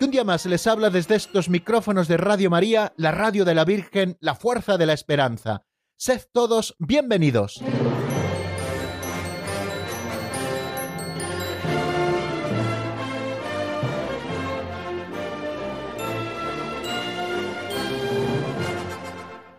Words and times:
que 0.00 0.06
un 0.06 0.10
día 0.12 0.24
más 0.24 0.46
les 0.46 0.66
habla 0.66 0.88
desde 0.88 1.14
estos 1.14 1.50
micrófonos 1.50 2.08
de 2.08 2.16
Radio 2.16 2.48
María, 2.48 2.94
la 2.96 3.12
radio 3.12 3.44
de 3.44 3.54
la 3.54 3.66
Virgen, 3.66 4.16
la 4.20 4.34
fuerza 4.34 4.78
de 4.78 4.86
la 4.86 4.94
esperanza. 4.94 5.66
Sed 5.98 6.22
todos 6.32 6.74
bienvenidos. 6.78 7.62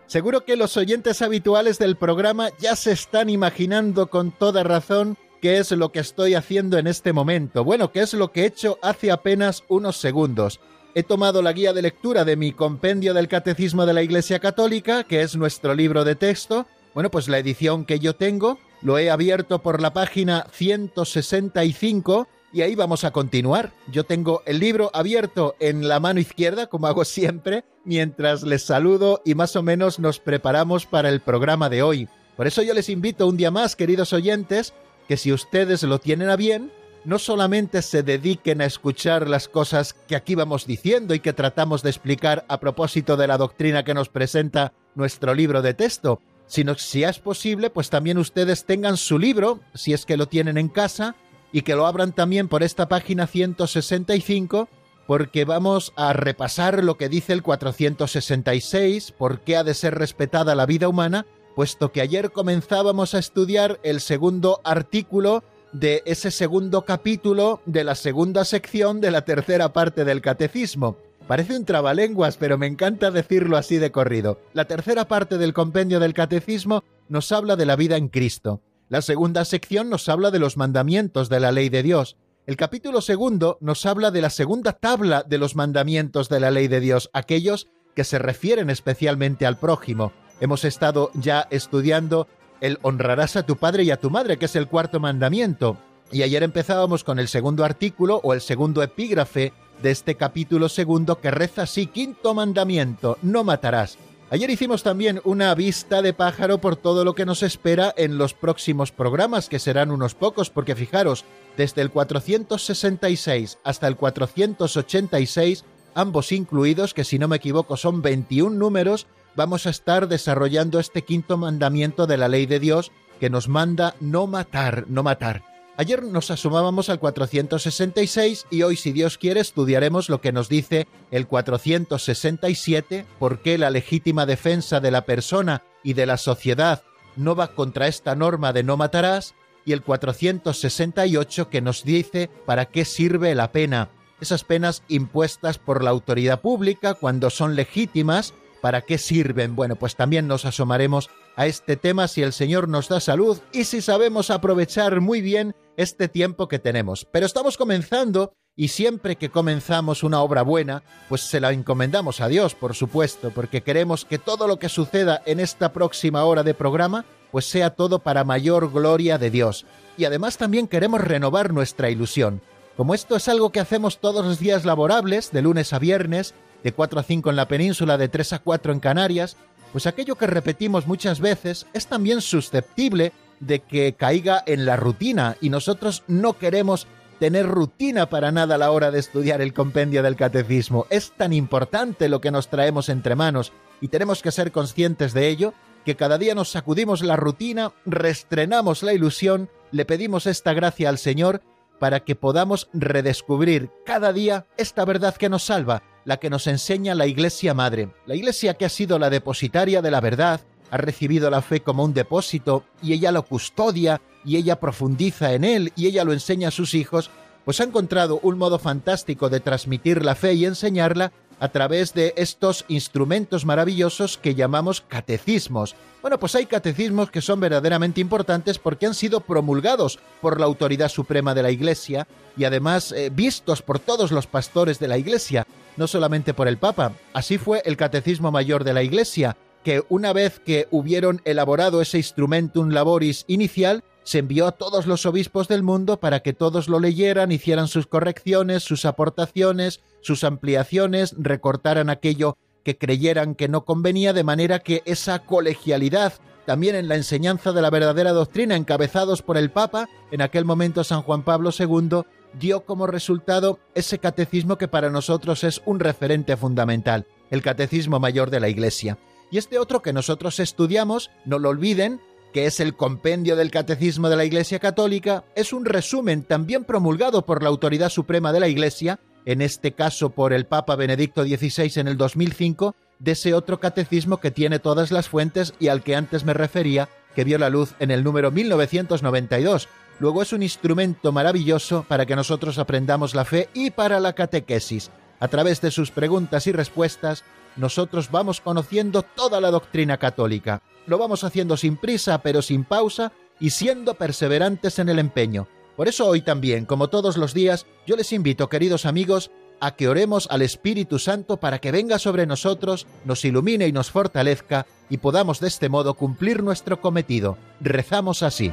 Seguro 0.08 0.44
que 0.44 0.56
los 0.56 0.76
oyentes 0.76 1.22
habituales 1.22 1.78
del 1.78 1.94
programa 1.94 2.48
ya 2.58 2.74
se 2.74 2.90
están 2.90 3.30
imaginando 3.30 4.08
con 4.08 4.32
toda 4.32 4.64
razón 4.64 5.16
qué 5.42 5.58
es 5.58 5.72
lo 5.72 5.90
que 5.90 5.98
estoy 5.98 6.34
haciendo 6.34 6.78
en 6.78 6.86
este 6.86 7.12
momento. 7.12 7.64
Bueno, 7.64 7.90
qué 7.90 8.00
es 8.00 8.14
lo 8.14 8.30
que 8.30 8.42
he 8.42 8.46
hecho 8.46 8.78
hace 8.80 9.10
apenas 9.10 9.64
unos 9.68 9.96
segundos. 9.96 10.60
He 10.94 11.02
tomado 11.02 11.42
la 11.42 11.52
guía 11.52 11.72
de 11.72 11.82
lectura 11.82 12.24
de 12.24 12.36
mi 12.36 12.52
compendio 12.52 13.12
del 13.12 13.26
Catecismo 13.26 13.84
de 13.84 13.92
la 13.92 14.04
Iglesia 14.04 14.38
Católica, 14.38 15.02
que 15.02 15.22
es 15.22 15.34
nuestro 15.34 15.74
libro 15.74 16.04
de 16.04 16.14
texto. 16.14 16.66
Bueno, 16.94 17.10
pues 17.10 17.26
la 17.26 17.38
edición 17.38 17.84
que 17.84 17.98
yo 17.98 18.14
tengo 18.14 18.60
lo 18.82 18.98
he 18.98 19.10
abierto 19.10 19.62
por 19.62 19.82
la 19.82 19.92
página 19.92 20.46
165 20.52 22.28
y 22.52 22.60
ahí 22.60 22.76
vamos 22.76 23.02
a 23.02 23.10
continuar. 23.10 23.72
Yo 23.90 24.04
tengo 24.04 24.42
el 24.46 24.60
libro 24.60 24.92
abierto 24.94 25.56
en 25.58 25.88
la 25.88 25.98
mano 25.98 26.20
izquierda, 26.20 26.68
como 26.68 26.86
hago 26.86 27.04
siempre, 27.04 27.64
mientras 27.84 28.44
les 28.44 28.62
saludo 28.62 29.22
y 29.24 29.34
más 29.34 29.56
o 29.56 29.62
menos 29.64 29.98
nos 29.98 30.20
preparamos 30.20 30.86
para 30.86 31.08
el 31.08 31.20
programa 31.20 31.68
de 31.68 31.82
hoy. 31.82 32.08
Por 32.36 32.46
eso 32.46 32.62
yo 32.62 32.74
les 32.74 32.88
invito 32.88 33.26
un 33.26 33.36
día 33.36 33.50
más, 33.50 33.74
queridos 33.74 34.12
oyentes, 34.12 34.72
que 35.12 35.18
si 35.18 35.30
ustedes 35.30 35.82
lo 35.82 35.98
tienen 35.98 36.30
a 36.30 36.36
bien, 36.36 36.72
no 37.04 37.18
solamente 37.18 37.82
se 37.82 38.02
dediquen 38.02 38.62
a 38.62 38.64
escuchar 38.64 39.28
las 39.28 39.46
cosas 39.46 39.92
que 39.92 40.16
aquí 40.16 40.34
vamos 40.34 40.66
diciendo 40.66 41.12
y 41.12 41.20
que 41.20 41.34
tratamos 41.34 41.82
de 41.82 41.90
explicar 41.90 42.46
a 42.48 42.60
propósito 42.60 43.18
de 43.18 43.26
la 43.26 43.36
doctrina 43.36 43.84
que 43.84 43.92
nos 43.92 44.08
presenta 44.08 44.72
nuestro 44.94 45.34
libro 45.34 45.60
de 45.60 45.74
texto, 45.74 46.22
sino 46.46 46.76
si 46.76 47.04
es 47.04 47.18
posible, 47.18 47.68
pues 47.68 47.90
también 47.90 48.16
ustedes 48.16 48.64
tengan 48.64 48.96
su 48.96 49.18
libro, 49.18 49.60
si 49.74 49.92
es 49.92 50.06
que 50.06 50.16
lo 50.16 50.28
tienen 50.28 50.56
en 50.56 50.68
casa, 50.68 51.14
y 51.52 51.60
que 51.60 51.74
lo 51.74 51.86
abran 51.86 52.12
también 52.12 52.48
por 52.48 52.62
esta 52.62 52.88
página 52.88 53.26
165 53.26 54.70
porque 55.06 55.44
vamos 55.44 55.92
a 55.94 56.14
repasar 56.14 56.82
lo 56.82 56.96
que 56.96 57.10
dice 57.10 57.34
el 57.34 57.42
466, 57.42 59.12
por 59.12 59.40
qué 59.40 59.58
ha 59.58 59.62
de 59.62 59.74
ser 59.74 59.94
respetada 59.94 60.54
la 60.54 60.64
vida 60.64 60.88
humana, 60.88 61.26
puesto 61.54 61.92
que 61.92 62.00
ayer 62.00 62.32
comenzábamos 62.32 63.14
a 63.14 63.18
estudiar 63.18 63.78
el 63.82 64.00
segundo 64.00 64.60
artículo 64.64 65.44
de 65.72 66.02
ese 66.04 66.30
segundo 66.30 66.82
capítulo 66.82 67.60
de 67.66 67.84
la 67.84 67.94
segunda 67.94 68.44
sección 68.44 69.00
de 69.00 69.10
la 69.10 69.24
tercera 69.24 69.72
parte 69.72 70.04
del 70.04 70.20
catecismo. 70.20 70.96
Parece 71.26 71.56
un 71.56 71.64
trabalenguas, 71.64 72.36
pero 72.36 72.58
me 72.58 72.66
encanta 72.66 73.10
decirlo 73.10 73.56
así 73.56 73.78
de 73.78 73.92
corrido. 73.92 74.40
La 74.52 74.66
tercera 74.66 75.06
parte 75.06 75.38
del 75.38 75.54
compendio 75.54 76.00
del 76.00 76.14
catecismo 76.14 76.84
nos 77.08 77.32
habla 77.32 77.56
de 77.56 77.66
la 77.66 77.76
vida 77.76 77.96
en 77.96 78.08
Cristo. 78.08 78.60
La 78.88 79.00
segunda 79.00 79.44
sección 79.44 79.88
nos 79.88 80.08
habla 80.08 80.30
de 80.30 80.38
los 80.38 80.56
mandamientos 80.56 81.28
de 81.28 81.40
la 81.40 81.52
ley 81.52 81.68
de 81.68 81.82
Dios. 81.82 82.16
El 82.44 82.56
capítulo 82.56 83.00
segundo 83.00 83.56
nos 83.60 83.86
habla 83.86 84.10
de 84.10 84.20
la 84.20 84.30
segunda 84.30 84.72
tabla 84.72 85.24
de 85.26 85.38
los 85.38 85.54
mandamientos 85.54 86.28
de 86.28 86.40
la 86.40 86.50
ley 86.50 86.68
de 86.68 86.80
Dios, 86.80 87.08
aquellos 87.12 87.68
que 87.94 88.04
se 88.04 88.18
refieren 88.18 88.68
especialmente 88.68 89.46
al 89.46 89.58
prójimo. 89.58 90.12
Hemos 90.40 90.64
estado 90.64 91.10
ya 91.14 91.46
estudiando 91.50 92.26
el 92.60 92.78
honrarás 92.82 93.36
a 93.36 93.44
tu 93.44 93.56
padre 93.56 93.84
y 93.84 93.90
a 93.90 93.98
tu 93.98 94.10
madre, 94.10 94.36
que 94.38 94.46
es 94.46 94.56
el 94.56 94.68
cuarto 94.68 95.00
mandamiento. 95.00 95.76
Y 96.10 96.22
ayer 96.22 96.42
empezábamos 96.42 97.04
con 97.04 97.18
el 97.18 97.28
segundo 97.28 97.64
artículo 97.64 98.20
o 98.22 98.34
el 98.34 98.40
segundo 98.40 98.82
epígrafe 98.82 99.52
de 99.82 99.90
este 99.90 100.14
capítulo 100.14 100.68
segundo 100.68 101.20
que 101.20 101.30
reza 101.30 101.62
así, 101.62 101.86
quinto 101.86 102.34
mandamiento, 102.34 103.18
no 103.22 103.44
matarás. 103.44 103.98
Ayer 104.32 104.48
hicimos 104.48 104.82
también 104.82 105.20
una 105.24 105.54
vista 105.54 106.00
de 106.00 106.14
pájaro 106.14 106.56
por 106.58 106.76
todo 106.76 107.04
lo 107.04 107.14
que 107.14 107.26
nos 107.26 107.42
espera 107.42 107.92
en 107.98 108.16
los 108.16 108.32
próximos 108.32 108.90
programas, 108.90 109.50
que 109.50 109.58
serán 109.58 109.90
unos 109.90 110.14
pocos, 110.14 110.48
porque 110.48 110.74
fijaros, 110.74 111.26
desde 111.58 111.82
el 111.82 111.90
466 111.90 113.58
hasta 113.62 113.88
el 113.88 113.96
486, 113.96 115.64
ambos 115.94 116.32
incluidos, 116.32 116.94
que 116.94 117.04
si 117.04 117.18
no 117.18 117.28
me 117.28 117.36
equivoco 117.36 117.76
son 117.76 118.00
21 118.00 118.56
números, 118.56 119.06
vamos 119.36 119.66
a 119.66 119.70
estar 119.70 120.08
desarrollando 120.08 120.78
este 120.78 121.02
quinto 121.02 121.36
mandamiento 121.36 122.06
de 122.06 122.16
la 122.16 122.28
ley 122.28 122.46
de 122.46 122.60
Dios 122.60 122.92
que 123.20 123.30
nos 123.30 123.48
manda 123.48 123.94
no 124.00 124.26
matar, 124.26 124.86
no 124.88 125.02
matar. 125.02 125.44
Ayer 125.76 126.02
nos 126.02 126.30
asomábamos 126.30 126.90
al 126.90 126.98
466 126.98 128.46
y 128.50 128.62
hoy, 128.62 128.76
si 128.76 128.92
Dios 128.92 129.16
quiere, 129.16 129.40
estudiaremos 129.40 130.10
lo 130.10 130.20
que 130.20 130.32
nos 130.32 130.48
dice 130.48 130.86
el 131.10 131.26
467, 131.26 133.06
por 133.18 133.40
qué 133.40 133.56
la 133.56 133.70
legítima 133.70 134.26
defensa 134.26 134.80
de 134.80 134.90
la 134.90 135.06
persona 135.06 135.62
y 135.82 135.94
de 135.94 136.04
la 136.06 136.18
sociedad 136.18 136.82
no 137.16 137.34
va 137.34 137.54
contra 137.54 137.88
esta 137.88 138.14
norma 138.14 138.52
de 138.52 138.62
no 138.62 138.76
matarás, 138.76 139.34
y 139.64 139.72
el 139.72 139.82
468 139.82 141.48
que 141.48 141.60
nos 141.60 141.84
dice 141.84 142.28
para 142.46 142.66
qué 142.66 142.84
sirve 142.84 143.34
la 143.34 143.52
pena, 143.52 143.90
esas 144.20 144.44
penas 144.44 144.82
impuestas 144.88 145.58
por 145.58 145.82
la 145.82 145.90
autoridad 145.90 146.40
pública 146.40 146.94
cuando 146.94 147.30
son 147.30 147.56
legítimas, 147.56 148.34
¿para 148.62 148.80
qué 148.80 148.96
sirven? 148.96 149.54
Bueno, 149.54 149.76
pues 149.76 149.96
también 149.96 150.26
nos 150.26 150.46
asomaremos 150.46 151.10
a 151.36 151.46
este 151.46 151.76
tema 151.76 152.08
si 152.08 152.22
el 152.22 152.32
Señor 152.32 152.68
nos 152.68 152.88
da 152.88 153.00
salud 153.00 153.38
y 153.52 153.64
si 153.64 153.82
sabemos 153.82 154.30
aprovechar 154.30 155.02
muy 155.02 155.20
bien 155.20 155.54
este 155.76 156.08
tiempo 156.08 156.48
que 156.48 156.58
tenemos. 156.58 157.04
Pero 157.04 157.26
estamos 157.26 157.58
comenzando 157.58 158.32
y 158.54 158.68
siempre 158.68 159.16
que 159.16 159.30
comenzamos 159.30 160.02
una 160.02 160.22
obra 160.22 160.42
buena, 160.42 160.82
pues 161.08 161.22
se 161.22 161.40
la 161.40 161.52
encomendamos 161.52 162.20
a 162.20 162.28
Dios, 162.28 162.54
por 162.54 162.74
supuesto, 162.74 163.30
porque 163.30 163.62
queremos 163.62 164.04
que 164.04 164.18
todo 164.18 164.46
lo 164.46 164.58
que 164.58 164.68
suceda 164.68 165.22
en 165.26 165.40
esta 165.40 165.72
próxima 165.72 166.24
hora 166.24 166.42
de 166.42 166.54
programa, 166.54 167.04
pues 167.32 167.46
sea 167.46 167.70
todo 167.70 167.98
para 167.98 168.24
mayor 168.24 168.70
gloria 168.70 169.18
de 169.18 169.30
Dios. 169.30 169.66
Y 169.96 170.04
además 170.04 170.38
también 170.38 170.68
queremos 170.68 171.00
renovar 171.00 171.52
nuestra 171.52 171.90
ilusión. 171.90 172.42
Como 172.76 172.94
esto 172.94 173.16
es 173.16 173.28
algo 173.28 173.50
que 173.50 173.60
hacemos 173.60 173.98
todos 173.98 174.24
los 174.24 174.38
días 174.38 174.64
laborables, 174.64 175.32
de 175.32 175.42
lunes 175.42 175.72
a 175.72 175.78
viernes, 175.78 176.34
de 176.62 176.72
4 176.72 177.00
a 177.00 177.02
5 177.02 177.30
en 177.30 177.36
la 177.36 177.48
península, 177.48 177.98
de 177.98 178.08
3 178.08 178.34
a 178.34 178.38
4 178.40 178.72
en 178.72 178.80
Canarias, 178.80 179.36
pues 179.72 179.86
aquello 179.86 180.16
que 180.16 180.26
repetimos 180.26 180.86
muchas 180.86 181.20
veces 181.20 181.66
es 181.72 181.86
también 181.86 182.20
susceptible 182.20 183.12
de 183.40 183.60
que 183.60 183.94
caiga 183.94 184.42
en 184.46 184.66
la 184.66 184.76
rutina 184.76 185.36
y 185.40 185.50
nosotros 185.50 186.04
no 186.06 186.38
queremos 186.38 186.86
tener 187.18 187.46
rutina 187.46 188.08
para 188.08 188.32
nada 188.32 188.56
a 188.56 188.58
la 188.58 188.70
hora 188.70 188.90
de 188.90 188.98
estudiar 188.98 189.40
el 189.40 189.54
compendio 189.54 190.02
del 190.02 190.16
catecismo. 190.16 190.86
Es 190.90 191.12
tan 191.12 191.32
importante 191.32 192.08
lo 192.08 192.20
que 192.20 192.30
nos 192.30 192.48
traemos 192.48 192.88
entre 192.88 193.14
manos 193.14 193.52
y 193.80 193.88
tenemos 193.88 194.22
que 194.22 194.32
ser 194.32 194.52
conscientes 194.52 195.12
de 195.12 195.28
ello 195.28 195.54
que 195.84 195.96
cada 195.96 196.18
día 196.18 196.34
nos 196.34 196.50
sacudimos 196.50 197.02
la 197.02 197.16
rutina, 197.16 197.72
restrenamos 197.86 198.82
la 198.82 198.92
ilusión, 198.92 199.50
le 199.72 199.84
pedimos 199.84 200.26
esta 200.26 200.52
gracia 200.52 200.88
al 200.88 200.98
Señor 200.98 201.42
para 201.80 202.00
que 202.00 202.14
podamos 202.14 202.68
redescubrir 202.72 203.70
cada 203.84 204.12
día 204.12 204.46
esta 204.56 204.84
verdad 204.84 205.16
que 205.16 205.28
nos 205.28 205.44
salva, 205.44 205.82
la 206.04 206.18
que 206.18 206.30
nos 206.30 206.46
enseña 206.46 206.94
la 206.94 207.06
Iglesia 207.06 207.54
Madre, 207.54 207.90
la 208.06 208.14
Iglesia 208.14 208.54
que 208.54 208.64
ha 208.64 208.68
sido 208.68 208.98
la 208.98 209.10
depositaria 209.10 209.82
de 209.82 209.90
la 209.90 210.00
verdad, 210.00 210.40
ha 210.70 210.76
recibido 210.76 211.30
la 211.30 211.42
fe 211.42 211.60
como 211.60 211.84
un 211.84 211.94
depósito 211.94 212.64
y 212.82 212.94
ella 212.94 213.12
lo 213.12 213.24
custodia 213.24 214.00
y 214.24 214.36
ella 214.36 214.58
profundiza 214.58 215.34
en 215.34 215.44
él 215.44 215.72
y 215.76 215.86
ella 215.86 216.04
lo 216.04 216.12
enseña 216.12 216.48
a 216.48 216.52
sus 216.52 216.74
hijos, 216.74 217.10
pues 217.44 217.60
ha 217.60 217.64
encontrado 217.64 218.20
un 218.22 218.38
modo 218.38 218.58
fantástico 218.58 219.28
de 219.28 219.40
transmitir 219.40 220.04
la 220.04 220.14
fe 220.14 220.34
y 220.34 220.46
enseñarla 220.46 221.12
a 221.42 221.48
través 221.48 221.92
de 221.92 222.14
estos 222.16 222.64
instrumentos 222.68 223.44
maravillosos 223.44 224.16
que 224.16 224.36
llamamos 224.36 224.80
catecismos. 224.80 225.74
Bueno, 226.00 226.18
pues 226.18 226.36
hay 226.36 226.46
catecismos 226.46 227.10
que 227.10 227.20
son 227.20 227.40
verdaderamente 227.40 228.00
importantes 228.00 228.60
porque 228.60 228.86
han 228.86 228.94
sido 228.94 229.20
promulgados 229.20 229.98
por 230.20 230.38
la 230.38 230.46
autoridad 230.46 230.88
suprema 230.88 231.34
de 231.34 231.42
la 231.42 231.50
Iglesia 231.50 232.06
y 232.36 232.44
además 232.44 232.92
eh, 232.92 233.10
vistos 233.12 233.60
por 233.60 233.80
todos 233.80 234.12
los 234.12 234.28
pastores 234.28 234.78
de 234.78 234.86
la 234.86 234.98
Iglesia, 234.98 235.46
no 235.76 235.86
solamente 235.86 236.34
por 236.34 236.48
el 236.48 236.58
Papa. 236.58 236.92
Así 237.12 237.38
fue 237.38 237.62
el 237.64 237.76
Catecismo 237.76 238.30
Mayor 238.30 238.64
de 238.64 238.74
la 238.74 238.82
Iglesia, 238.82 239.36
que 239.62 239.82
una 239.88 240.12
vez 240.12 240.40
que 240.40 240.66
hubieron 240.70 241.20
elaborado 241.24 241.80
ese 241.80 241.98
instrumentum 241.98 242.70
laboris 242.70 243.24
inicial, 243.28 243.84
se 244.04 244.18
envió 244.18 244.48
a 244.48 244.52
todos 244.52 244.86
los 244.86 245.06
obispos 245.06 245.46
del 245.46 245.62
mundo 245.62 246.00
para 246.00 246.20
que 246.20 246.32
todos 246.32 246.68
lo 246.68 246.80
leyeran, 246.80 247.30
hicieran 247.30 247.68
sus 247.68 247.86
correcciones, 247.86 248.64
sus 248.64 248.84
aportaciones, 248.84 249.80
sus 250.00 250.24
ampliaciones, 250.24 251.14
recortaran 251.18 251.88
aquello 251.88 252.36
que 252.64 252.76
creyeran 252.76 253.34
que 253.34 253.48
no 253.48 253.64
convenía, 253.64 254.12
de 254.12 254.24
manera 254.24 254.58
que 254.60 254.82
esa 254.84 255.20
colegialidad 255.20 256.14
también 256.46 256.74
en 256.74 256.88
la 256.88 256.96
enseñanza 256.96 257.52
de 257.52 257.62
la 257.62 257.70
verdadera 257.70 258.12
doctrina, 258.12 258.56
encabezados 258.56 259.22
por 259.22 259.36
el 259.36 259.50
Papa, 259.50 259.88
en 260.10 260.22
aquel 260.22 260.44
momento 260.44 260.82
San 260.82 261.02
Juan 261.02 261.22
Pablo 261.22 261.50
II, 261.56 262.02
dio 262.38 262.64
como 262.64 262.86
resultado 262.86 263.58
ese 263.74 263.98
catecismo 263.98 264.58
que 264.58 264.68
para 264.68 264.90
nosotros 264.90 265.44
es 265.44 265.62
un 265.64 265.80
referente 265.80 266.36
fundamental, 266.36 267.06
el 267.30 267.42
catecismo 267.42 268.00
mayor 268.00 268.30
de 268.30 268.40
la 268.40 268.48
Iglesia. 268.48 268.98
Y 269.30 269.38
este 269.38 269.58
otro 269.58 269.80
que 269.80 269.92
nosotros 269.92 270.40
estudiamos, 270.40 271.10
no 271.24 271.38
lo 271.38 271.48
olviden, 271.48 272.00
que 272.32 272.46
es 272.46 272.60
el 272.60 272.74
compendio 272.74 273.36
del 273.36 273.50
Catecismo 273.50 274.08
de 274.08 274.16
la 274.16 274.24
Iglesia 274.24 274.58
Católica, 274.58 275.24
es 275.34 275.52
un 275.52 275.64
resumen 275.64 276.22
también 276.22 276.64
promulgado 276.64 277.24
por 277.24 277.42
la 277.42 277.48
Autoridad 277.50 277.90
Suprema 277.90 278.32
de 278.32 278.40
la 278.40 278.48
Iglesia, 278.48 279.00
en 279.24 279.40
este 279.42 279.72
caso 279.72 280.10
por 280.10 280.32
el 280.32 280.46
Papa 280.46 280.76
Benedicto 280.76 281.24
XVI 281.24 281.80
en 281.80 281.88
el 281.88 281.96
2005, 281.96 282.74
de 282.98 283.12
ese 283.12 283.34
otro 283.34 283.60
catecismo 283.60 284.18
que 284.18 284.30
tiene 284.30 284.58
todas 284.58 284.90
las 284.90 285.08
fuentes 285.08 285.54
y 285.58 285.68
al 285.68 285.82
que 285.82 285.96
antes 285.96 286.24
me 286.24 286.34
refería, 286.34 286.88
que 287.14 287.24
vio 287.24 287.38
la 287.38 287.50
luz 287.50 287.74
en 287.78 287.90
el 287.90 288.04
número 288.04 288.30
1992. 288.30 289.68
Luego 290.02 290.20
es 290.20 290.32
un 290.32 290.42
instrumento 290.42 291.12
maravilloso 291.12 291.84
para 291.86 292.06
que 292.06 292.16
nosotros 292.16 292.58
aprendamos 292.58 293.14
la 293.14 293.24
fe 293.24 293.48
y 293.54 293.70
para 293.70 294.00
la 294.00 294.14
catequesis. 294.14 294.90
A 295.20 295.28
través 295.28 295.60
de 295.60 295.70
sus 295.70 295.92
preguntas 295.92 296.48
y 296.48 296.52
respuestas, 296.52 297.22
nosotros 297.54 298.10
vamos 298.10 298.40
conociendo 298.40 299.02
toda 299.02 299.40
la 299.40 299.52
doctrina 299.52 299.98
católica. 299.98 300.60
Lo 300.88 300.98
vamos 300.98 301.22
haciendo 301.22 301.56
sin 301.56 301.76
prisa, 301.76 302.18
pero 302.18 302.42
sin 302.42 302.64
pausa, 302.64 303.12
y 303.38 303.50
siendo 303.50 303.94
perseverantes 303.94 304.80
en 304.80 304.88
el 304.88 304.98
empeño. 304.98 305.46
Por 305.76 305.86
eso 305.86 306.08
hoy 306.08 306.20
también, 306.22 306.64
como 306.66 306.88
todos 306.88 307.16
los 307.16 307.32
días, 307.32 307.66
yo 307.86 307.94
les 307.94 308.12
invito, 308.12 308.48
queridos 308.48 308.86
amigos, 308.86 309.30
a 309.60 309.76
que 309.76 309.86
oremos 309.86 310.26
al 310.32 310.42
Espíritu 310.42 310.98
Santo 310.98 311.36
para 311.36 311.60
que 311.60 311.70
venga 311.70 312.00
sobre 312.00 312.26
nosotros, 312.26 312.88
nos 313.04 313.24
ilumine 313.24 313.68
y 313.68 313.72
nos 313.72 313.92
fortalezca, 313.92 314.66
y 314.90 314.96
podamos 314.96 315.38
de 315.38 315.46
este 315.46 315.68
modo 315.68 315.94
cumplir 315.94 316.42
nuestro 316.42 316.80
cometido. 316.80 317.38
Rezamos 317.60 318.24
así. 318.24 318.52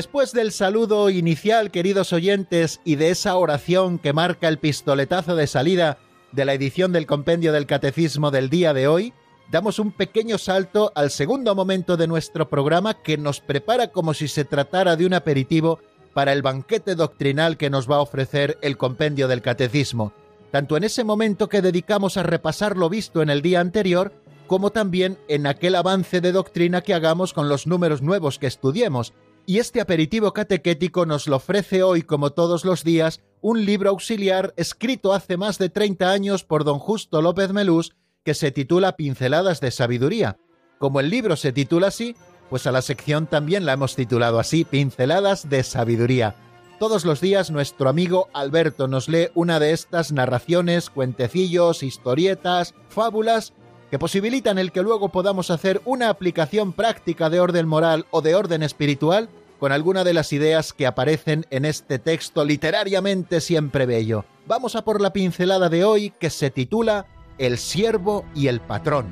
Después 0.00 0.32
del 0.32 0.50
saludo 0.50 1.10
inicial, 1.10 1.70
queridos 1.70 2.14
oyentes, 2.14 2.80
y 2.86 2.96
de 2.96 3.10
esa 3.10 3.36
oración 3.36 3.98
que 3.98 4.14
marca 4.14 4.48
el 4.48 4.58
pistoletazo 4.58 5.36
de 5.36 5.46
salida 5.46 5.98
de 6.32 6.46
la 6.46 6.54
edición 6.54 6.90
del 6.90 7.04
compendio 7.04 7.52
del 7.52 7.66
Catecismo 7.66 8.30
del 8.30 8.48
día 8.48 8.72
de 8.72 8.88
hoy, 8.88 9.12
damos 9.50 9.78
un 9.78 9.92
pequeño 9.92 10.38
salto 10.38 10.90
al 10.94 11.10
segundo 11.10 11.54
momento 11.54 11.98
de 11.98 12.06
nuestro 12.06 12.48
programa 12.48 12.94
que 12.94 13.18
nos 13.18 13.40
prepara 13.40 13.88
como 13.88 14.14
si 14.14 14.26
se 14.26 14.46
tratara 14.46 14.96
de 14.96 15.04
un 15.04 15.12
aperitivo 15.12 15.80
para 16.14 16.32
el 16.32 16.40
banquete 16.40 16.94
doctrinal 16.94 17.58
que 17.58 17.68
nos 17.68 17.86
va 17.86 17.96
a 17.96 18.00
ofrecer 18.00 18.56
el 18.62 18.78
compendio 18.78 19.28
del 19.28 19.42
Catecismo, 19.42 20.14
tanto 20.50 20.78
en 20.78 20.84
ese 20.84 21.04
momento 21.04 21.50
que 21.50 21.60
dedicamos 21.60 22.16
a 22.16 22.22
repasar 22.22 22.78
lo 22.78 22.88
visto 22.88 23.20
en 23.20 23.28
el 23.28 23.42
día 23.42 23.60
anterior, 23.60 24.14
como 24.46 24.70
también 24.70 25.18
en 25.28 25.46
aquel 25.46 25.74
avance 25.74 26.22
de 26.22 26.32
doctrina 26.32 26.80
que 26.80 26.94
hagamos 26.94 27.34
con 27.34 27.50
los 27.50 27.66
números 27.66 28.00
nuevos 28.00 28.38
que 28.38 28.46
estudiemos, 28.46 29.12
y 29.50 29.58
este 29.58 29.80
aperitivo 29.80 30.32
catequético 30.32 31.06
nos 31.06 31.26
lo 31.26 31.34
ofrece 31.34 31.82
hoy, 31.82 32.02
como 32.02 32.30
todos 32.30 32.64
los 32.64 32.84
días, 32.84 33.20
un 33.40 33.64
libro 33.64 33.90
auxiliar 33.90 34.54
escrito 34.56 35.12
hace 35.12 35.36
más 35.36 35.58
de 35.58 35.68
30 35.68 36.08
años 36.08 36.44
por 36.44 36.62
don 36.62 36.78
Justo 36.78 37.20
López 37.20 37.52
Melús, 37.52 37.96
que 38.24 38.34
se 38.34 38.52
titula 38.52 38.94
Pinceladas 38.94 39.60
de 39.60 39.72
Sabiduría. 39.72 40.38
Como 40.78 41.00
el 41.00 41.10
libro 41.10 41.34
se 41.34 41.50
titula 41.50 41.88
así, 41.88 42.14
pues 42.48 42.68
a 42.68 42.70
la 42.70 42.80
sección 42.80 43.26
también 43.26 43.66
la 43.66 43.72
hemos 43.72 43.96
titulado 43.96 44.38
así, 44.38 44.64
Pinceladas 44.64 45.50
de 45.50 45.64
Sabiduría. 45.64 46.36
Todos 46.78 47.04
los 47.04 47.20
días 47.20 47.50
nuestro 47.50 47.88
amigo 47.88 48.28
Alberto 48.32 48.86
nos 48.86 49.08
lee 49.08 49.30
una 49.34 49.58
de 49.58 49.72
estas 49.72 50.12
narraciones, 50.12 50.90
cuentecillos, 50.90 51.82
historietas, 51.82 52.76
fábulas 52.88 53.52
que 53.90 53.98
posibilitan 53.98 54.60
el 54.60 54.70
que 54.70 54.82
luego 54.82 55.08
podamos 55.08 55.50
hacer 55.50 55.82
una 55.84 56.08
aplicación 56.08 56.72
práctica 56.72 57.28
de 57.28 57.40
orden 57.40 57.66
moral 57.66 58.06
o 58.12 58.22
de 58.22 58.36
orden 58.36 58.62
espiritual 58.62 59.28
con 59.60 59.72
alguna 59.72 60.04
de 60.04 60.14
las 60.14 60.32
ideas 60.32 60.72
que 60.72 60.86
aparecen 60.86 61.44
en 61.50 61.66
este 61.66 61.98
texto 61.98 62.46
literariamente 62.46 63.42
siempre 63.42 63.84
bello. 63.84 64.24
Vamos 64.46 64.74
a 64.74 64.84
por 64.84 65.02
la 65.02 65.12
pincelada 65.12 65.68
de 65.68 65.84
hoy 65.84 66.14
que 66.18 66.30
se 66.30 66.50
titula 66.50 67.04
El 67.36 67.58
siervo 67.58 68.24
y 68.34 68.46
el 68.48 68.60
patrón. 68.60 69.06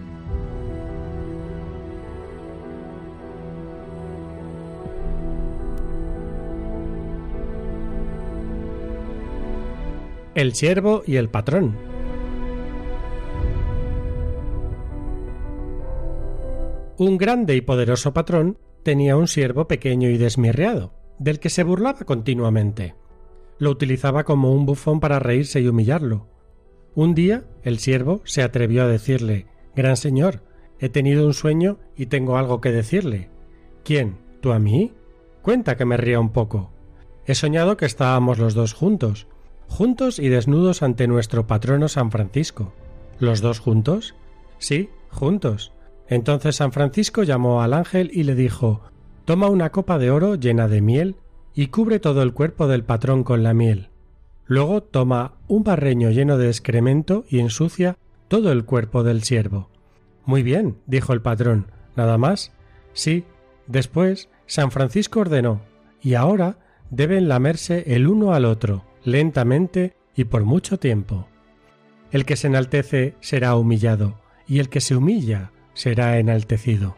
El 10.34 10.54
siervo 10.54 11.02
y 11.06 11.16
el 11.16 11.28
patrón. 11.28 11.76
Un 16.96 17.18
grande 17.18 17.54
y 17.54 17.60
poderoso 17.60 18.14
patrón 18.14 18.56
tenía 18.88 19.18
un 19.18 19.28
siervo 19.28 19.68
pequeño 19.68 20.08
y 20.08 20.16
desmirreado, 20.16 20.94
del 21.18 21.40
que 21.40 21.50
se 21.50 21.62
burlaba 21.62 22.06
continuamente. 22.06 22.94
Lo 23.58 23.68
utilizaba 23.68 24.24
como 24.24 24.54
un 24.54 24.64
bufón 24.64 24.98
para 24.98 25.18
reírse 25.18 25.60
y 25.60 25.68
humillarlo. 25.68 26.26
Un 26.94 27.14
día 27.14 27.44
el 27.64 27.80
siervo 27.80 28.22
se 28.24 28.42
atrevió 28.42 28.84
a 28.84 28.86
decirle 28.86 29.44
Gran 29.76 29.98
señor, 29.98 30.42
he 30.80 30.88
tenido 30.88 31.26
un 31.26 31.34
sueño 31.34 31.76
y 31.98 32.06
tengo 32.06 32.38
algo 32.38 32.62
que 32.62 32.72
decirle. 32.72 33.28
¿Quién? 33.84 34.16
¿Tú 34.40 34.52
a 34.52 34.58
mí? 34.58 34.94
Cuenta 35.42 35.76
que 35.76 35.84
me 35.84 35.98
ría 35.98 36.18
un 36.18 36.30
poco. 36.30 36.72
He 37.26 37.34
soñado 37.34 37.76
que 37.76 37.84
estábamos 37.84 38.38
los 38.38 38.54
dos 38.54 38.72
juntos, 38.72 39.26
juntos 39.66 40.18
y 40.18 40.30
desnudos 40.30 40.82
ante 40.82 41.06
nuestro 41.08 41.46
patrono 41.46 41.88
San 41.88 42.10
Francisco. 42.10 42.72
¿Los 43.20 43.42
dos 43.42 43.60
juntos? 43.60 44.14
Sí, 44.56 44.88
juntos. 45.10 45.74
Entonces 46.08 46.56
San 46.56 46.72
Francisco 46.72 47.22
llamó 47.22 47.62
al 47.62 47.74
ángel 47.74 48.10
y 48.12 48.24
le 48.24 48.34
dijo 48.34 48.82
Toma 49.24 49.48
una 49.48 49.70
copa 49.70 49.98
de 49.98 50.10
oro 50.10 50.36
llena 50.36 50.68
de 50.68 50.80
miel 50.80 51.16
y 51.54 51.66
cubre 51.68 52.00
todo 52.00 52.22
el 52.22 52.32
cuerpo 52.32 52.66
del 52.66 52.84
patrón 52.84 53.24
con 53.24 53.42
la 53.42 53.52
miel. 53.52 53.90
Luego 54.46 54.82
toma 54.82 55.34
un 55.46 55.64
barreño 55.64 56.10
lleno 56.10 56.38
de 56.38 56.48
excremento 56.48 57.24
y 57.28 57.40
ensucia 57.40 57.98
todo 58.28 58.52
el 58.52 58.64
cuerpo 58.64 59.02
del 59.02 59.22
siervo. 59.22 59.68
Muy 60.24 60.42
bien, 60.42 60.78
dijo 60.86 61.12
el 61.12 61.20
patrón. 61.20 61.70
¿Nada 61.96 62.16
más? 62.16 62.52
Sí. 62.94 63.24
Después 63.66 64.30
San 64.46 64.70
Francisco 64.70 65.20
ordenó 65.20 65.60
y 66.00 66.14
ahora 66.14 66.58
deben 66.90 67.28
lamerse 67.28 67.84
el 67.94 68.06
uno 68.06 68.32
al 68.32 68.46
otro, 68.46 68.84
lentamente 69.04 69.94
y 70.16 70.24
por 70.24 70.44
mucho 70.44 70.78
tiempo. 70.78 71.28
El 72.10 72.24
que 72.24 72.36
se 72.36 72.46
enaltece 72.46 73.14
será 73.20 73.54
humillado, 73.56 74.18
y 74.46 74.60
el 74.60 74.70
que 74.70 74.80
se 74.80 74.96
humilla 74.96 75.52
será 75.78 76.18
enaltecido. 76.18 76.96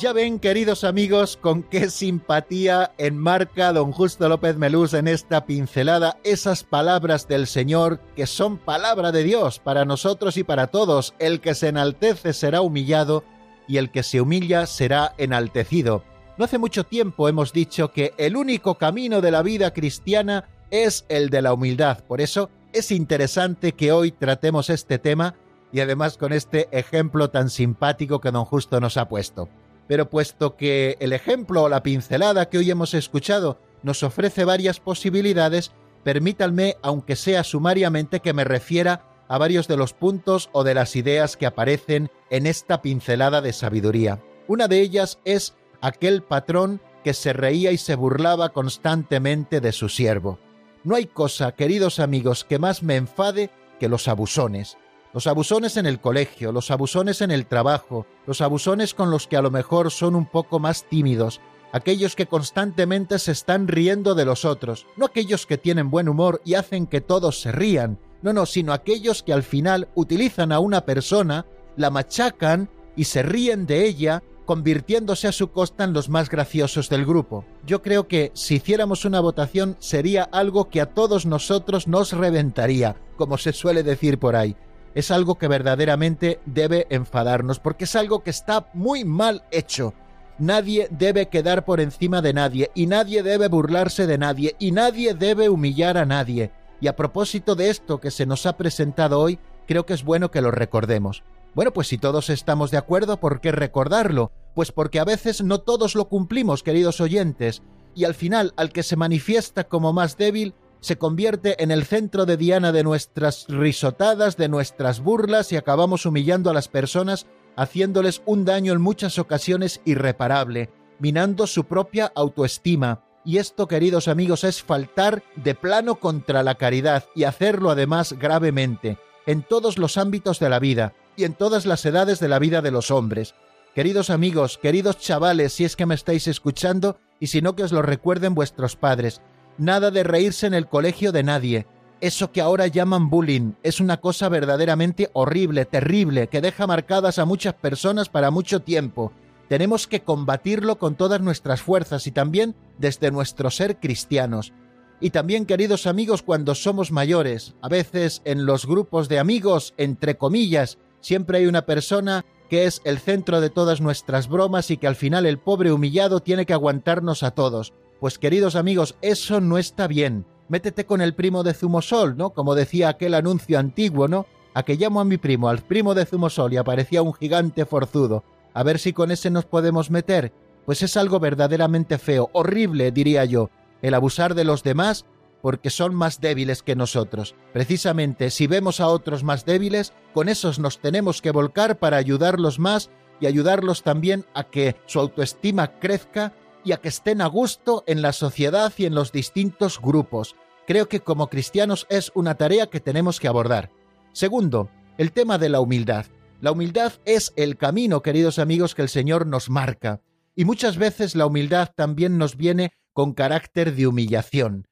Ya 0.00 0.12
ven, 0.12 0.38
queridos 0.38 0.84
amigos, 0.84 1.36
con 1.36 1.62
qué 1.62 1.90
simpatía 1.90 2.92
enmarca 2.98 3.72
don 3.72 3.90
Justo 3.92 4.28
López 4.28 4.56
Melús 4.56 4.94
en 4.94 5.08
esta 5.08 5.44
pincelada 5.44 6.18
esas 6.22 6.62
palabras 6.62 7.26
del 7.26 7.46
Señor 7.46 8.00
que 8.14 8.26
son 8.26 8.58
palabra 8.58 9.10
de 9.10 9.24
Dios 9.24 9.58
para 9.58 9.84
nosotros 9.84 10.36
y 10.36 10.44
para 10.44 10.68
todos. 10.68 11.14
El 11.18 11.40
que 11.40 11.54
se 11.54 11.68
enaltece 11.68 12.32
será 12.32 12.60
humillado 12.60 13.24
y 13.66 13.78
el 13.78 13.90
que 13.90 14.04
se 14.04 14.20
humilla 14.20 14.66
será 14.66 15.14
enaltecido. 15.18 16.04
No 16.36 16.44
hace 16.44 16.58
mucho 16.58 16.84
tiempo 16.84 17.28
hemos 17.28 17.52
dicho 17.52 17.90
que 17.90 18.12
el 18.18 18.36
único 18.36 18.76
camino 18.76 19.20
de 19.20 19.32
la 19.32 19.42
vida 19.42 19.72
cristiana 19.72 20.48
es 20.70 21.06
el 21.08 21.30
de 21.30 21.42
la 21.42 21.52
humildad. 21.52 22.04
Por 22.04 22.20
eso 22.20 22.50
es 22.72 22.90
interesante 22.90 23.72
que 23.72 23.92
hoy 23.92 24.12
tratemos 24.12 24.70
este 24.70 24.98
tema 24.98 25.34
y 25.72 25.80
además 25.80 26.16
con 26.16 26.32
este 26.32 26.68
ejemplo 26.70 27.30
tan 27.30 27.50
simpático 27.50 28.20
que 28.20 28.30
don 28.30 28.44
Justo 28.44 28.80
nos 28.80 28.96
ha 28.96 29.08
puesto. 29.08 29.48
Pero 29.86 30.10
puesto 30.10 30.56
que 30.56 30.96
el 31.00 31.12
ejemplo 31.12 31.62
o 31.62 31.68
la 31.68 31.82
pincelada 31.82 32.48
que 32.48 32.58
hoy 32.58 32.70
hemos 32.70 32.94
escuchado 32.94 33.58
nos 33.82 34.02
ofrece 34.02 34.44
varias 34.44 34.80
posibilidades, 34.80 35.72
permítanme, 36.04 36.76
aunque 36.82 37.16
sea 37.16 37.44
sumariamente, 37.44 38.20
que 38.20 38.32
me 38.32 38.44
refiera 38.44 39.04
a 39.28 39.38
varios 39.38 39.68
de 39.68 39.76
los 39.76 39.92
puntos 39.92 40.50
o 40.52 40.64
de 40.64 40.74
las 40.74 40.96
ideas 40.96 41.36
que 41.36 41.46
aparecen 41.46 42.10
en 42.30 42.46
esta 42.46 42.82
pincelada 42.82 43.40
de 43.40 43.52
sabiduría. 43.52 44.20
Una 44.46 44.68
de 44.68 44.80
ellas 44.80 45.18
es 45.24 45.54
aquel 45.80 46.22
patrón 46.22 46.80
que 47.04 47.14
se 47.14 47.32
reía 47.32 47.72
y 47.72 47.78
se 47.78 47.94
burlaba 47.94 48.50
constantemente 48.50 49.60
de 49.60 49.72
su 49.72 49.88
siervo. 49.88 50.38
No 50.84 50.94
hay 50.94 51.06
cosa, 51.06 51.52
queridos 51.52 51.98
amigos, 51.98 52.44
que 52.44 52.58
más 52.58 52.82
me 52.82 52.96
enfade 52.96 53.50
que 53.80 53.88
los 53.88 54.08
abusones. 54.08 54.76
Los 55.12 55.26
abusones 55.26 55.76
en 55.76 55.86
el 55.86 56.00
colegio, 56.00 56.52
los 56.52 56.70
abusones 56.70 57.22
en 57.22 57.30
el 57.30 57.46
trabajo, 57.46 58.06
los 58.26 58.40
abusones 58.40 58.94
con 58.94 59.10
los 59.10 59.26
que 59.26 59.36
a 59.36 59.42
lo 59.42 59.50
mejor 59.50 59.90
son 59.90 60.14
un 60.14 60.26
poco 60.26 60.60
más 60.60 60.84
tímidos, 60.84 61.40
aquellos 61.72 62.14
que 62.14 62.26
constantemente 62.26 63.18
se 63.18 63.32
están 63.32 63.68
riendo 63.68 64.14
de 64.14 64.24
los 64.24 64.44
otros, 64.44 64.86
no 64.96 65.06
aquellos 65.06 65.46
que 65.46 65.58
tienen 65.58 65.90
buen 65.90 66.08
humor 66.08 66.42
y 66.44 66.54
hacen 66.54 66.86
que 66.86 67.00
todos 67.00 67.40
se 67.40 67.52
rían, 67.52 67.98
no, 68.22 68.32
no, 68.32 68.46
sino 68.46 68.72
aquellos 68.72 69.22
que 69.22 69.32
al 69.32 69.42
final 69.42 69.88
utilizan 69.94 70.52
a 70.52 70.58
una 70.58 70.84
persona, 70.84 71.46
la 71.76 71.90
machacan 71.90 72.68
y 72.96 73.04
se 73.04 73.22
ríen 73.22 73.66
de 73.66 73.86
ella, 73.86 74.22
convirtiéndose 74.48 75.28
a 75.28 75.32
su 75.32 75.52
costa 75.52 75.84
en 75.84 75.92
los 75.92 76.08
más 76.08 76.30
graciosos 76.30 76.88
del 76.88 77.04
grupo. 77.04 77.44
Yo 77.66 77.82
creo 77.82 78.08
que 78.08 78.32
si 78.32 78.54
hiciéramos 78.54 79.04
una 79.04 79.20
votación 79.20 79.76
sería 79.78 80.22
algo 80.22 80.70
que 80.70 80.80
a 80.80 80.86
todos 80.86 81.26
nosotros 81.26 81.86
nos 81.86 82.14
reventaría, 82.14 82.96
como 83.18 83.36
se 83.36 83.52
suele 83.52 83.82
decir 83.82 84.18
por 84.18 84.36
ahí. 84.36 84.56
Es 84.94 85.10
algo 85.10 85.34
que 85.34 85.48
verdaderamente 85.48 86.40
debe 86.46 86.86
enfadarnos, 86.88 87.60
porque 87.60 87.84
es 87.84 87.94
algo 87.94 88.22
que 88.22 88.30
está 88.30 88.70
muy 88.72 89.04
mal 89.04 89.44
hecho. 89.50 89.92
Nadie 90.38 90.88
debe 90.90 91.28
quedar 91.28 91.66
por 91.66 91.78
encima 91.78 92.22
de 92.22 92.32
nadie, 92.32 92.70
y 92.74 92.86
nadie 92.86 93.22
debe 93.22 93.48
burlarse 93.48 94.06
de 94.06 94.16
nadie, 94.16 94.56
y 94.58 94.72
nadie 94.72 95.12
debe 95.12 95.50
humillar 95.50 95.98
a 95.98 96.06
nadie. 96.06 96.52
Y 96.80 96.86
a 96.86 96.96
propósito 96.96 97.54
de 97.54 97.68
esto 97.68 98.00
que 98.00 98.10
se 98.10 98.24
nos 98.24 98.46
ha 98.46 98.56
presentado 98.56 99.20
hoy, 99.20 99.38
creo 99.66 99.84
que 99.84 99.92
es 99.92 100.04
bueno 100.04 100.30
que 100.30 100.40
lo 100.40 100.50
recordemos. 100.50 101.22
Bueno, 101.54 101.72
pues 101.72 101.88
si 101.88 101.98
todos 101.98 102.30
estamos 102.30 102.70
de 102.70 102.76
acuerdo, 102.76 103.18
¿por 103.18 103.40
qué 103.40 103.52
recordarlo? 103.52 104.32
Pues 104.54 104.70
porque 104.70 105.00
a 105.00 105.04
veces 105.04 105.42
no 105.42 105.60
todos 105.60 105.94
lo 105.94 106.08
cumplimos, 106.08 106.62
queridos 106.62 107.00
oyentes, 107.00 107.62
y 107.94 108.04
al 108.04 108.14
final 108.14 108.52
al 108.56 108.70
que 108.70 108.82
se 108.82 108.96
manifiesta 108.96 109.64
como 109.64 109.92
más 109.92 110.16
débil 110.16 110.54
se 110.80 110.96
convierte 110.96 111.60
en 111.62 111.72
el 111.72 111.84
centro 111.84 112.26
de 112.26 112.36
diana 112.36 112.70
de 112.70 112.84
nuestras 112.84 113.46
risotadas, 113.48 114.36
de 114.36 114.48
nuestras 114.48 115.00
burlas 115.00 115.50
y 115.50 115.56
acabamos 115.56 116.06
humillando 116.06 116.50
a 116.50 116.54
las 116.54 116.68
personas, 116.68 117.26
haciéndoles 117.56 118.22
un 118.26 118.44
daño 118.44 118.72
en 118.72 118.80
muchas 118.80 119.18
ocasiones 119.18 119.80
irreparable, 119.84 120.70
minando 121.00 121.48
su 121.48 121.64
propia 121.64 122.12
autoestima, 122.14 123.02
y 123.24 123.38
esto, 123.38 123.66
queridos 123.66 124.06
amigos, 124.06 124.44
es 124.44 124.62
faltar 124.62 125.24
de 125.34 125.56
plano 125.56 125.96
contra 125.96 126.44
la 126.44 126.54
caridad 126.54 127.04
y 127.16 127.24
hacerlo 127.24 127.70
además 127.70 128.12
gravemente, 128.12 128.98
en 129.26 129.42
todos 129.42 129.76
los 129.76 129.98
ámbitos 129.98 130.38
de 130.38 130.48
la 130.48 130.60
vida 130.60 130.94
y 131.18 131.24
en 131.24 131.34
todas 131.34 131.66
las 131.66 131.84
edades 131.84 132.20
de 132.20 132.28
la 132.28 132.38
vida 132.38 132.62
de 132.62 132.70
los 132.70 132.90
hombres. 132.90 133.34
Queridos 133.74 134.08
amigos, 134.08 134.56
queridos 134.56 134.98
chavales, 134.98 135.52
si 135.52 135.64
es 135.64 135.76
que 135.76 135.84
me 135.84 135.94
estáis 135.94 136.26
escuchando, 136.28 136.96
y 137.20 137.26
si 137.26 137.42
no 137.42 137.54
que 137.54 137.64
os 137.64 137.72
lo 137.72 137.82
recuerden 137.82 138.34
vuestros 138.34 138.76
padres, 138.76 139.20
nada 139.58 139.90
de 139.90 140.04
reírse 140.04 140.46
en 140.46 140.54
el 140.54 140.68
colegio 140.68 141.12
de 141.12 141.24
nadie. 141.24 141.66
Eso 142.00 142.32
que 142.32 142.40
ahora 142.40 142.68
llaman 142.68 143.10
bullying 143.10 143.54
es 143.62 143.80
una 143.80 143.98
cosa 143.98 144.28
verdaderamente 144.28 145.10
horrible, 145.12 145.64
terrible, 145.64 146.28
que 146.28 146.40
deja 146.40 146.66
marcadas 146.66 147.18
a 147.18 147.24
muchas 147.24 147.54
personas 147.54 148.08
para 148.08 148.30
mucho 148.30 148.60
tiempo 148.60 149.12
tenemos 149.48 149.86
que 149.86 150.02
combatirlo 150.02 150.78
con 150.78 150.94
todas 150.94 151.20
nuestras 151.20 151.62
fuerzas 151.62 152.06
y 152.06 152.12
también 152.12 152.54
desde 152.78 153.10
nuestro 153.10 153.50
ser 153.50 153.80
cristianos. 153.80 154.52
Y 155.00 155.10
también, 155.10 155.46
queridos 155.46 155.86
amigos, 155.86 156.22
cuando 156.22 156.54
somos 156.54 156.92
mayores, 156.92 157.54
a 157.62 157.68
veces 157.68 158.20
en 158.24 158.46
los 158.46 158.66
grupos 158.66 159.08
de 159.08 159.18
amigos, 159.18 159.74
entre 159.76 160.16
comillas, 160.16 160.78
siempre 161.00 161.38
hay 161.38 161.46
una 161.46 161.66
persona 161.66 162.24
que 162.48 162.64
es 162.64 162.80
el 162.84 162.98
centro 162.98 163.40
de 163.40 163.50
todas 163.50 163.80
nuestras 163.80 164.28
bromas 164.28 164.70
y 164.70 164.76
que 164.78 164.86
al 164.86 164.96
final 164.96 165.26
el 165.26 165.38
pobre 165.38 165.72
humillado 165.72 166.20
tiene 166.20 166.46
que 166.46 166.54
aguantarnos 166.54 167.22
a 167.22 167.32
todos. 167.32 167.74
Pues 168.00 168.18
queridos 168.18 168.56
amigos, 168.56 168.96
eso 169.02 169.40
no 169.40 169.58
está 169.58 169.86
bien. 169.86 170.24
Métete 170.48 170.86
con 170.86 171.02
el 171.02 171.14
primo 171.14 171.42
de 171.42 171.52
Zumosol, 171.52 172.16
¿no? 172.16 172.30
Como 172.30 172.54
decía 172.54 172.88
aquel 172.88 173.14
anuncio 173.14 173.58
antiguo, 173.58 174.08
¿no? 174.08 174.26
A 174.54 174.62
que 174.62 174.76
llamo 174.76 175.00
a 175.00 175.04
mi 175.04 175.18
primo, 175.18 175.48
al 175.48 175.58
primo 175.58 175.94
de 175.94 176.06
Zumosol, 176.06 176.54
y 176.54 176.56
aparecía 176.56 177.02
un 177.02 177.12
gigante 177.12 177.66
forzudo 177.66 178.24
a 178.58 178.64
ver 178.64 178.80
si 178.80 178.92
con 178.92 179.12
ese 179.12 179.30
nos 179.30 179.44
podemos 179.44 179.88
meter, 179.88 180.32
pues 180.66 180.82
es 180.82 180.96
algo 180.96 181.20
verdaderamente 181.20 181.96
feo, 181.96 182.28
horrible, 182.32 182.90
diría 182.90 183.24
yo, 183.24 183.50
el 183.82 183.94
abusar 183.94 184.34
de 184.34 184.42
los 184.42 184.64
demás 184.64 185.06
porque 185.42 185.70
son 185.70 185.94
más 185.94 186.20
débiles 186.20 186.62
que 186.62 186.76
nosotros. 186.76 187.34
Precisamente 187.52 188.30
si 188.30 188.46
vemos 188.46 188.80
a 188.80 188.88
otros 188.88 189.24
más 189.24 189.44
débiles, 189.44 189.92
con 190.14 190.28
esos 190.28 190.58
nos 190.58 190.80
tenemos 190.80 191.22
que 191.22 191.30
volcar 191.30 191.78
para 191.78 191.96
ayudarlos 191.96 192.58
más 192.58 192.90
y 193.20 193.26
ayudarlos 193.26 193.82
también 193.82 194.24
a 194.34 194.44
que 194.44 194.76
su 194.86 195.00
autoestima 195.00 195.78
crezca 195.78 196.32
y 196.64 196.72
a 196.72 196.78
que 196.78 196.88
estén 196.88 197.20
a 197.20 197.26
gusto 197.26 197.84
en 197.86 198.02
la 198.02 198.12
sociedad 198.12 198.72
y 198.76 198.86
en 198.86 198.94
los 198.94 199.12
distintos 199.12 199.80
grupos. 199.80 200.36
Creo 200.66 200.88
que 200.88 201.00
como 201.00 201.28
cristianos 201.28 201.86
es 201.88 202.12
una 202.14 202.34
tarea 202.34 202.66
que 202.66 202.80
tenemos 202.80 203.20
que 203.20 203.28
abordar. 203.28 203.70
Segundo, 204.12 204.70
el 204.98 205.12
tema 205.12 205.38
de 205.38 205.48
la 205.48 205.60
humildad. 205.60 206.06
La 206.40 206.52
humildad 206.52 206.92
es 207.04 207.32
el 207.36 207.56
camino, 207.56 208.02
queridos 208.02 208.38
amigos, 208.38 208.74
que 208.74 208.82
el 208.82 208.88
Señor 208.88 209.26
nos 209.26 209.50
marca. 209.50 210.02
Y 210.36 210.44
muchas 210.44 210.76
veces 210.76 211.16
la 211.16 211.26
humildad 211.26 211.70
también 211.74 212.16
nos 212.16 212.36
viene 212.36 212.72
con 212.92 213.12
carácter 213.12 213.74
de 213.74 213.86
humillación. 213.88 214.67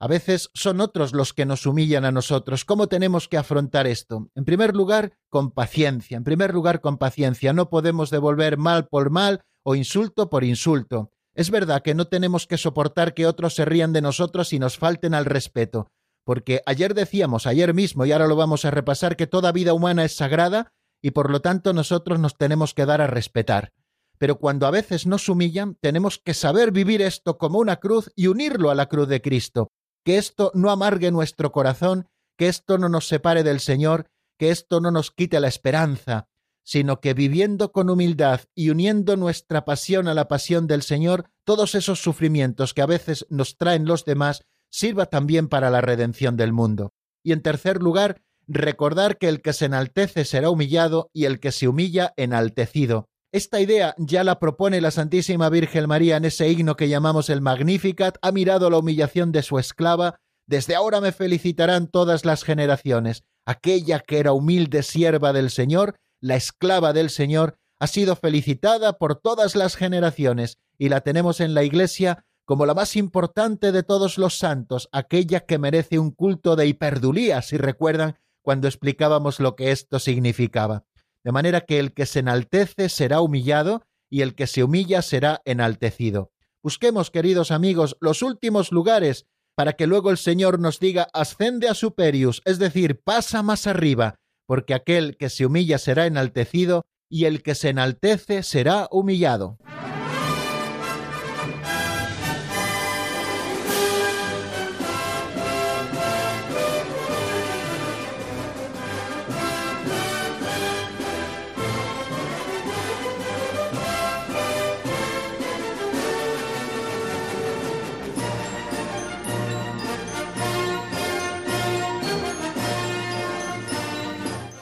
A 0.00 0.06
veces 0.06 0.50
son 0.54 0.80
otros 0.80 1.12
los 1.12 1.32
que 1.32 1.44
nos 1.44 1.66
humillan 1.66 2.04
a 2.04 2.12
nosotros. 2.12 2.64
¿Cómo 2.64 2.86
tenemos 2.86 3.26
que 3.26 3.36
afrontar 3.36 3.88
esto? 3.88 4.30
En 4.36 4.44
primer 4.44 4.76
lugar, 4.76 5.18
con 5.28 5.50
paciencia. 5.50 6.16
En 6.16 6.24
primer 6.24 6.54
lugar, 6.54 6.80
con 6.80 6.98
paciencia. 6.98 7.52
No 7.52 7.68
podemos 7.68 8.10
devolver 8.10 8.58
mal 8.58 8.86
por 8.86 9.10
mal 9.10 9.40
o 9.64 9.74
insulto 9.74 10.30
por 10.30 10.44
insulto. 10.44 11.10
Es 11.34 11.50
verdad 11.50 11.82
que 11.82 11.94
no 11.94 12.06
tenemos 12.06 12.46
que 12.46 12.58
soportar 12.58 13.12
que 13.12 13.26
otros 13.26 13.54
se 13.54 13.64
rían 13.64 13.92
de 13.92 14.00
nosotros 14.00 14.52
y 14.52 14.60
nos 14.60 14.78
falten 14.78 15.14
al 15.14 15.24
respeto. 15.24 15.90
Porque 16.24 16.62
ayer 16.66 16.94
decíamos, 16.94 17.46
ayer 17.46 17.74
mismo, 17.74 18.04
y 18.04 18.12
ahora 18.12 18.28
lo 18.28 18.36
vamos 18.36 18.64
a 18.64 18.70
repasar, 18.70 19.16
que 19.16 19.26
toda 19.26 19.50
vida 19.50 19.72
humana 19.72 20.04
es 20.04 20.14
sagrada 20.14 20.72
y 21.02 21.10
por 21.12 21.30
lo 21.30 21.40
tanto 21.40 21.72
nosotros 21.72 22.20
nos 22.20 22.36
tenemos 22.36 22.74
que 22.74 22.86
dar 22.86 23.00
a 23.00 23.06
respetar. 23.06 23.72
Pero 24.18 24.38
cuando 24.38 24.66
a 24.66 24.70
veces 24.70 25.06
nos 25.06 25.28
humillan, 25.28 25.76
tenemos 25.80 26.18
que 26.18 26.34
saber 26.34 26.72
vivir 26.72 27.02
esto 27.02 27.38
como 27.38 27.58
una 27.60 27.76
cruz 27.76 28.10
y 28.16 28.26
unirlo 28.26 28.70
a 28.70 28.74
la 28.74 28.86
cruz 28.86 29.08
de 29.08 29.22
Cristo, 29.22 29.70
que 30.04 30.18
esto 30.18 30.50
no 30.54 30.70
amargue 30.70 31.10
nuestro 31.10 31.52
corazón, 31.52 32.08
que 32.36 32.48
esto 32.48 32.78
no 32.78 32.88
nos 32.88 33.08
separe 33.08 33.42
del 33.42 33.60
Señor, 33.60 34.10
que 34.38 34.50
esto 34.50 34.80
no 34.80 34.90
nos 34.90 35.10
quite 35.10 35.40
la 35.40 35.48
esperanza, 35.48 36.28
sino 36.62 37.00
que 37.00 37.14
viviendo 37.14 37.72
con 37.72 37.90
humildad 37.90 38.42
y 38.54 38.70
uniendo 38.70 39.16
nuestra 39.16 39.64
pasión 39.64 40.06
a 40.06 40.14
la 40.14 40.28
pasión 40.28 40.66
del 40.66 40.82
Señor, 40.82 41.30
todos 41.44 41.74
esos 41.74 42.00
sufrimientos 42.00 42.74
que 42.74 42.82
a 42.82 42.86
veces 42.86 43.26
nos 43.30 43.56
traen 43.56 43.86
los 43.86 44.04
demás, 44.04 44.44
sirva 44.70 45.06
también 45.06 45.48
para 45.48 45.70
la 45.70 45.80
redención 45.80 46.36
del 46.36 46.52
mundo. 46.52 46.92
Y 47.22 47.32
en 47.32 47.42
tercer 47.42 47.82
lugar, 47.82 48.22
recordar 48.46 49.18
que 49.18 49.28
el 49.28 49.42
que 49.42 49.52
se 49.52 49.64
enaltece 49.64 50.24
será 50.24 50.50
humillado 50.50 51.10
y 51.12 51.24
el 51.24 51.40
que 51.40 51.52
se 51.52 51.68
humilla 51.68 52.12
enaltecido. 52.16 53.08
Esta 53.30 53.60
idea 53.60 53.94
ya 53.98 54.24
la 54.24 54.38
propone 54.38 54.80
la 54.80 54.90
Santísima 54.90 55.50
Virgen 55.50 55.86
María 55.86 56.16
en 56.16 56.24
ese 56.24 56.50
himno 56.50 56.76
que 56.76 56.88
llamamos 56.88 57.28
el 57.28 57.42
Magnificat, 57.42 58.16
ha 58.22 58.32
mirado 58.32 58.70
la 58.70 58.78
humillación 58.78 59.32
de 59.32 59.42
su 59.42 59.58
esclava, 59.58 60.18
desde 60.46 60.74
ahora 60.74 61.02
me 61.02 61.12
felicitarán 61.12 61.88
todas 61.88 62.24
las 62.24 62.42
generaciones. 62.42 63.24
Aquella 63.44 64.00
que 64.00 64.18
era 64.18 64.32
humilde 64.32 64.82
sierva 64.82 65.34
del 65.34 65.50
Señor, 65.50 65.96
la 66.22 66.36
esclava 66.36 66.94
del 66.94 67.10
Señor, 67.10 67.58
ha 67.78 67.86
sido 67.86 68.16
felicitada 68.16 68.94
por 68.94 69.16
todas 69.16 69.56
las 69.56 69.76
generaciones 69.76 70.56
y 70.78 70.88
la 70.88 71.02
tenemos 71.02 71.40
en 71.40 71.52
la 71.52 71.64
Iglesia 71.64 72.24
como 72.46 72.64
la 72.64 72.72
más 72.72 72.96
importante 72.96 73.72
de 73.72 73.82
todos 73.82 74.16
los 74.16 74.38
santos, 74.38 74.88
aquella 74.90 75.40
que 75.40 75.58
merece 75.58 75.98
un 75.98 76.12
culto 76.12 76.56
de 76.56 76.66
hiperdulía, 76.66 77.42
si 77.42 77.58
recuerdan 77.58 78.16
cuando 78.40 78.68
explicábamos 78.68 79.38
lo 79.38 79.54
que 79.54 79.70
esto 79.70 79.98
significaba. 79.98 80.86
De 81.24 81.32
manera 81.32 81.62
que 81.62 81.78
el 81.78 81.92
que 81.92 82.06
se 82.06 82.20
enaltece 82.20 82.88
será 82.88 83.20
humillado 83.20 83.82
y 84.10 84.22
el 84.22 84.34
que 84.34 84.46
se 84.46 84.62
humilla 84.62 85.02
será 85.02 85.42
enaltecido. 85.44 86.32
Busquemos, 86.62 87.10
queridos 87.10 87.50
amigos, 87.50 87.96
los 88.00 88.22
últimos 88.22 88.72
lugares 88.72 89.26
para 89.54 89.72
que 89.72 89.86
luego 89.86 90.10
el 90.10 90.18
Señor 90.18 90.60
nos 90.60 90.78
diga 90.78 91.08
ascende 91.12 91.68
a 91.68 91.74
superius, 91.74 92.42
es 92.44 92.58
decir, 92.58 93.00
pasa 93.02 93.42
más 93.42 93.66
arriba, 93.66 94.14
porque 94.46 94.72
aquel 94.72 95.16
que 95.16 95.30
se 95.30 95.46
humilla 95.46 95.78
será 95.78 96.06
enaltecido 96.06 96.84
y 97.10 97.24
el 97.24 97.42
que 97.42 97.54
se 97.54 97.70
enaltece 97.70 98.42
será 98.42 98.86
humillado. 98.90 99.58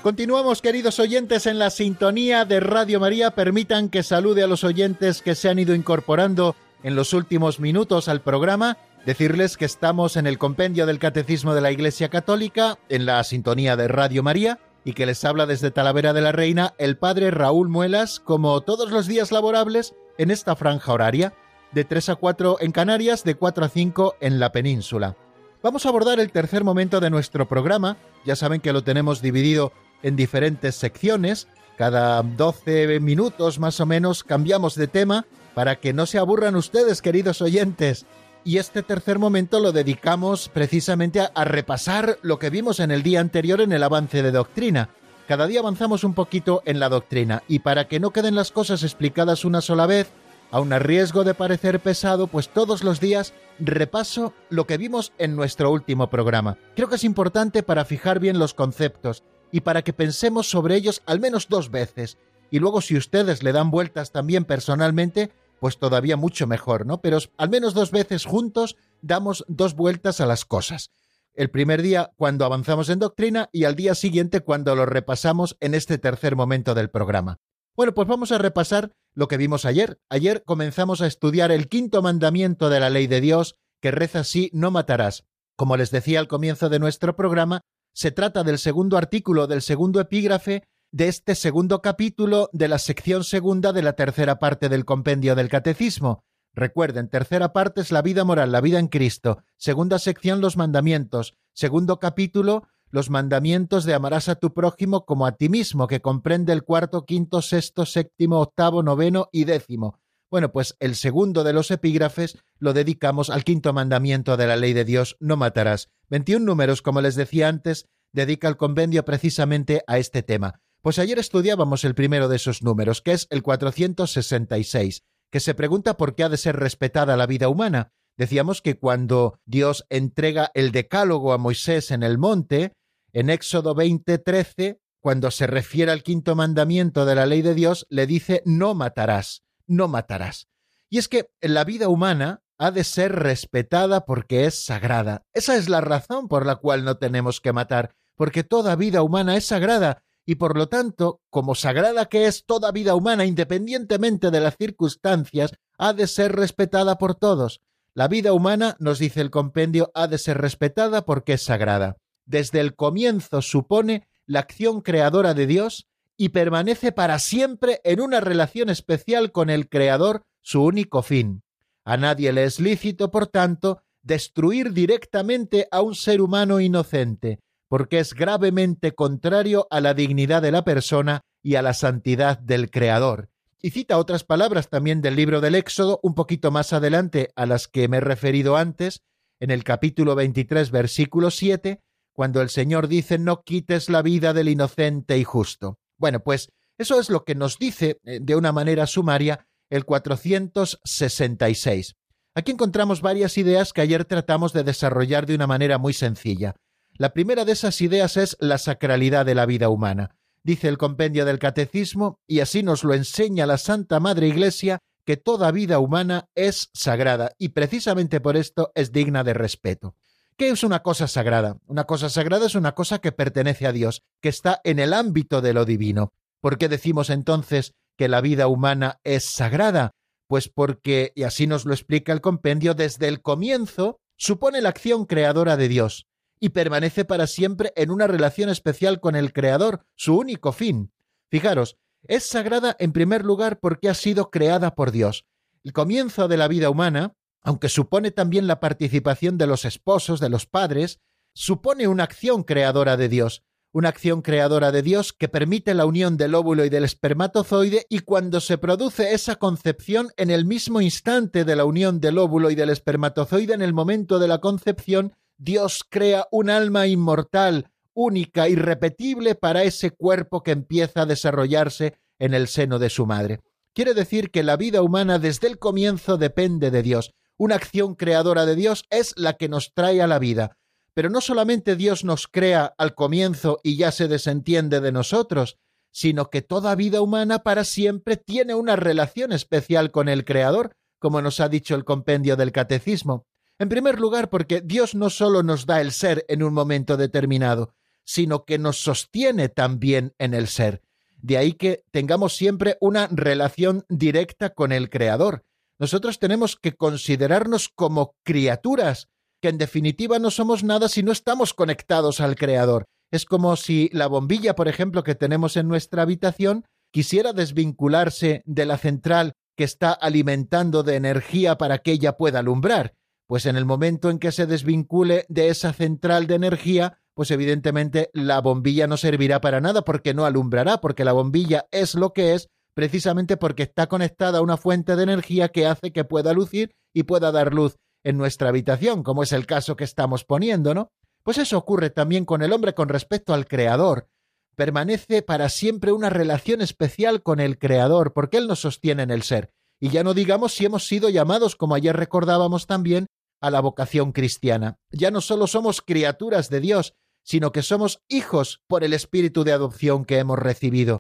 Continuamos, 0.07 0.63
queridos 0.63 1.01
oyentes, 1.01 1.47
en 1.49 1.59
la 1.59 1.69
sintonía 1.69 2.45
de 2.45 2.61
Radio 2.61 3.01
María. 3.01 3.33
Permitan 3.33 3.89
que 3.89 4.05
salude 4.05 4.45
a 4.45 4.47
los 4.47 4.63
oyentes 4.63 5.21
que 5.21 5.35
se 5.35 5.49
han 5.49 5.59
ido 5.59 5.75
incorporando 5.75 6.55
en 6.85 6.95
los 6.95 7.13
últimos 7.13 7.59
minutos 7.59 8.07
al 8.07 8.21
programa. 8.21 8.77
Decirles 9.05 9.57
que 9.57 9.65
estamos 9.65 10.17
en 10.17 10.29
el 10.29 10.39
compendio 10.39 10.87
del 10.87 11.01
Catecismo 11.01 11.57
de 11.57 11.61
la 11.61 11.73
Iglesia 11.73 12.09
Católica, 12.09 12.79
en 12.89 13.05
la 13.05 13.25
sintonía 13.25 13.75
de 13.75 13.89
Radio 13.89 14.23
María, 14.23 14.61
y 14.85 14.93
que 14.93 15.07
les 15.07 15.25
habla 15.25 15.45
desde 15.45 15.73
Talavera 15.73 16.13
de 16.13 16.21
la 16.21 16.31
Reina 16.31 16.73
el 16.79 16.97
Padre 16.97 17.33
Raúl 17.33 17.69
Muelas, 17.69 18.21
como 18.21 18.61
todos 18.61 18.93
los 18.93 19.09
días 19.09 19.33
laborables, 19.33 19.97
en 20.19 20.31
esta 20.31 20.55
franja 20.55 20.93
horaria, 20.93 21.35
de 21.73 21.85
3 21.85 22.11
a 22.11 22.15
4 22.15 22.59
en 22.61 22.71
Canarias, 22.71 23.25
de 23.25 23.35
4 23.35 23.65
a 23.65 23.69
5 23.69 24.15
en 24.21 24.39
la 24.39 24.53
península. 24.53 25.17
Vamos 25.65 25.85
a 25.85 25.89
abordar 25.89 26.21
el 26.21 26.31
tercer 26.31 26.63
momento 26.63 27.01
de 27.01 27.11
nuestro 27.11 27.49
programa. 27.49 27.97
Ya 28.25 28.37
saben 28.37 28.61
que 28.61 28.73
lo 28.73 28.85
tenemos 28.85 29.21
dividido 29.21 29.73
en 30.07 30.15
diferentes 30.15 30.77
secciones. 30.77 31.49
Cada 31.77 32.23
12 32.23 33.01
minutos 33.01 33.59
más 33.59 33.81
o 33.81 33.87
menos 33.87 34.23
cambiamos 34.23 34.77
de 34.77 34.87
tema 34.87 35.27
para 35.53 35.77
que 35.77 35.93
no 35.93 36.07
se 36.07 36.19
aburran 36.19 36.55
ustedes, 36.55 37.03
queridos 37.03 37.43
oyentes. 37.43 38.07
Y 38.45 38.59
este 38.59 38.85
tercer 38.85 39.19
momento 39.19 39.59
lo 39.59 39.73
dedicamos 39.73 40.49
precisamente 40.49 41.21
a, 41.21 41.45
repasar 41.45 42.19
lo 42.23 42.39
que 42.39 42.51
vimos 42.51 42.79
en 42.79 42.93
el 42.93 43.03
día 43.03 43.21
anterior 43.21 43.61
en 43.61 43.73
el 43.73 43.83
avance 43.83 44.23
de 44.23 44.31
doctrina. 44.31 44.91
Cada 45.27 45.49
día 45.49 45.59
avanzamos 45.59 46.05
un 46.05 46.15
poquito 46.15 46.63
en 46.67 46.79
la 46.79 46.89
doctrina 46.89 47.43
y 47.49 47.59
para 47.59 47.89
que 47.89 47.99
no 47.99 48.13
queden 48.13 48.37
las 48.37 48.53
cosas 48.53 48.85
explicadas 48.85 49.45
una 49.45 49.61
sola 49.61 49.87
vez, 49.87 50.09
aun 50.53 50.73
a 50.73 50.79
riesgo 50.79 51.25
de 51.25 51.35
parecer 51.35 51.81
pesado, 51.81 52.29
pues 52.29 52.49
todos 52.49 52.85
los 52.85 53.01
días 53.01 53.35
repaso 53.59 54.33
lo 54.51 54.69
que 54.69 54.77
vimos 54.77 55.13
en 55.19 55.35
nuestro 55.35 55.73
último 55.73 56.09
programa. 56.09 56.59
Creo 56.77 56.89
que 56.89 56.95
es 56.95 57.03
importante 57.03 57.65
para 57.65 57.85
fijar 57.85 58.21
bien 58.21 58.39
los 58.39 58.55
conceptos 58.55 59.25
y 59.57 59.63
para 59.63 59.81
que 59.81 59.95
pensemos 59.95 60.51
sobre 60.51 60.77
ellos 60.77 61.01
al 61.07 61.19
menos 61.19 61.49
dos 61.49 61.71
veces. 61.71 62.19
Y 62.51 62.59
luego 62.59 62.83
si 62.83 62.95
ustedes 62.95 63.43
le 63.43 63.53
dan 63.53 63.71
vueltas 63.71 64.13
también 64.13 64.45
personalmente, 64.45 65.31
pues 65.61 65.79
todavía 65.79 66.19
mucho 66.19 66.47
mejor, 66.47 66.85
¿no? 66.85 67.01
Pero 67.01 67.17
al 67.39 67.49
menos 67.49 67.73
dos 67.73 67.91
veces 67.91 68.27
juntos 68.27 68.77
damos 69.01 69.47
dos 69.49 69.75
vueltas 69.75 70.21
a 70.21 70.27
las 70.27 70.45
cosas. 70.45 70.91
El 71.33 71.49
primer 71.49 71.81
día 71.81 72.13
cuando 72.19 72.45
avanzamos 72.45 72.91
en 72.91 72.99
doctrina 72.99 73.49
y 73.51 73.65
al 73.65 73.77
día 73.77 73.95
siguiente 73.95 74.41
cuando 74.43 74.77
lo 74.77 74.85
repasamos 74.85 75.57
en 75.61 75.75
este 75.75 75.97
tercer 75.97 76.37
momento 76.37 76.75
del 76.75 76.91
programa. 76.91 77.39
Bueno, 77.75 77.95
pues 77.95 78.07
vamos 78.07 78.33
a 78.33 78.39
repasar 78.39 78.93
lo 79.15 79.27
que 79.27 79.39
vimos 79.39 79.65
ayer. 79.65 79.99
Ayer 80.11 80.43
comenzamos 80.45 81.01
a 81.01 81.07
estudiar 81.07 81.51
el 81.51 81.69
quinto 81.69 82.03
mandamiento 82.03 82.69
de 82.69 82.81
la 82.81 82.91
ley 82.91 83.07
de 83.07 83.23
Dios, 83.23 83.57
que 83.81 83.91
reza 83.91 84.21
así, 84.21 84.51
no 84.53 84.71
matarás. 84.71 85.25
Como 85.57 85.79
les 85.79 85.91
decía 85.91 86.21
al 86.21 86.29
comienzo 86.29 86.69
de 86.69 86.79
nuestro 86.79 87.17
programa, 87.17 87.63
se 87.97 88.11
trata 88.11 88.45
del 88.45 88.59
segundo 88.59 88.99
artículo 88.99 89.47
del 89.47 89.63
segundo 89.63 90.01
epígrafe 90.01 90.65
de 90.93 91.09
este 91.09 91.35
segundo 91.35 91.81
capítulo 91.81 92.51
de 92.53 92.69
la 92.69 92.79
sección 92.79 93.25
segunda 93.25 93.73
de 93.73 93.81
la 93.81 93.95
tercera 93.95 94.39
parte 94.39 94.69
del 94.69 94.85
compendio 94.85 95.35
del 95.35 95.49
Catecismo. 95.49 96.23
Recuerden, 96.53 97.09
tercera 97.09 97.55
parte 97.55 97.81
es 97.81 97.93
la 97.93 98.03
vida 98.03 98.23
moral, 98.23 98.53
la 98.53 98.61
vida 98.61 98.79
en 98.81 98.89
Cristo. 98.89 99.39
Segunda 99.57 99.99
sección, 99.99 100.43
los 100.43 100.59
mandamientos. 100.59 101.37
Segundo 101.55 101.99
capítulo, 101.99 102.65
los 102.91 103.09
mandamientos 103.09 103.87
de 103.87 103.95
amarás 103.95 104.29
a 104.29 104.35
tu 104.35 104.53
prójimo 104.53 105.07
como 105.07 105.25
a 105.27 105.33
ti 105.33 105.49
mismo, 105.49 105.87
que 105.87 106.03
comprende 106.03 106.53
el 106.53 106.65
cuarto, 106.65 107.07
quinto, 107.07 107.41
sexto, 107.41 107.87
séptimo, 107.87 108.41
octavo, 108.41 108.83
noveno 108.83 109.31
y 109.33 109.45
décimo. 109.45 110.01
Bueno, 110.31 110.51
pues 110.51 110.77
el 110.81 110.97
segundo 110.97 111.45
de 111.45 111.53
los 111.53 111.71
epígrafes 111.71 112.39
lo 112.59 112.73
dedicamos 112.73 113.31
al 113.31 113.45
quinto 113.45 113.73
mandamiento 113.73 114.37
de 114.37 114.47
la 114.47 114.57
ley 114.57 114.73
de 114.73 114.85
Dios, 114.85 115.17
no 115.21 115.37
matarás. 115.37 115.91
21 116.11 116.45
números, 116.45 116.83
como 116.83 117.01
les 117.01 117.15
decía 117.15 117.49
antes, 117.49 117.87
dedica 118.13 118.49
el 118.49 118.57
convenio 118.57 119.05
precisamente 119.05 119.83
a 119.87 119.99
este 119.99 120.23
tema. 120.23 120.61
Pues 120.83 120.99
ayer 120.99 121.19
estudiábamos 121.19 121.85
el 121.85 121.95
primero 121.95 122.29
de 122.29 122.37
esos 122.37 122.63
números, 122.63 123.03
que 123.03 123.13
es 123.13 123.27
el 123.31 123.43
466, 123.43 125.03
que 125.31 125.41
se 125.41 125.55
pregunta 125.55 125.97
por 125.97 126.15
qué 126.15 126.25
ha 126.25 126.29
de 126.29 126.37
ser 126.37 126.57
respetada 126.57 127.17
la 127.17 127.27
vida 127.27 127.49
humana. 127.49 127.93
Decíamos 128.17 128.63
que 128.63 128.79
cuando 128.79 129.39
Dios 129.45 129.85
entrega 129.91 130.51
el 130.55 130.73
decálogo 130.73 131.33
a 131.33 131.39
Moisés 131.39 131.91
en 131.91 132.03
el 132.03 132.19
monte, 132.19 132.73
en 133.13 133.31
Éxodo 133.31 133.75
20:13, 133.75 134.81
cuando 135.01 135.31
se 135.31 135.47
refiere 135.47 135.93
al 135.93 136.03
quinto 136.03 136.35
mandamiento 136.35 137.05
de 137.05 137.15
la 137.15 137.27
ley 137.27 137.43
de 137.43 137.55
Dios, 137.55 137.87
le 137.91 138.07
dice 138.07 138.43
no 138.45 138.75
matarás, 138.75 139.43
no 139.67 139.89
matarás. 139.89 140.49
Y 140.89 140.99
es 140.99 141.09
que 141.09 141.31
la 141.41 141.65
vida 141.65 141.89
humana 141.89 142.43
ha 142.59 142.71
de 142.71 142.85
ser 142.85 143.13
respetada 143.15 144.05
porque 144.05 144.47
es 144.47 144.65
sagrada. 144.65 145.23
Esa 145.33 145.57
es 145.57 145.69
la 145.69 145.81
razón 145.81 146.29
por 146.29 146.47
la 146.47 146.57
cual 146.57 146.85
no 146.85 146.97
tenemos 146.97 147.41
que 147.41 147.53
matar, 147.53 147.95
porque 148.15 148.45
toda 148.45 148.77
vida 148.77 149.03
humana 149.03 149.37
es 149.37 149.47
sagrada, 149.47 150.03
y 150.25 150.37
por 150.37 150.57
lo 150.57 150.69
tanto, 150.69 151.21
como 151.31 151.55
sagrada 151.55 152.07
que 152.07 152.27
es 152.27 152.45
toda 152.47 152.73
vida 152.73 152.95
humana, 152.95 153.25
independientemente 153.25 154.31
de 154.31 154.41
las 154.41 154.57
circunstancias, 154.57 155.53
ha 155.79 155.93
de 155.93 156.09
ser 156.09 156.35
respetada 156.35 156.99
por 156.99 157.15
todos. 157.15 157.61
La 157.95 158.09
vida 158.09 158.33
humana, 158.33 158.77
nos 158.81 158.99
dice 158.99 159.21
el 159.21 159.31
compendio, 159.31 159.91
ha 159.95 160.09
de 160.09 160.19
ser 160.19 160.39
respetada 160.39 161.05
porque 161.05 161.35
es 161.35 161.43
sagrada. 161.45 161.97
Desde 162.25 162.61
el 162.61 162.75
comienzo 162.75 163.41
supone 163.41 164.09
la 164.27 164.41
acción 164.41 164.81
creadora 164.81 165.33
de 165.33 165.47
Dios 165.47 165.87
y 166.17 166.31
permanece 166.31 166.93
para 166.93 167.19
siempre 167.19 167.81
en 167.85 168.01
una 168.01 168.21
relación 168.21 168.71
especial 168.71 169.33
con 169.33 169.51
el 169.51 169.69
Creador, 169.69 170.23
su 170.43 170.63
único 170.63 171.03
fin. 171.03 171.43
A 171.85 171.97
nadie 171.97 172.33
le 172.33 172.45
es 172.45 172.59
lícito, 172.59 173.11
por 173.11 173.27
tanto, 173.27 173.83
destruir 174.03 174.73
directamente 174.73 175.69
a 175.71 175.83
un 175.83 175.95
ser 175.95 176.21
humano 176.21 176.61
inocente, 176.61 177.41
porque 177.69 177.99
es 177.99 178.15
gravemente 178.15 178.93
contrario 178.93 179.67
a 179.71 179.81
la 179.81 179.95
dignidad 179.95 180.43
de 180.43 180.53
la 180.53 180.65
persona 180.65 181.23
y 181.43 181.57
a 181.57 181.63
la 181.63 181.75
santidad 181.75 182.39
del 182.39 182.71
Creador. 182.71 183.29
Y 183.61 183.71
cita 183.71 183.99
otras 183.99 184.25
palabras 184.25 184.69
también 184.69 185.01
del 185.01 185.17
libro 185.17 185.41
del 185.41 185.55
Éxodo, 185.55 185.99
un 186.03 186.15
poquito 186.15 186.51
más 186.51 186.73
adelante 186.73 187.31
a 187.37 187.47
las 187.47 187.69
que 187.69 187.89
me 187.89 187.99
he 187.99 188.01
referido 188.01 188.57
antes, 188.57 189.03
en 189.41 189.51
el 189.51 189.65
capítulo 189.65 190.15
23, 190.15 190.71
versículo 190.71 191.31
7, 191.31 191.81
cuando 192.13 192.41
el 192.41 192.49
Señor 192.49 192.89
dice 192.89 193.19
no 193.19 193.43
quites 193.43 193.91
la 193.91 194.03
vida 194.03 194.33
del 194.33 194.49
inocente 194.49 195.19
y 195.19 195.25
justo. 195.25 195.79
Bueno, 195.99 196.21
pues 196.21 196.51
eso 196.79 197.01
es 197.01 197.11
lo 197.11 197.25
que 197.25 197.35
nos 197.35 197.59
dice 197.59 197.99
eh, 198.05 198.21
de 198.21 198.37
una 198.37 198.53
manera 198.53 198.87
sumaria 198.87 199.47
el 199.71 199.85
466. 199.85 201.97
Aquí 202.35 202.53
encontramos 202.53 203.01
varias 203.01 203.39
ideas 203.39 203.73
que 203.73 203.81
ayer 203.81 204.05
tratamos 204.05 204.53
de 204.53 204.63
desarrollar 204.63 205.27
de 205.27 205.35
una 205.35 205.47
manera 205.47 205.79
muy 205.79 205.95
sencilla. 205.95 206.55
La 206.99 207.13
primera 207.13 207.45
de 207.45 207.53
esas 207.53 207.81
ideas 207.81 208.17
es 208.17 208.37
la 208.41 208.59
sacralidad 208.59 209.27
de 209.27 209.35
la 209.35 209.47
vida 209.47 209.69
humana. 209.69 210.17
Dice 210.43 210.69
el 210.69 210.79
compendio 210.79 211.25
del 211.25 211.39
Catecismo, 211.39 212.21
y 212.27 212.41
así 212.41 212.63
nos 212.63 212.85
lo 212.85 212.95
enseña 212.95 213.47
la 213.47 213.59
Santa 213.59 214.01
Madre 214.01 214.29
Iglesia, 214.29 214.79
que 215.05 215.17
toda 215.17 215.51
vida 215.51 215.79
humana 215.79 216.29
es 216.35 216.71
sagrada 216.75 217.33
y 217.39 217.51
precisamente 217.51 218.21
por 218.21 218.37
esto 218.37 218.71
es 218.75 218.93
digna 218.93 219.25
de 219.25 219.35
respeto. 219.35 219.95
¿Qué 220.39 220.51
es 220.51 220.63
una 220.65 220.83
cosa 220.83 221.09
sagrada? 221.09 221.57
Una 221.67 221.85
cosa 221.85 222.11
sagrada 222.11 222.45
es 222.45 222.55
una 222.55 222.75
cosa 222.75 222.99
que 222.99 223.11
pertenece 223.11 223.67
a 223.67 223.73
Dios, 223.73 224.03
que 224.21 224.29
está 224.29 224.61
en 224.65 224.79
el 224.79 224.93
ámbito 224.93 225.41
de 225.41 225.55
lo 225.55 225.65
divino. 225.65 226.13
¿Por 226.43 226.59
qué 226.59 226.69
decimos 226.69 227.09
entonces 227.09 227.73
que 227.97 228.09
la 228.09 228.21
vida 228.21 228.47
humana 228.47 229.01
es 229.03 229.31
sagrada? 229.31 229.93
Pues 230.29 230.51
porque, 230.51 231.13
y 231.15 231.23
así 231.23 231.47
nos 231.47 231.65
lo 231.65 231.73
explica 231.73 232.13
el 232.13 232.21
compendio, 232.21 232.75
desde 232.75 233.09
el 233.09 233.23
comienzo 233.23 233.99
supone 234.19 234.61
la 234.61 234.69
acción 234.69 235.07
creadora 235.07 235.57
de 235.57 235.69
Dios 235.69 236.07
y 236.39 236.51
permanece 236.51 237.07
para 237.07 237.27
siempre 237.27 237.73
en 237.75 237.91
una 237.91 238.07
relación 238.07 238.51
especial 238.51 239.01
con 239.01 239.17
el 239.17 239.33
Creador, 239.33 239.87
su 239.95 240.19
único 240.19 240.53
fin. 240.53 240.93
Fijaros, 241.31 241.79
es 242.03 242.27
sagrada 242.27 242.77
en 242.79 242.93
primer 242.93 243.25
lugar 243.25 243.59
porque 243.59 243.89
ha 243.89 243.95
sido 243.95 244.31
creada 244.31 244.75
por 244.75 244.91
Dios. 244.91 245.25
El 245.65 245.73
comienzo 245.73 246.29
de 246.29 246.37
la 246.37 246.47
vida 246.47 246.69
humana, 246.69 247.15
aunque 247.47 247.69
supone 247.69 248.11
también 248.11 248.49
la 248.49 248.59
participación 248.59 249.39
de 249.39 249.47
los 249.47 249.65
esposos, 249.65 250.19
de 250.19 250.29
los 250.29 250.47
padres, 250.47 250.99
supone 251.33 251.87
una 251.87 252.03
acción 252.03 252.43
creadora 252.43 252.97
de 252.97 253.09
Dios, 253.09 253.45
una 253.73 253.89
acción 253.89 254.21
creadora 254.21 254.73
de 254.73 254.83
Dios 254.83 255.13
que 255.13 255.29
permite 255.29 255.73
la 255.73 255.87
unión 255.87 256.17
del 256.17 256.35
óvulo 256.35 256.65
y 256.65 256.71
del 256.71 256.83
espermatozoide 256.83 257.87
y 257.89 258.01
cuando 258.01 258.41
se 258.41 258.59
produce 258.59 259.15
esa 259.15 259.37
concepción 259.37 260.09
en 260.17 260.33
el 260.33 260.45
mismo 260.45 260.81
instante 260.81 261.45
de 261.45 261.55
la 261.55 261.65
unión 261.65 262.01
del 262.01 262.19
óvulo 262.19 262.51
y 262.51 262.57
del 262.57 262.71
espermatozoide 262.71 263.55
en 263.55 263.63
el 263.63 263.73
momento 263.73 264.19
de 264.19 264.27
la 264.27 264.39
concepción, 264.39 265.15
Dios 265.39 265.85
crea 265.89 266.27
un 266.33 266.51
alma 266.51 266.89
inmortal, 266.89 267.71
única, 267.95 268.49
irrepetible 268.49 269.37
para 269.37 269.63
ese 269.63 269.93
cuerpo 269.93 270.43
que 270.43 270.51
empieza 270.51 271.03
a 271.03 271.07
desarrollarse 271.07 271.97
en 272.19 272.35
el 272.35 272.49
seno 272.49 272.81
de 272.81 272.91
su 272.91 273.07
madre. 273.07 273.39
Quiere 273.73 273.95
decir 273.95 274.33
que 274.33 274.43
la 274.43 274.57
vida 274.57 274.83
humana 274.83 275.21
desde 275.21 275.47
el 275.47 275.61
comienzo 275.61 276.17
depende 276.17 276.73
de 276.73 276.83
Dios. 276.83 277.13
Una 277.39 277.57
acción 277.57 277.95
creadora 277.95 278.47
de 278.47 278.57
Dios 278.57 278.85
es 278.91 279.13
la 279.17 279.35
que 279.35 279.49
nos 279.49 279.73
trae 279.75 280.01
a 280.01 280.07
la 280.07 280.19
vida. 280.19 280.57
Pero 280.95 281.11
no 281.11 281.21
solamente 281.21 281.77
Dios 281.77 282.05
nos 282.05 282.27
crea 282.27 282.75
al 282.79 282.95
comienzo 282.95 283.61
y 283.63 283.77
ya 283.77 283.93
se 283.93 284.09
desentiende 284.09 284.81
de 284.81 284.93
nosotros, 284.93 285.59
sino 285.91 286.31
que 286.31 286.43
toda 286.43 286.75
vida 286.75 287.01
humana 287.01 287.41
para 287.41 287.65
siempre 287.65 288.17
tiene 288.17 288.55
una 288.55 288.77
relación 288.77 289.33
especial 289.33 289.91
con 289.91 290.09
el 290.09 290.25
Creador, 290.25 290.77
como 290.99 291.21
nos 291.21 291.41
ha 291.41 291.49
dicho 291.49 291.75
el 291.75 291.85
compendio 291.85 292.37
del 292.37 292.53
Catecismo. 292.53 293.27
En 293.59 293.69
primer 293.69 293.99
lugar, 293.99 294.29
porque 294.29 294.61
Dios 294.61 294.95
no 294.95 295.11
solo 295.11 295.43
nos 295.43 295.67
da 295.67 295.81
el 295.81 295.93
ser 295.93 296.25
en 296.29 296.43
un 296.43 296.53
momento 296.53 296.97
determinado, 296.97 297.75
sino 298.05 298.45
que 298.45 298.59
nos 298.59 298.79
sostiene 298.79 299.49
también 299.49 300.15
en 300.19 300.35
el 300.35 300.49
ser. 300.49 300.83
De 301.23 301.39
ahí 301.39 301.55
que 301.55 301.85
tengamos 301.91 302.37
siempre 302.37 302.77
una 302.81 303.09
relación 303.11 303.85
directa 303.89 304.51
con 304.51 304.73
el 304.73 304.91
Creador. 304.91 305.45
Nosotros 305.79 306.19
tenemos 306.19 306.57
que 306.57 306.73
considerarnos 306.73 307.69
como 307.69 308.15
criaturas, 308.25 309.09
que 309.43 309.49
en 309.49 309.59
definitiva 309.59 310.19
no 310.19 310.31
somos 310.31 310.65
nada 310.65 310.89
si 310.89 311.03
no 311.03 311.13
estamos 311.13 311.53
conectados 311.53 312.21
al 312.21 312.37
Creador. 312.37 312.85
Es 313.13 313.27
como 313.27 313.57
si 313.57 313.91
la 313.93 314.07
bombilla, 314.07 314.55
por 314.55 314.69
ejemplo, 314.69 315.05
que 315.05 315.15
tenemos 315.15 315.57
en 315.57 315.69
nuestra 315.69 316.03
habitación, 316.03 316.65
quisiera 316.93 317.33
desvincularse 317.33 318.43
de 318.47 318.67
la 318.67 318.79
central 318.79 319.35
que 319.57 319.65
está 319.65 319.93
alimentando 319.93 320.83
de 320.83 320.97
energía 320.97 321.59
para 321.59 321.79
que 321.79 321.93
ella 321.93 322.17
pueda 322.17 322.41
alumbrar. 322.41 322.95
Pues 323.27 323.47
en 323.47 323.57
el 323.57 323.65
momento 323.65 324.09
en 324.09 324.19
que 324.19 324.33
se 324.33 324.47
desvincule 324.47 325.27
de 325.29 325.49
esa 325.49 325.73
central 325.73 326.27
de 326.27 326.37
energía, 326.37 326.99
pues 327.15 327.31
evidentemente 327.31 328.11
la 328.13 328.41
bombilla 328.41 328.87
no 328.87 328.97
servirá 328.97 329.41
para 329.41 329.61
nada 329.61 329.83
porque 329.83 330.15
no 330.15 330.25
alumbrará, 330.25 330.81
porque 330.81 331.05
la 331.05 331.13
bombilla 331.13 331.67
es 331.71 331.95
lo 331.95 332.13
que 332.13 332.35
es 332.35 332.49
precisamente 332.77 333.39
porque 333.39 333.63
está 333.63 333.87
conectada 333.87 334.39
a 334.39 334.43
una 334.43 334.59
fuente 334.59 334.97
de 334.97 335.03
energía 335.03 335.49
que 335.49 335.67
hace 335.67 335.93
que 335.93 336.05
pueda 336.05 336.35
lucir 336.35 336.77
y 336.93 337.05
pueda 337.05 337.33
dar 337.33 337.55
luz 337.55 337.77
en 338.05 338.19
nuestra 338.19 338.51
habitación, 338.51 339.03
como 339.03 339.23
es 339.23 339.33
el 339.33 339.47
caso 339.47 339.77
que 339.77 339.85
estamos 339.85 340.25
poniendo, 340.25 340.75
¿no? 340.75 340.91
Pues 341.23 341.39
eso 341.39 341.57
ocurre 341.57 341.89
también 341.89 342.27
con 342.27 342.43
el 342.43 342.53
hombre 342.53 342.75
con 342.75 342.91
respecto 342.91 343.33
al 343.33 343.47
Creador. 343.47 344.11
Permanece 344.57 345.23
para 345.23 345.49
siempre 345.49 345.91
una 345.91 346.11
relación 346.11 346.61
especial 346.61 347.23
con 347.23 347.41
el 347.41 347.59
Creador, 347.59 348.13
porque 348.13 348.37
Él 348.37 348.47
nos 348.47 348.61
sostiene 348.61 349.05
en 349.05 349.11
el 349.11 349.23
ser. 349.23 349.55
Y 349.81 349.89
ya 349.89 350.05
no 350.05 350.13
digamos 350.13 350.53
si 350.53 350.67
hemos 350.67 350.87
sido 350.87 351.09
llamados, 351.09 351.57
como 351.57 351.77
ayer 351.77 351.97
recordábamos 351.97 352.67
también, 352.67 353.07
a 353.41 353.51
la 353.51 353.61
vocación 353.61 354.13
cristiana. 354.13 354.77
Ya 354.91 355.11
no 355.11 355.23
solo 355.23 355.47
somos 355.47 355.81
criaturas 355.81 356.51
de 356.51 356.61
Dios, 356.61 356.93
sino 357.25 357.53
que 357.53 357.63
somos 357.63 358.03
hijos 358.07 358.61
por 358.69 358.85
el 358.85 358.93
espíritu 358.93 359.45
de 359.45 359.53
adopción 359.53 360.05
que 360.05 360.19
hemos 360.19 360.39
recibido. 360.39 360.99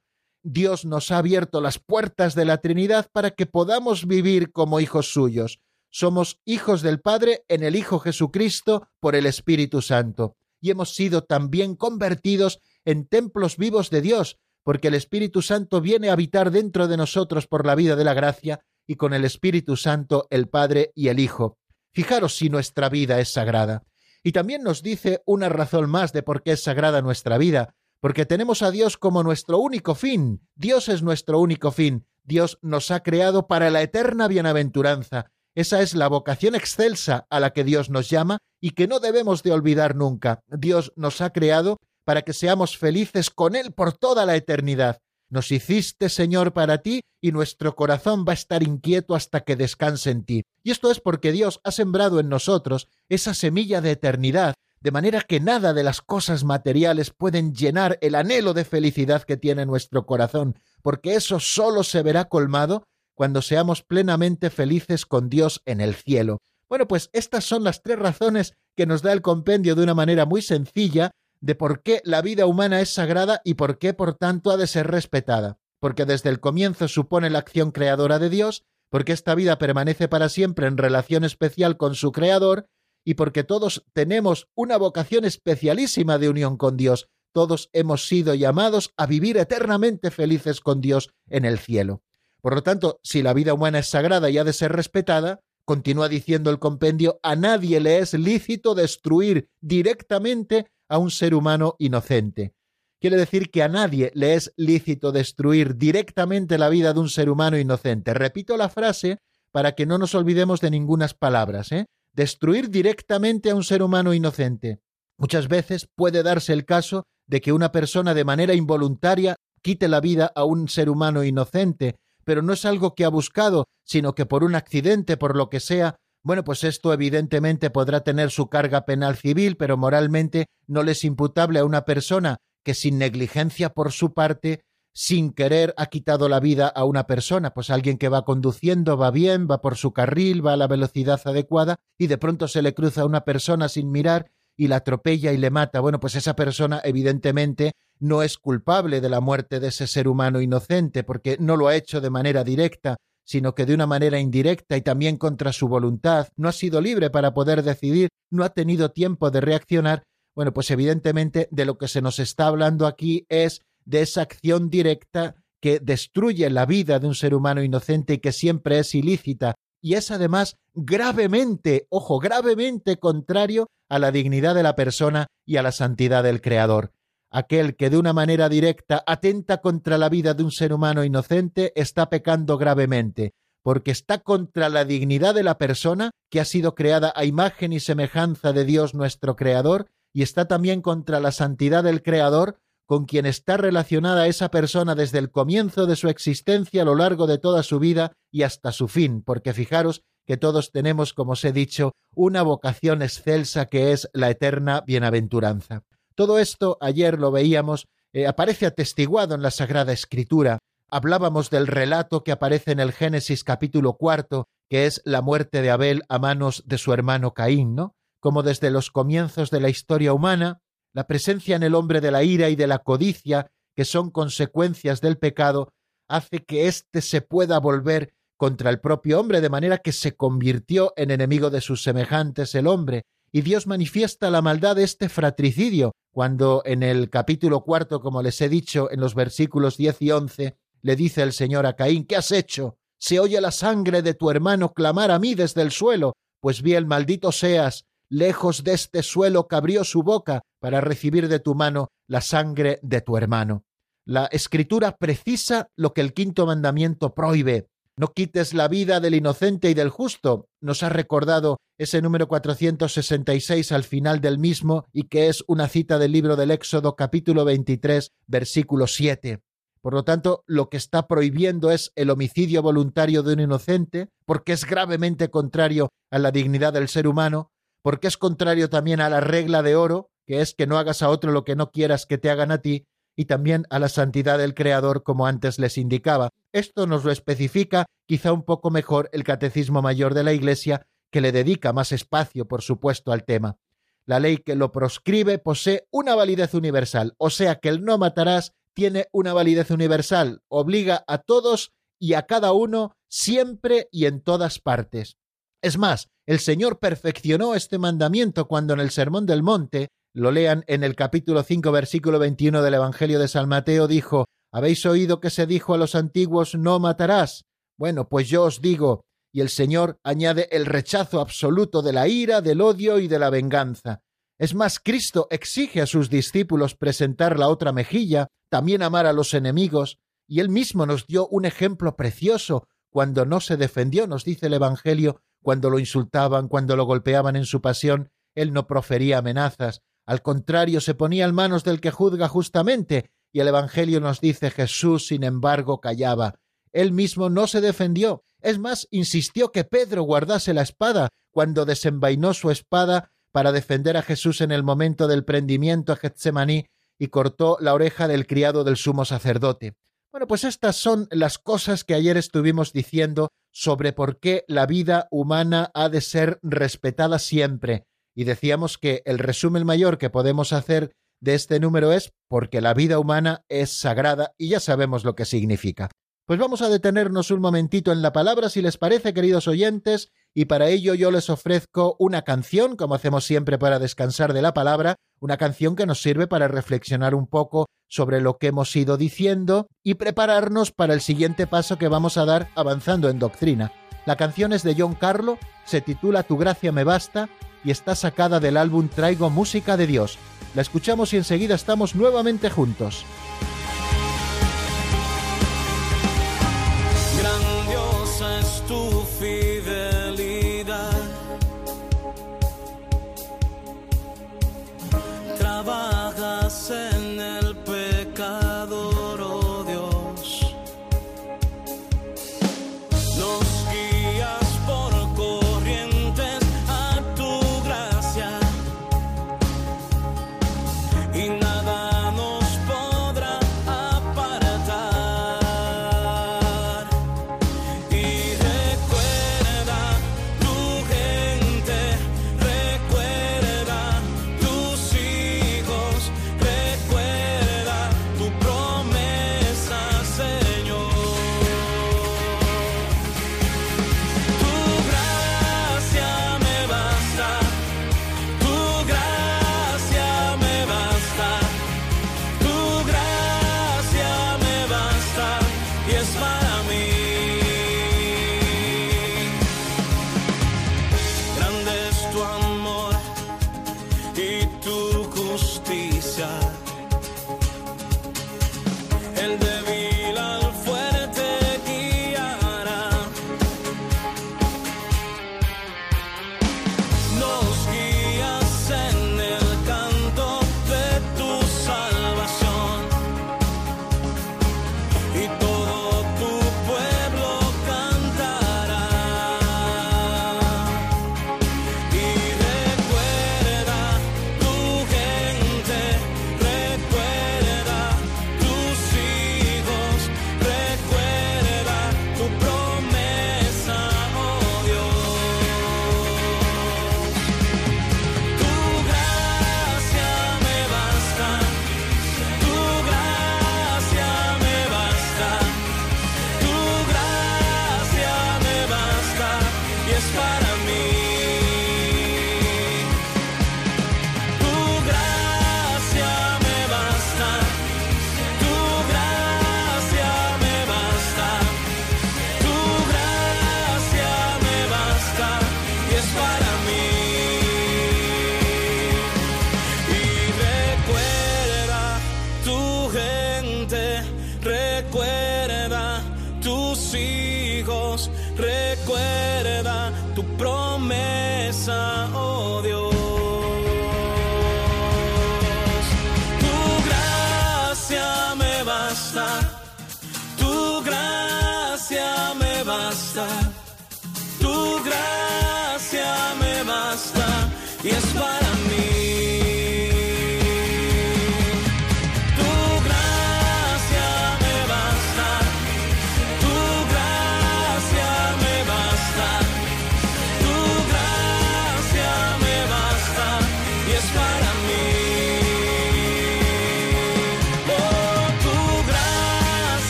Dios 0.49 0.85
nos 0.85 1.11
ha 1.11 1.19
abierto 1.19 1.61
las 1.61 1.79
puertas 1.79 2.35
de 2.35 2.45
la 2.45 2.59
Trinidad 2.59 3.09
para 3.13 3.33
que 3.33 3.47
podamos 3.47 4.07
vivir 4.07 4.53
como 4.53 4.81
hijos 4.81 5.13
suyos 5.13 5.61
somos 5.97 6.43
hijos 6.45 6.83
del 6.83 7.01
Padre 7.01 7.47
en 7.49 7.63
el 7.63 7.75
Hijo 7.75 7.99
Jesucristo 7.99 8.91
por 9.01 9.15
el 9.17 9.25
Espíritu 9.25 9.81
Santo, 9.81 10.37
y 10.61 10.71
hemos 10.71 10.95
sido 10.95 11.25
también 11.25 11.75
convertidos 11.75 12.61
en 12.85 13.07
templos 13.07 13.57
vivos 13.57 13.89
de 13.89 14.03
Dios, 14.03 14.39
porque 14.63 14.89
el 14.89 14.95
Espíritu 14.95 15.41
Santo 15.41 15.81
viene 15.81 16.11
a 16.11 16.13
habitar 16.13 16.51
dentro 16.51 16.87
de 16.87 16.99
nosotros 16.99 17.47
por 17.47 17.65
la 17.65 17.75
vida 17.75 17.97
de 17.97 18.05
la 18.05 18.13
gracia, 18.13 18.61
y 18.87 18.97
con 18.97 19.15
el 19.15 19.25
Espíritu 19.25 19.75
Santo 19.79 20.27
el 20.29 20.51
Padre 20.51 20.93
y 20.95 21.09
el 21.09 21.19
Hijo. 21.19 21.57
Fijaros 21.95 22.37
si 22.37 22.51
nuestra 22.51 22.91
vida 22.91 23.19
es 23.19 23.33
sagrada. 23.33 23.85
Y 24.23 24.33
también 24.33 24.63
nos 24.63 24.83
dice 24.83 25.23
una 25.25 25.49
razón 25.49 25.89
más 25.89 26.13
de 26.13 26.23
por 26.23 26.43
qué 26.43 26.53
es 26.53 26.63
sagrada 26.63 27.01
nuestra 27.01 27.39
vida, 27.39 27.75
porque 28.07 28.25
tenemos 28.25 28.63
a 28.63 28.71
Dios 28.71 28.97
como 28.97 29.25
nuestro 29.25 29.59
único 29.59 29.97
fin. 29.97 30.41
Dios 30.55 30.89
es 30.89 31.03
nuestro 31.03 31.41
único 31.41 31.73
fin. 31.73 32.07
Dios 32.23 32.57
nos 32.63 32.93
ha 32.93 33.03
creado 33.03 33.49
para 33.49 33.69
la 33.69 33.83
eterna 33.83 34.29
bienaventuranza, 34.29 35.33
esa 35.57 35.83
es 35.83 35.93
la 35.93 36.07
vocación 36.07 36.55
excelsa 36.55 37.27
a 37.31 37.41
la 37.41 37.53
que 37.53 37.65
Dios 37.65 37.91
nos 37.91 38.09
llama 38.09 38.39
y 38.61 38.71
que 38.77 38.87
no 38.87 39.01
debemos 39.01 39.43
de 39.43 39.51
olvidar 39.51 39.97
nunca. 39.97 40.39
Dios 40.47 40.93
nos 40.95 41.21
ha 41.21 41.31
creado 41.31 41.79
para 42.05 42.23
que 42.23 42.33
seamos 42.33 42.79
felices 42.79 43.29
con 43.29 43.57
Él 43.57 43.73
por 43.73 43.93
toda 43.93 44.25
la 44.25 44.37
eternidad. 44.37 45.01
Nos 45.29 45.51
hiciste, 45.51 46.09
Señor, 46.09 46.53
para 46.53 46.83
ti, 46.83 47.01
y 47.21 47.33
nuestro 47.33 47.75
corazón 47.75 48.25
va 48.25 48.31
a 48.31 48.35
estar 48.35 48.63
inquieto 48.63 49.17
hasta 49.17 49.41
que 49.41 49.57
descanse 49.57 50.13
en 50.13 50.25
ti. 50.25 50.45
Y 50.63 50.71
esto 50.71 50.93
es 50.93 51.01
porque 51.01 51.33
Dios 51.33 51.61
ha 51.65 51.73
sembrado 51.73 52.21
en 52.21 52.29
nosotros 52.29 52.87
esa 53.09 53.35
semilla 53.35 53.81
de 53.81 53.91
eternidad, 53.91 54.55
de 54.81 54.91
manera 54.91 55.21
que 55.23 55.41
nada 55.41 55.73
de 55.73 55.83
las 55.83 56.01
cosas 56.01 56.45
materiales 56.45 57.11
pueden 57.11 57.55
llenar 57.55 57.99
el 58.01 58.15
anhelo 58.15 58.55
de 58.55 58.65
felicidad 58.65 59.23
que 59.23 59.37
tiene 59.37 59.67
nuestro 59.67 60.07
corazón, 60.07 60.59
porque 60.83 61.15
eso 61.15 61.41
solo 61.41 61.83
se 61.83 62.03
verá 62.03 62.27
colmado 62.27 62.85
cuando 63.15 63.43
seamos 63.43 63.83
plenamente 63.83 64.51
felices 64.51 65.07
con 65.07 65.29
Dios 65.29 65.63
en 65.65 65.81
el 65.81 65.95
cielo. 65.95 66.39
Bueno, 66.69 66.87
pues 66.87 67.11
estas 67.13 67.45
son 67.45 67.65
las 67.65 67.83
tres 67.83 67.99
razones 67.99 68.55
que 68.77 68.87
nos 68.87 69.03
da 69.03 69.13
el 69.13 69.23
compendio 69.23 69.75
de 69.75 69.83
una 69.83 69.95
manera 69.95 70.27
muy 70.27 70.43
sencilla 70.43 71.13
de 71.41 71.55
por 71.55 71.83
qué 71.83 72.01
la 72.05 72.23
vida 72.23 72.47
humana 72.47 72.81
es 72.81 72.91
sagrada 72.91 73.41
y 73.45 73.55
por 73.55 73.79
qué, 73.79 73.95
por 73.95 74.15
tanto, 74.15 74.51
ha 74.51 74.57
de 74.57 74.67
ser 74.67 74.89
respetada. 74.89 75.59
Porque 75.81 76.05
desde 76.05 76.31
el 76.31 76.41
comienzo 76.41 76.89
supone 76.89 77.31
la 77.31 77.39
acción 77.39 77.71
creadora 77.71 78.19
de 78.19 78.31
Dios, 78.31 78.65
porque 78.89 79.13
esta 79.13 79.35
vida 79.35 79.59
permanece 79.59 80.09
para 80.09 80.29
siempre 80.29 80.67
en 80.67 80.77
relación 80.77 81.25
especial 81.25 81.77
con 81.77 81.95
su 81.95 82.13
Creador, 82.13 82.69
y 83.07 83.15
porque 83.15 83.45
todos 83.45 83.87
tenemos 83.93 84.49
una 84.57 84.77
vocación 84.77 85.25
especialísima 85.25 86.19
de 86.19 86.29
unión 86.29 86.57
con 86.57 86.77
Dios. 86.77 87.09
Todos 87.33 87.71
hemos 87.73 88.09
sido 88.09 88.35
llamados 88.35 88.93
a 88.97 89.07
vivir 89.07 89.37
eternamente 89.37 90.11
felices 90.11 90.61
con 90.61 90.81
Dios 90.81 91.15
en 91.29 91.45
el 91.45 91.61
cielo. 91.61 92.03
Por 92.43 92.57
lo 92.57 92.65
tanto, 92.65 92.99
si 93.05 93.23
la 93.23 93.33
vida 93.33 93.55
humana 93.55 93.79
es 93.79 93.87
sagrada 93.87 94.29
y 94.29 94.39
ha 94.39 94.45
de 94.45 94.53
ser 94.53 94.73
respetada, 94.73 95.41
continúa 95.65 96.09
diciendo 96.09 96.51
el 96.51 96.59
compendio, 96.59 97.21
a 97.23 97.37
nadie 97.37 97.79
le 97.79 97.99
es 97.99 98.13
lícito 98.15 98.75
destruir 98.75 99.51
directamente 99.61 100.67
a 100.89 100.99
un 100.99 101.13
ser 101.13 101.35
humano 101.35 101.77
inocente. 101.79 102.55
Quiere 103.01 103.17
decir 103.17 103.53
que 103.53 103.63
a 103.63 103.69
nadie 103.69 104.11
le 104.15 104.35
es 104.35 104.53
lícito 104.57 105.13
destruir 105.13 105.77
directamente 105.77 106.59
la 106.59 106.69
vida 106.69 106.93
de 106.93 106.99
un 106.99 107.09
ser 107.09 107.31
humano 107.31 107.57
inocente. 107.57 108.15
Repito 108.15 108.57
la 108.57 108.69
frase 108.69 109.19
para 109.53 109.77
que 109.77 109.87
no 109.87 109.97
nos 109.97 110.17
olvidemos 110.17 110.61
de 110.61 110.73
ningunas 110.73 111.15
palabras. 111.15 111.71
¿eh? 111.71 111.87
Destruir 112.17 112.71
directamente 112.71 113.51
a 113.51 113.55
un 113.55 113.63
ser 113.63 113.83
humano 113.83 114.15
inocente. 114.15 114.81
Muchas 115.19 115.49
veces 115.49 115.87
puede 115.95 116.23
darse 116.23 116.55
el 116.55 116.65
caso 116.65 117.05
de 117.27 117.43
que 117.43 117.53
una 117.53 117.73
persona 117.73 118.15
de 118.15 118.25
manera 118.25 118.55
involuntaria 118.55 119.37
quite 119.61 119.87
la 119.87 120.01
vida 120.01 120.33
a 120.35 120.45
un 120.45 120.69
ser 120.69 120.89
humano 120.89 121.25
inocente, 121.25 121.97
pero 122.25 122.41
no 122.41 122.55
es 122.55 122.65
algo 122.65 122.95
que 122.95 123.05
ha 123.05 123.11
buscado, 123.11 123.67
sino 123.85 124.15
que 124.15 124.25
por 124.25 124.45
un 124.45 124.55
accidente, 124.55 125.19
por 125.19 125.37
lo 125.37 125.51
que 125.51 125.61
sea, 125.61 125.97
bueno, 126.25 126.43
pues 126.43 126.65
esto 126.65 126.91
evidentemente 126.95 127.69
podrá 127.69 128.01
tener 128.01 128.31
su 128.31 128.49
carga 128.49 128.87
penal 128.87 129.17
civil, 129.17 129.59
pero 129.59 129.77
moralmente 129.77 130.47
no 130.67 130.83
le 130.83 130.93
es 130.93 131.05
imputable 131.05 131.59
a 131.59 131.67
una 131.67 131.85
persona 131.85 132.39
que 132.65 132.73
sin 132.73 132.97
negligencia 132.97 133.75
por 133.75 133.93
su 133.93 134.15
parte, 134.15 134.63
sin 134.99 135.31
querer, 135.33 135.75
ha 135.77 135.87
quitado 135.87 136.27
la 136.27 136.41
vida 136.41 136.69
a 136.69 136.85
una 136.87 137.07
persona, 137.07 137.53
pues 137.53 137.69
alguien 137.69 137.99
que 137.99 138.09
va 138.09 138.25
conduciendo, 138.25 138.97
va 138.97 139.11
bien, 139.11 139.47
va 139.47 139.61
por 139.61 139.77
su 139.77 139.93
carril, 139.93 140.45
va 140.45 140.55
a 140.55 140.57
la 140.57 140.69
velocidad 140.69 141.21
adecuada, 141.23 141.77
y 141.99 142.07
de 142.07 142.17
pronto 142.17 142.49
se 142.49 142.63
le 142.63 142.73
cruza 142.73 143.03
a 143.03 143.05
una 143.05 143.23
persona 143.23 143.69
sin 143.69 143.91
mirar 143.91 144.31
y 144.57 144.69
la 144.69 144.77
atropella 144.77 145.35
y 145.35 145.37
le 145.37 145.51
mata. 145.51 145.81
Bueno, 145.81 146.01
pues 146.01 146.15
esa 146.15 146.35
persona 146.35 146.81
evidentemente 146.83 147.73
no 147.99 148.23
es 148.23 148.39
culpable 148.39 149.03
de 149.03 149.11
la 149.11 149.21
muerte 149.21 149.61
de 149.61 149.69
ese 149.69 149.87
ser 149.87 150.09
humano 150.09 150.41
inocente, 150.41 151.05
porque 151.05 151.37
no 151.39 151.59
lo 151.59 151.69
ha 151.69 151.77
hecho 151.77 152.01
de 152.01 152.09
manera 152.09 152.43
directa, 152.43 152.97
sino 153.23 153.55
que 153.55 153.67
de 153.67 153.75
una 153.75 153.87
manera 153.87 154.19
indirecta 154.19 154.79
y 154.79 154.81
también 154.81 155.19
contra 155.19 155.53
su 155.53 155.69
voluntad, 155.69 156.29
no 156.37 156.49
ha 156.49 156.53
sido 156.53 156.81
libre 156.81 157.11
para 157.11 157.35
poder 157.35 157.63
decidir, 157.63 158.09
no 158.31 158.45
ha 158.45 158.49
tenido 158.49 158.93
tiempo 158.93 159.31
de 159.31 159.43
reaccionar, 159.43 160.05
bueno, 160.35 160.55
pues 160.55 160.71
evidentemente 160.71 161.49
de 161.51 161.67
lo 161.67 161.77
que 161.77 161.87
se 161.87 162.01
nos 162.01 162.19
está 162.19 162.47
hablando 162.47 162.87
aquí 162.87 163.27
es 163.29 163.61
de 163.87 164.03
esa 164.03 164.23
acción 164.23 164.69
directa 164.69 165.37
que 165.61 165.81
destruye 165.81 166.51
la 166.51 166.67
vida 166.67 166.99
de 166.99 167.07
un 167.07 167.15
ser 167.15 167.35
humano 167.35 167.63
inocente 167.63 168.15
y 168.15 168.19
que 168.19 168.33
siempre 168.33 168.79
es 168.79 168.95
ilícita, 168.95 169.55
y 169.81 169.95
es 169.95 170.11
además 170.11 170.57
gravemente, 170.75 171.87
ojo, 171.89 172.19
gravemente 172.19 172.99
contrario 172.99 173.69
a 173.89 173.99
la 173.99 174.11
dignidad 174.11 174.55
de 174.55 174.63
la 174.63 174.75
persona 174.75 175.29
y 175.47 175.57
a 175.57 175.63
la 175.63 175.73
santidad 175.73 176.23
del 176.25 176.41
Creador. 176.41 176.93
Aquel 177.31 177.77
que 177.77 177.91
de 177.91 177.99
una 177.99 178.13
manera 178.13 178.49
directa 178.49 179.03
atenta 179.07 179.61
contra 179.61 179.99
la 179.99 180.09
vida 180.09 180.35
de 180.35 180.43
un 180.43 180.51
ser 180.51 180.73
humano 180.73 181.05
inocente 181.05 181.73
está 181.77 182.09
pecando 182.09 182.59
gravemente, 182.59 183.35
porque 183.63 183.91
está 183.91 184.19
contra 184.19 184.69
la 184.69 184.85
dignidad 184.85 185.35
de 185.35 185.43
la 185.43 185.59
persona 185.59 186.11
que 186.31 186.41
ha 186.41 186.45
sido 186.45 186.75
creada 186.75 187.13
a 187.17 187.25
imagen 187.25 187.73
y 187.73 187.81
semejanza 187.81 188.53
de 188.53 188.65
Dios 188.65 188.95
nuestro 188.95 189.37
Creador, 189.37 189.89
y 190.13 190.23
está 190.23 190.47
también 190.47 190.83
contra 190.83 191.21
la 191.21 191.33
santidad 191.33 191.85
del 191.85 192.03
Creador, 192.03 192.59
con 192.87 193.05
quien 193.05 193.27
está 193.27 193.57
relacionada 193.57 194.29
esa 194.29 194.51
persona 194.51 194.95
desde 194.95 195.19
el 195.19 195.31
comienzo 195.31 195.87
de 195.87 195.97
su 195.97 196.09
existencia 196.09 196.83
a 196.83 196.85
lo 196.85 196.95
largo 196.95 197.27
de 197.27 197.39
toda 197.39 197.63
su 197.63 197.79
vida 197.79 198.13
y 198.31 198.43
hasta 198.43 198.73
su 198.73 198.89
fin, 198.89 199.23
porque 199.23 199.53
fijaros 199.53 200.03
que 200.25 200.37
todos 200.37 200.73
tenemos, 200.73 201.13
como 201.13 201.33
os 201.33 201.45
he 201.45 201.53
dicho, 201.53 201.93
una 202.15 202.43
vocación 202.43 203.03
excelsa 203.03 203.67
que 203.67 203.93
es 203.93 204.09
la 204.13 204.31
eterna 204.31 204.83
bienaventuranza. 204.87 205.83
Todo 206.15 206.39
esto, 206.39 206.79
ayer 206.81 207.19
lo 207.19 207.31
veíamos, 207.31 207.87
eh, 208.13 208.27
aparece 208.27 208.67
atestiguado 208.67 209.35
en 209.35 209.43
la 209.43 209.51
Sagrada 209.51 209.93
Escritura. 209.93 210.59
Hablábamos 210.91 211.51
del 211.51 211.67
relato 211.67 212.25
que 212.25 212.33
aparece 212.33 212.73
en 212.73 212.81
el 212.81 212.93
Génesis 212.93 213.45
capítulo 213.45 213.95
cuarto, 213.95 214.49
que 214.69 214.87
es 214.87 215.03
la 215.05 215.23
muerte 215.23 215.63
de 215.63 215.71
Abel 215.71 216.03
a 216.09 216.19
manos 216.19 216.63
de 216.67 216.79
su 216.79 216.93
hermano 216.93 217.35
Caín, 217.35 217.75
¿no? 217.75 217.95
Como 218.21 218.43
desde 218.43 218.71
los 218.71 218.91
comienzos 218.91 219.51
de 219.51 219.61
la 219.61 219.69
historia 219.69 220.13
humana, 220.13 220.61
la 220.97 221.07
presencia 221.07 221.57
en 221.57 221.63
el 221.63 221.75
hombre 221.75 222.01
de 222.01 222.11
la 222.11 222.25
ira 222.25 222.49
y 222.49 222.57
de 222.57 222.67
la 222.67 222.79
codicia, 222.79 223.51
que 223.75 223.85
son 223.85 224.11
consecuencias 224.11 225.03
del 225.03 225.19
pecado, 225.19 225.75
hace 226.09 226.43
que 226.43 226.69
éste 226.69 227.03
se 227.03 227.21
pueda 227.21 227.61
volver 227.61 228.15
contra 228.39 228.71
el 228.71 228.81
propio 228.81 229.21
hombre, 229.21 229.43
de 229.43 229.51
manera 229.51 229.77
que 229.77 229.93
se 229.93 230.17
convirtió 230.17 230.95
en 230.97 231.11
enemigo 231.11 231.51
de 231.51 231.61
sus 231.61 231.83
semejantes 231.83 232.55
el 232.55 232.67
hombre, 232.67 233.03
y 233.31 233.43
Dios 233.43 233.67
manifiesta 233.67 234.31
la 234.31 234.41
maldad 234.41 234.75
de 234.77 234.85
este 234.85 235.11
fratricidio, 235.11 235.93
cuando 236.13 236.63
en 236.65 236.83
el 236.83 237.11
capítulo 237.11 237.61
cuarto, 237.63 238.01
como 238.01 238.23
les 238.23 238.41
he 238.41 238.49
dicho, 238.49 238.91
en 238.91 239.01
los 239.01 239.15
versículos 239.15 239.77
10 239.77 240.01
y 240.01 240.13
11, 240.13 240.57
le 240.81 240.97
dice 240.97 241.21
el 241.21 241.35
Señor 241.35 241.67
a 241.67 241.77
Caín, 241.77 242.07
¿qué 242.07 242.17
has 242.17 242.33
hecho? 242.33 242.79
Se 242.99 243.21
oye 243.21 243.39
la 243.43 243.51
sangre 243.51 244.01
de 244.01 244.15
tu 244.15 244.31
hermano 244.31 244.73
clamar 244.73 245.11
a 245.11 245.19
mí 245.19 245.35
desde 245.35 245.61
el 245.61 245.73
suelo, 245.73 246.15
pues 246.41 246.63
bien, 246.63 246.89
maldito 246.89 247.33
seas, 247.33 247.85
lejos 248.09 248.65
de 248.65 248.73
este 248.73 249.03
suelo 249.03 249.47
que 249.47 249.57
abrió 249.57 249.85
su 249.85 250.03
boca 250.03 250.41
para 250.61 250.81
recibir 250.81 251.29
de 251.29 251.41
tu 251.41 251.55
mano 251.55 251.89
la 252.09 252.21
sangre 252.21 252.79
de 252.83 253.01
tu 253.01 253.17
hermano. 253.17 253.65
La 254.05 254.27
escritura 254.27 254.97
precisa 254.97 255.69
lo 255.77 255.93
que 255.93 256.01
el 256.01 256.13
quinto 256.13 256.47
mandamiento 256.47 257.15
prohíbe. 257.15 257.69
No 257.99 258.13
quites 258.13 258.53
la 258.55 258.69
vida 258.69 259.01
del 259.01 259.15
inocente 259.15 259.71
y 259.71 259.75
del 259.75 259.89
justo. 259.89 260.49
Nos 260.61 260.83
ha 260.83 260.91
recordado 260.91 261.59
ese 261.79 262.03
número 262.03 262.29
466 262.29 263.73
al 263.73 263.85
final 263.85 264.21
del 264.21 264.39
mismo 264.39 264.85
y 264.93 265.05
que 265.05 265.29
es 265.29 265.43
una 265.47 265.67
cita 265.67 265.99
del 265.99 266.13
libro 266.13 266.37
del 266.37 266.51
Éxodo 266.51 266.95
capítulo 266.95 267.45
23 267.45 268.13
versículo 268.27 268.87
7. 268.87 269.41
Por 269.87 269.95
lo 269.95 270.05
tanto, 270.05 270.43
lo 270.47 270.69
que 270.69 270.77
está 270.77 271.07
prohibiendo 271.07 271.71
es 271.71 271.93
el 271.95 272.11
homicidio 272.11 272.61
voluntario 272.61 273.23
de 273.23 273.35
un 273.35 273.41
inocente, 273.41 274.09
porque 274.25 274.53
es 274.53 274.65
gravemente 274.65 275.31
contrario 275.31 275.91
a 276.11 276.19
la 276.19 276.33
dignidad 276.33 276.73
del 276.73 276.89
ser 276.89 277.07
humano, 277.07 277.53
porque 277.83 278.09
es 278.09 278.17
contrario 278.17 278.69
también 278.69 279.01
a 279.01 279.09
la 279.09 279.21
regla 279.21 279.63
de 279.63 279.77
oro, 279.77 280.11
que 280.27 280.41
es 280.41 280.55
que 280.55 280.67
no 280.67 280.79
hagas 280.79 281.03
a 281.03 281.09
otro 281.09 281.33
lo 281.33 281.45
que 281.45 281.57
no 281.57 281.71
quieras 281.71 282.07
que 282.07 282.19
te 282.19 282.31
hagan 282.31 282.51
a 282.51 282.59
ti, 282.59 282.87
y 283.17 283.25
también 283.25 283.65
a 283.71 283.79
la 283.79 283.89
santidad 283.89 284.39
del 284.39 284.55
Creador, 284.55 285.03
como 285.03 285.27
antes 285.27 285.59
les 285.59 285.79
indicaba. 285.79 286.31
Esto 286.53 286.87
nos 286.87 287.05
lo 287.05 287.11
especifica 287.11 287.87
quizá 288.07 288.33
un 288.33 288.43
poco 288.43 288.71
mejor 288.71 289.09
el 289.13 289.25
Catecismo 289.25 289.81
Mayor 289.81 290.13
de 290.13 290.23
la 290.23 290.35
Iglesia, 290.35 290.87
que 291.11 291.23
le 291.23 291.33
dedica 291.33 291.73
más 291.73 291.93
espacio, 291.93 292.47
por 292.47 292.61
supuesto, 292.61 293.13
al 293.13 293.25
tema. 293.25 293.57
La 294.05 294.21
ley 294.21 294.37
que 294.37 294.55
lo 294.55 294.71
proscribe 294.71 295.39
posee 295.39 295.89
una 295.91 296.15
validez 296.15 296.55
universal, 296.55 297.15
o 297.17 297.31
sea 297.31 297.57
que 297.57 297.71
el 297.71 297.85
no 297.85 297.97
matarás 297.97 298.53
tiene 298.75 299.09
una 299.13 299.33
validez 299.33 299.71
universal, 299.71 300.43
obliga 300.49 301.03
a 301.07 301.19
todos 301.19 301.73
y 301.99 302.13
a 302.13 302.27
cada 302.27 302.53
uno 302.53 302.95
siempre 303.09 303.89
y 303.91 304.05
en 304.05 304.21
todas 304.21 304.59
partes. 304.59 305.17
Es 305.63 305.79
más, 305.79 306.11
el 306.27 306.39
Señor 306.39 306.79
perfeccionó 306.79 307.55
este 307.55 307.79
mandamiento 307.79 308.47
cuando 308.47 308.75
en 308.75 308.81
el 308.81 308.91
Sermón 308.91 309.27
del 309.27 309.43
Monte 309.43 309.89
lo 310.17 310.31
lean 310.31 310.65
en 310.67 310.83
el 310.83 310.97
capítulo 310.97 311.43
5, 311.43 311.71
versículo 311.73 312.19
21 312.19 312.63
del 312.63 312.73
Evangelio 312.73 313.19
de 313.19 313.29
San 313.29 313.51
Mateo, 313.51 313.87
dijo, 313.87 314.25
¿Habéis 314.51 314.87
oído 314.87 315.21
que 315.21 315.29
se 315.29 315.47
dijo 315.47 315.75
a 315.75 315.77
los 315.77 315.95
antiguos, 315.95 316.55
no 316.55 316.79
matarás? 316.79 317.45
Bueno, 317.77 318.09
pues 318.09 318.27
yo 318.27 318.45
os 318.45 318.63
digo, 318.63 319.05
y 319.31 319.43
el 319.43 319.51
Señor 319.51 320.01
añade 320.03 320.49
el 320.53 320.65
rechazo 320.65 321.21
absoluto 321.21 321.83
de 321.83 321.93
la 321.93 322.09
ira, 322.09 322.41
del 322.41 322.63
odio 322.63 322.99
y 322.99 323.09
de 323.09 323.19
la 323.19 323.29
venganza. 323.29 324.01
Es 324.39 324.55
más, 324.55 324.81
Cristo 324.81 325.29
exige 325.31 325.83
a 325.83 325.87
sus 325.87 326.09
discípulos 326.09 326.75
presentar 326.77 327.39
la 327.39 327.51
otra 327.51 327.73
mejilla, 327.73 328.29
también 328.49 328.83
amar 328.83 329.05
a 329.05 329.13
los 329.13 329.35
enemigos, 329.35 329.99
y 330.27 330.41
él 330.41 330.49
mismo 330.49 330.87
nos 330.87 331.07
dio 331.07 331.29
un 331.29 331.45
ejemplo 331.45 331.95
precioso 331.95 332.69
cuando 332.89 333.27
no 333.27 333.41
se 333.41 333.59
defendió, 333.59 334.07
nos 334.07 334.25
dice 334.25 334.47
el 334.47 334.55
Evangelio, 334.55 335.21
cuando 335.43 335.69
lo 335.69 335.79
insultaban, 335.79 336.49
cuando 336.49 336.75
lo 336.75 336.87
golpeaban 336.87 337.37
en 337.37 337.45
su 337.45 337.61
pasión, 337.61 338.09
él 338.35 338.55
no 338.55 338.67
profería 338.67 339.19
amenazas, 339.19 339.83
al 340.07 340.23
contrario, 340.23 340.81
se 340.81 340.95
ponía 340.95 341.25
en 341.25 341.35
manos 341.35 341.65
del 341.65 341.81
que 341.81 341.91
juzga 341.91 342.29
justamente, 342.29 343.11
y 343.33 343.41
el 343.41 343.49
Evangelio 343.49 344.01
nos 344.01 344.21
dice 344.21 344.51
Jesús, 344.51 345.09
sin 345.09 345.25
embargo, 345.25 345.81
callaba. 345.81 346.37
Él 346.73 346.93
mismo 346.93 347.29
no 347.29 347.47
se 347.49 347.61
defendió. 347.61 348.23
Es 348.41 348.59
más, 348.59 348.87
insistió 348.91 349.51
que 349.51 349.65
Pedro 349.65 350.03
guardase 350.03 350.55
la 350.55 350.63
espada 350.63 351.09
cuando 351.33 351.65
desenvainó 351.65 352.35
su 352.35 352.51
espada 352.51 353.11
para 353.33 353.51
defender 353.53 353.97
a 353.97 354.03
Jesús 354.03 354.41
en 354.41 354.53
el 354.53 354.63
momento 354.63 355.09
del 355.09 355.25
prendimiento 355.25 355.93
a 355.93 355.97
Getsemaní 355.97 356.67
y 356.99 357.09
cortó 357.09 357.59
la 357.61 357.75
oreja 357.75 358.09
del 358.09 358.27
criado 358.27 358.63
del 358.63 358.77
sumo 358.77 359.05
sacerdote. 359.05 359.75
Bueno, 360.13 360.27
pues 360.27 360.45
estas 360.45 360.77
son 360.77 361.09
las 361.11 361.39
cosas 361.39 361.85
que 361.85 361.95
ayer 361.95 362.17
estuvimos 362.17 362.73
diciendo 362.73 363.29
sobre 363.53 363.93
por 363.93 364.19
qué 364.19 364.45
la 364.49 364.65
vida 364.65 365.09
humana 365.11 365.71
ha 365.75 365.89
de 365.89 366.01
ser 366.01 366.39
respetada 366.43 367.19
siempre, 367.19 367.85
y 368.17 368.25
decíamos 368.25 368.79
que 368.79 369.03
el 369.05 369.19
resumen 369.19 369.65
mayor 369.67 369.99
que 369.99 370.11
podemos 370.11 370.53
hacer 370.53 370.91
de 371.21 371.35
este 371.35 371.61
número 371.61 371.93
es 371.93 372.13
porque 372.29 372.61
la 372.61 372.75
vida 372.75 372.99
humana 372.99 373.45
es 373.49 373.79
sagrada 373.79 374.33
y 374.39 374.49
ya 374.49 374.59
sabemos 374.59 375.05
lo 375.05 375.15
que 375.15 375.27
significa. 375.27 375.91
Pues 376.25 376.41
vamos 376.41 376.61
a 376.61 376.69
detenernos 376.69 377.31
un 377.31 377.41
momentito 377.41 377.93
en 377.93 378.03
la 378.03 378.13
palabra, 378.13 378.49
si 378.49 378.61
les 378.61 378.79
parece, 378.79 379.15
queridos 379.15 379.47
oyentes, 379.47 380.11
y 380.35 380.47
para 380.47 380.69
ello 380.69 380.95
yo 380.95 381.13
les 381.13 381.31
ofrezco 381.31 381.95
una 382.01 382.23
canción, 382.23 382.75
como 382.75 382.97
hacemos 382.97 383.25
siempre 383.25 383.59
para 383.59 383.79
descansar 383.79 384.33
de 384.33 384.43
la 384.43 384.53
palabra, 384.53 384.97
una 385.21 385.37
canción 385.37 385.77
que 385.77 385.87
nos 385.87 386.03
sirve 386.03 386.27
para 386.27 386.49
reflexionar 386.49 387.15
un 387.15 387.29
poco 387.29 387.67
sobre 387.89 388.21
lo 388.21 388.39
que 388.39 388.49
hemos 388.49 388.75
ido 388.75 388.97
diciendo 388.97 389.69
y 389.85 389.95
prepararnos 389.95 390.73
para 390.73 390.95
el 390.95 391.01
siguiente 391.01 391.47
paso 391.47 391.79
que 391.79 391.87
vamos 391.87 392.17
a 392.17 392.25
dar 392.25 392.49
avanzando 392.57 393.09
en 393.09 393.21
doctrina. 393.21 393.73
La 394.05 394.17
canción 394.17 394.53
es 394.53 394.65
de 394.65 394.75
John 394.77 394.95
Carlo, 394.95 395.39
se 395.65 395.81
titula 395.81 396.25
Tu 396.25 396.37
gracia 396.37 396.73
me 396.73 396.83
basta 396.83 397.29
y 397.67 397.73
está 397.73 397.97
sacada 397.97 398.39
del 398.39 398.57
álbum 398.57 398.89
Traigo 398.89 399.29
Música 399.29 399.77
de 399.77 399.89
Dios. 399.89 400.19
La 400.55 400.63
escuchamos 400.63 401.13
y 401.13 401.17
enseguida 401.17 401.57
estamos 401.57 401.97
nuevamente 401.97 402.49
juntos. 402.49 403.05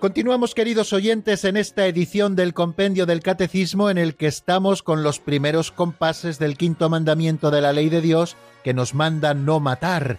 Continuamos, 0.00 0.54
queridos 0.54 0.94
oyentes, 0.94 1.44
en 1.44 1.58
esta 1.58 1.86
edición 1.86 2.34
del 2.34 2.54
Compendio 2.54 3.04
del 3.04 3.20
Catecismo 3.20 3.90
en 3.90 3.98
el 3.98 4.14
que 4.14 4.28
estamos 4.28 4.82
con 4.82 5.02
los 5.02 5.18
primeros 5.18 5.72
compases 5.72 6.38
del 6.38 6.56
quinto 6.56 6.88
mandamiento 6.88 7.50
de 7.50 7.60
la 7.60 7.74
ley 7.74 7.90
de 7.90 8.00
Dios 8.00 8.34
que 8.64 8.72
nos 8.72 8.94
manda 8.94 9.34
no 9.34 9.60
matar. 9.60 10.16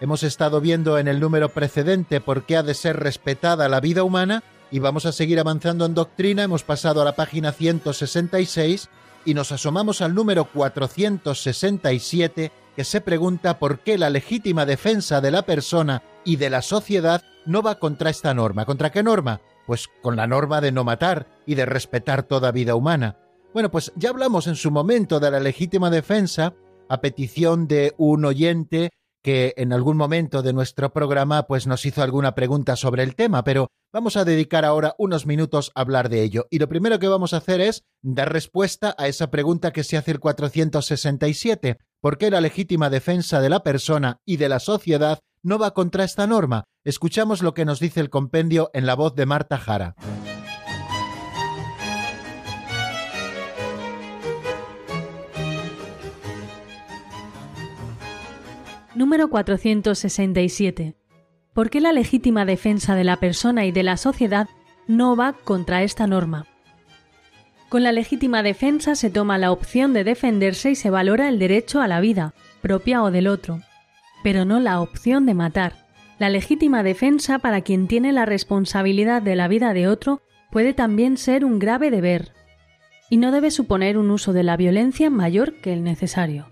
Hemos 0.00 0.22
estado 0.22 0.60
viendo 0.60 0.98
en 0.98 1.08
el 1.08 1.18
número 1.18 1.48
precedente 1.48 2.20
por 2.20 2.46
qué 2.46 2.58
ha 2.58 2.62
de 2.62 2.74
ser 2.74 3.00
respetada 3.00 3.68
la 3.68 3.80
vida 3.80 4.04
humana 4.04 4.44
y 4.70 4.78
vamos 4.78 5.04
a 5.04 5.10
seguir 5.10 5.40
avanzando 5.40 5.84
en 5.84 5.94
doctrina. 5.94 6.44
Hemos 6.44 6.62
pasado 6.62 7.02
a 7.02 7.04
la 7.04 7.16
página 7.16 7.50
166 7.50 8.88
y 9.24 9.34
nos 9.34 9.50
asomamos 9.50 10.00
al 10.00 10.14
número 10.14 10.44
467 10.44 12.52
que 12.76 12.84
se 12.84 13.00
pregunta 13.00 13.58
por 13.58 13.80
qué 13.80 13.98
la 13.98 14.10
legítima 14.10 14.66
defensa 14.66 15.20
de 15.20 15.30
la 15.30 15.42
persona 15.42 16.02
y 16.24 16.36
de 16.36 16.50
la 16.50 16.62
sociedad 16.62 17.22
no 17.46 17.62
va 17.62 17.78
contra 17.78 18.10
esta 18.10 18.34
norma. 18.34 18.64
¿Contra 18.64 18.90
qué 18.90 19.02
norma? 19.02 19.40
Pues 19.66 19.88
con 20.02 20.16
la 20.16 20.26
norma 20.26 20.60
de 20.60 20.72
no 20.72 20.84
matar 20.84 21.26
y 21.46 21.54
de 21.54 21.66
respetar 21.66 22.24
toda 22.24 22.52
vida 22.52 22.74
humana. 22.74 23.18
Bueno, 23.52 23.70
pues 23.70 23.92
ya 23.96 24.10
hablamos 24.10 24.46
en 24.46 24.56
su 24.56 24.70
momento 24.70 25.20
de 25.20 25.30
la 25.30 25.40
legítima 25.40 25.90
defensa 25.90 26.54
a 26.88 27.00
petición 27.00 27.68
de 27.68 27.94
un 27.96 28.24
oyente 28.24 28.90
que 29.22 29.54
en 29.56 29.72
algún 29.72 29.96
momento 29.96 30.42
de 30.42 30.52
nuestro 30.52 30.92
programa 30.92 31.46
pues 31.46 31.66
nos 31.66 31.86
hizo 31.86 32.02
alguna 32.02 32.34
pregunta 32.34 32.76
sobre 32.76 33.02
el 33.02 33.14
tema, 33.14 33.42
pero 33.42 33.68
vamos 33.90 34.18
a 34.18 34.24
dedicar 34.24 34.66
ahora 34.66 34.94
unos 34.98 35.24
minutos 35.24 35.72
a 35.74 35.80
hablar 35.80 36.10
de 36.10 36.22
ello. 36.22 36.46
Y 36.50 36.58
lo 36.58 36.68
primero 36.68 36.98
que 36.98 37.08
vamos 37.08 37.32
a 37.32 37.38
hacer 37.38 37.62
es 37.62 37.84
dar 38.02 38.30
respuesta 38.30 38.94
a 38.98 39.08
esa 39.08 39.30
pregunta 39.30 39.72
que 39.72 39.82
se 39.82 39.96
hace 39.96 40.10
el 40.10 40.20
467. 40.20 41.78
¿Por 42.04 42.18
qué 42.18 42.30
la 42.30 42.42
legítima 42.42 42.90
defensa 42.90 43.40
de 43.40 43.48
la 43.48 43.62
persona 43.62 44.20
y 44.26 44.36
de 44.36 44.50
la 44.50 44.60
sociedad 44.60 45.20
no 45.42 45.58
va 45.58 45.72
contra 45.72 46.04
esta 46.04 46.26
norma? 46.26 46.64
Escuchamos 46.84 47.40
lo 47.40 47.54
que 47.54 47.64
nos 47.64 47.80
dice 47.80 48.00
el 48.00 48.10
compendio 48.10 48.70
en 48.74 48.84
la 48.84 48.94
voz 48.94 49.14
de 49.14 49.24
Marta 49.24 49.56
Jara. 49.56 49.96
Número 58.94 59.30
467. 59.30 60.98
¿Por 61.54 61.70
qué 61.70 61.80
la 61.80 61.94
legítima 61.94 62.44
defensa 62.44 62.94
de 62.94 63.04
la 63.04 63.16
persona 63.16 63.64
y 63.64 63.72
de 63.72 63.82
la 63.82 63.96
sociedad 63.96 64.50
no 64.86 65.16
va 65.16 65.32
contra 65.32 65.82
esta 65.82 66.06
norma? 66.06 66.53
Con 67.74 67.82
la 67.82 67.90
legítima 67.90 68.44
defensa 68.44 68.94
se 68.94 69.10
toma 69.10 69.36
la 69.36 69.50
opción 69.50 69.94
de 69.94 70.04
defenderse 70.04 70.70
y 70.70 70.74
se 70.76 70.90
valora 70.90 71.28
el 71.28 71.40
derecho 71.40 71.80
a 71.80 71.88
la 71.88 71.98
vida, 71.98 72.32
propia 72.62 73.02
o 73.02 73.10
del 73.10 73.26
otro, 73.26 73.62
pero 74.22 74.44
no 74.44 74.60
la 74.60 74.80
opción 74.80 75.26
de 75.26 75.34
matar. 75.34 75.72
La 76.20 76.28
legítima 76.28 76.84
defensa 76.84 77.40
para 77.40 77.62
quien 77.62 77.88
tiene 77.88 78.12
la 78.12 78.26
responsabilidad 78.26 79.22
de 79.22 79.34
la 79.34 79.48
vida 79.48 79.74
de 79.74 79.88
otro 79.88 80.22
puede 80.52 80.72
también 80.72 81.16
ser 81.16 81.44
un 81.44 81.58
grave 81.58 81.90
deber, 81.90 82.30
y 83.10 83.16
no 83.16 83.32
debe 83.32 83.50
suponer 83.50 83.98
un 83.98 84.12
uso 84.12 84.32
de 84.32 84.44
la 84.44 84.56
violencia 84.56 85.10
mayor 85.10 85.54
que 85.54 85.72
el 85.72 85.82
necesario. 85.82 86.46